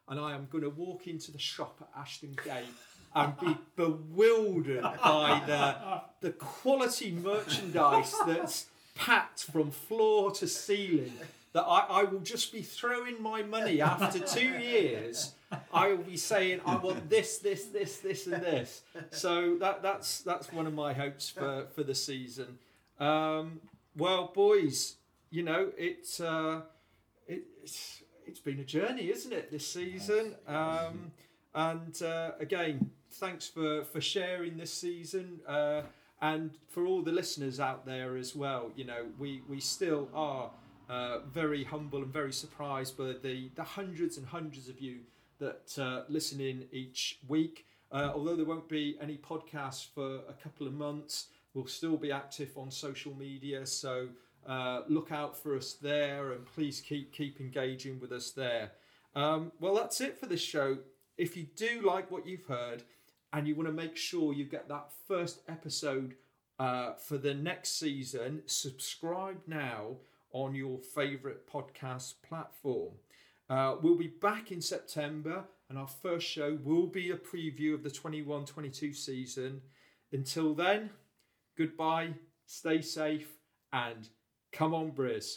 and 0.08 0.20
I 0.20 0.34
am 0.34 0.48
going 0.52 0.64
to 0.64 0.70
walk 0.70 1.06
into 1.08 1.32
the 1.32 1.38
shop 1.40 1.78
at 1.82 1.90
Ashton 2.02 2.36
Gate 2.44 2.66
and 3.16 3.38
be 3.40 3.56
bewildered 3.76 4.82
by 4.82 5.42
the 5.46 6.02
the 6.28 6.32
quality 6.34 7.12
merchandise 7.12 8.16
that's 8.26 8.68
packed 8.96 9.44
from 9.44 9.70
floor 9.70 10.32
to 10.32 10.48
ceiling. 10.48 11.14
That 11.54 11.66
I, 11.66 12.02
I 12.02 12.04
will 12.06 12.22
just 12.22 12.52
be 12.52 12.64
throwing 12.64 13.22
my 13.22 13.44
money 13.44 13.80
after 13.80 14.18
two 14.18 14.50
years. 14.50 15.34
I 15.74 15.90
will 15.90 15.98
be 15.98 16.18
saying 16.18 16.62
I 16.66 16.76
want 16.78 17.10
this, 17.10 17.40
this, 17.40 17.66
this, 17.66 17.98
this, 17.98 18.28
and 18.28 18.42
this. 18.42 18.82
So 19.12 19.58
that 19.58 19.82
that's 19.82 20.22
that's 20.22 20.52
one 20.52 20.68
of 20.68 20.74
my 20.74 20.94
hopes 20.94 21.30
for 21.30 21.68
for 21.76 21.84
the 21.84 21.96
season. 21.96 22.58
Um, 23.00 23.62
well, 23.96 24.32
boys, 24.34 24.96
you 25.30 25.44
know 25.44 25.72
it's 25.78 26.20
uh, 26.20 26.62
it, 27.28 27.44
it's 27.62 28.04
it's 28.26 28.40
been 28.40 28.60
a 28.60 28.66
journey, 28.66 29.10
isn't 29.10 29.34
it, 29.34 29.52
this 29.52 29.68
season? 29.68 30.36
Um, 30.48 31.12
and 31.54 32.02
uh, 32.02 32.32
again, 32.40 32.92
thanks 33.12 33.48
for 33.48 33.84
for 33.84 34.02
sharing 34.02 34.58
this 34.58 34.74
season. 34.74 35.40
Uh, 35.48 35.82
and 36.24 36.52
for 36.70 36.86
all 36.86 37.02
the 37.02 37.12
listeners 37.12 37.60
out 37.60 37.86
there 37.86 38.16
as 38.16 38.34
well, 38.34 38.72
you 38.78 38.86
know, 38.86 39.08
we, 39.20 39.42
we 39.50 39.60
still 39.60 40.08
are 40.14 40.52
uh, 40.90 41.20
very 41.20 41.66
humble 41.66 42.02
and 42.02 42.14
very 42.14 42.32
surprised 42.32 42.98
by 42.98 43.14
the, 43.22 43.50
the 43.56 43.64
hundreds 43.64 44.16
and 44.18 44.26
hundreds 44.28 44.70
of 44.70 44.80
you 44.80 45.00
that 45.44 45.82
uh, 45.82 46.04
listen 46.10 46.40
in 46.40 46.66
each 46.72 47.20
week. 47.28 47.66
Uh, 47.92 48.12
although 48.16 48.36
there 48.36 48.46
won't 48.46 48.70
be 48.70 48.98
any 49.00 49.18
podcasts 49.18 49.86
for 49.94 50.22
a 50.28 50.34
couple 50.42 50.66
of 50.66 50.74
months, 50.74 51.28
we'll 51.54 51.68
still 51.68 51.98
be 51.98 52.12
active 52.12 52.58
on 52.58 52.72
social 52.72 53.14
media. 53.16 53.66
So 53.66 54.08
uh, 54.48 54.82
look 54.88 55.12
out 55.12 55.38
for 55.38 55.56
us 55.56 55.74
there, 55.74 56.32
and 56.32 56.46
please 56.46 56.82
keep 56.82 57.14
keep 57.14 57.40
engaging 57.40 58.00
with 58.00 58.12
us 58.12 58.32
there. 58.32 58.72
Um, 59.16 59.52
well, 59.60 59.76
that's 59.76 60.02
it 60.02 60.18
for 60.18 60.26
this 60.26 60.42
show. 60.42 60.78
If 61.18 61.38
you 61.38 61.46
do 61.56 61.82
like 61.86 62.10
what 62.10 62.26
you've 62.26 62.46
heard, 62.46 62.84
and 63.32 63.48
you 63.48 63.56
want 63.56 63.68
to 63.68 63.74
make 63.74 63.98
sure 63.98 64.34
you 64.34 64.46
get 64.46 64.68
that 64.70 64.92
first 65.08 65.42
episode 65.48 66.16
uh, 66.60 66.94
for 66.94 67.18
the 67.18 67.34
next 67.34 67.80
season, 67.80 68.42
subscribe 68.46 69.42
now 69.48 69.98
on 70.32 70.56
your 70.56 70.80
favourite 70.80 71.48
podcast 71.48 72.16
platform. 72.28 72.94
Uh, 73.54 73.76
we'll 73.84 73.96
be 73.96 74.08
back 74.08 74.52
in 74.52 74.60
September, 74.60 75.44
and 75.70 75.78
our 75.78 75.88
first 75.88 76.28
show 76.28 76.58
will 76.64 76.88
be 76.88 77.12
a 77.12 77.16
preview 77.16 77.76
of 77.76 77.84
the 77.84 77.92
21 77.92 78.46
22 78.46 78.94
season. 78.94 79.62
Until 80.12 80.56
then, 80.56 80.90
goodbye, 81.56 82.16
stay 82.48 82.82
safe, 82.82 83.28
and 83.72 84.10
come 84.52 84.74
on, 84.74 84.92
Briz. 84.92 85.36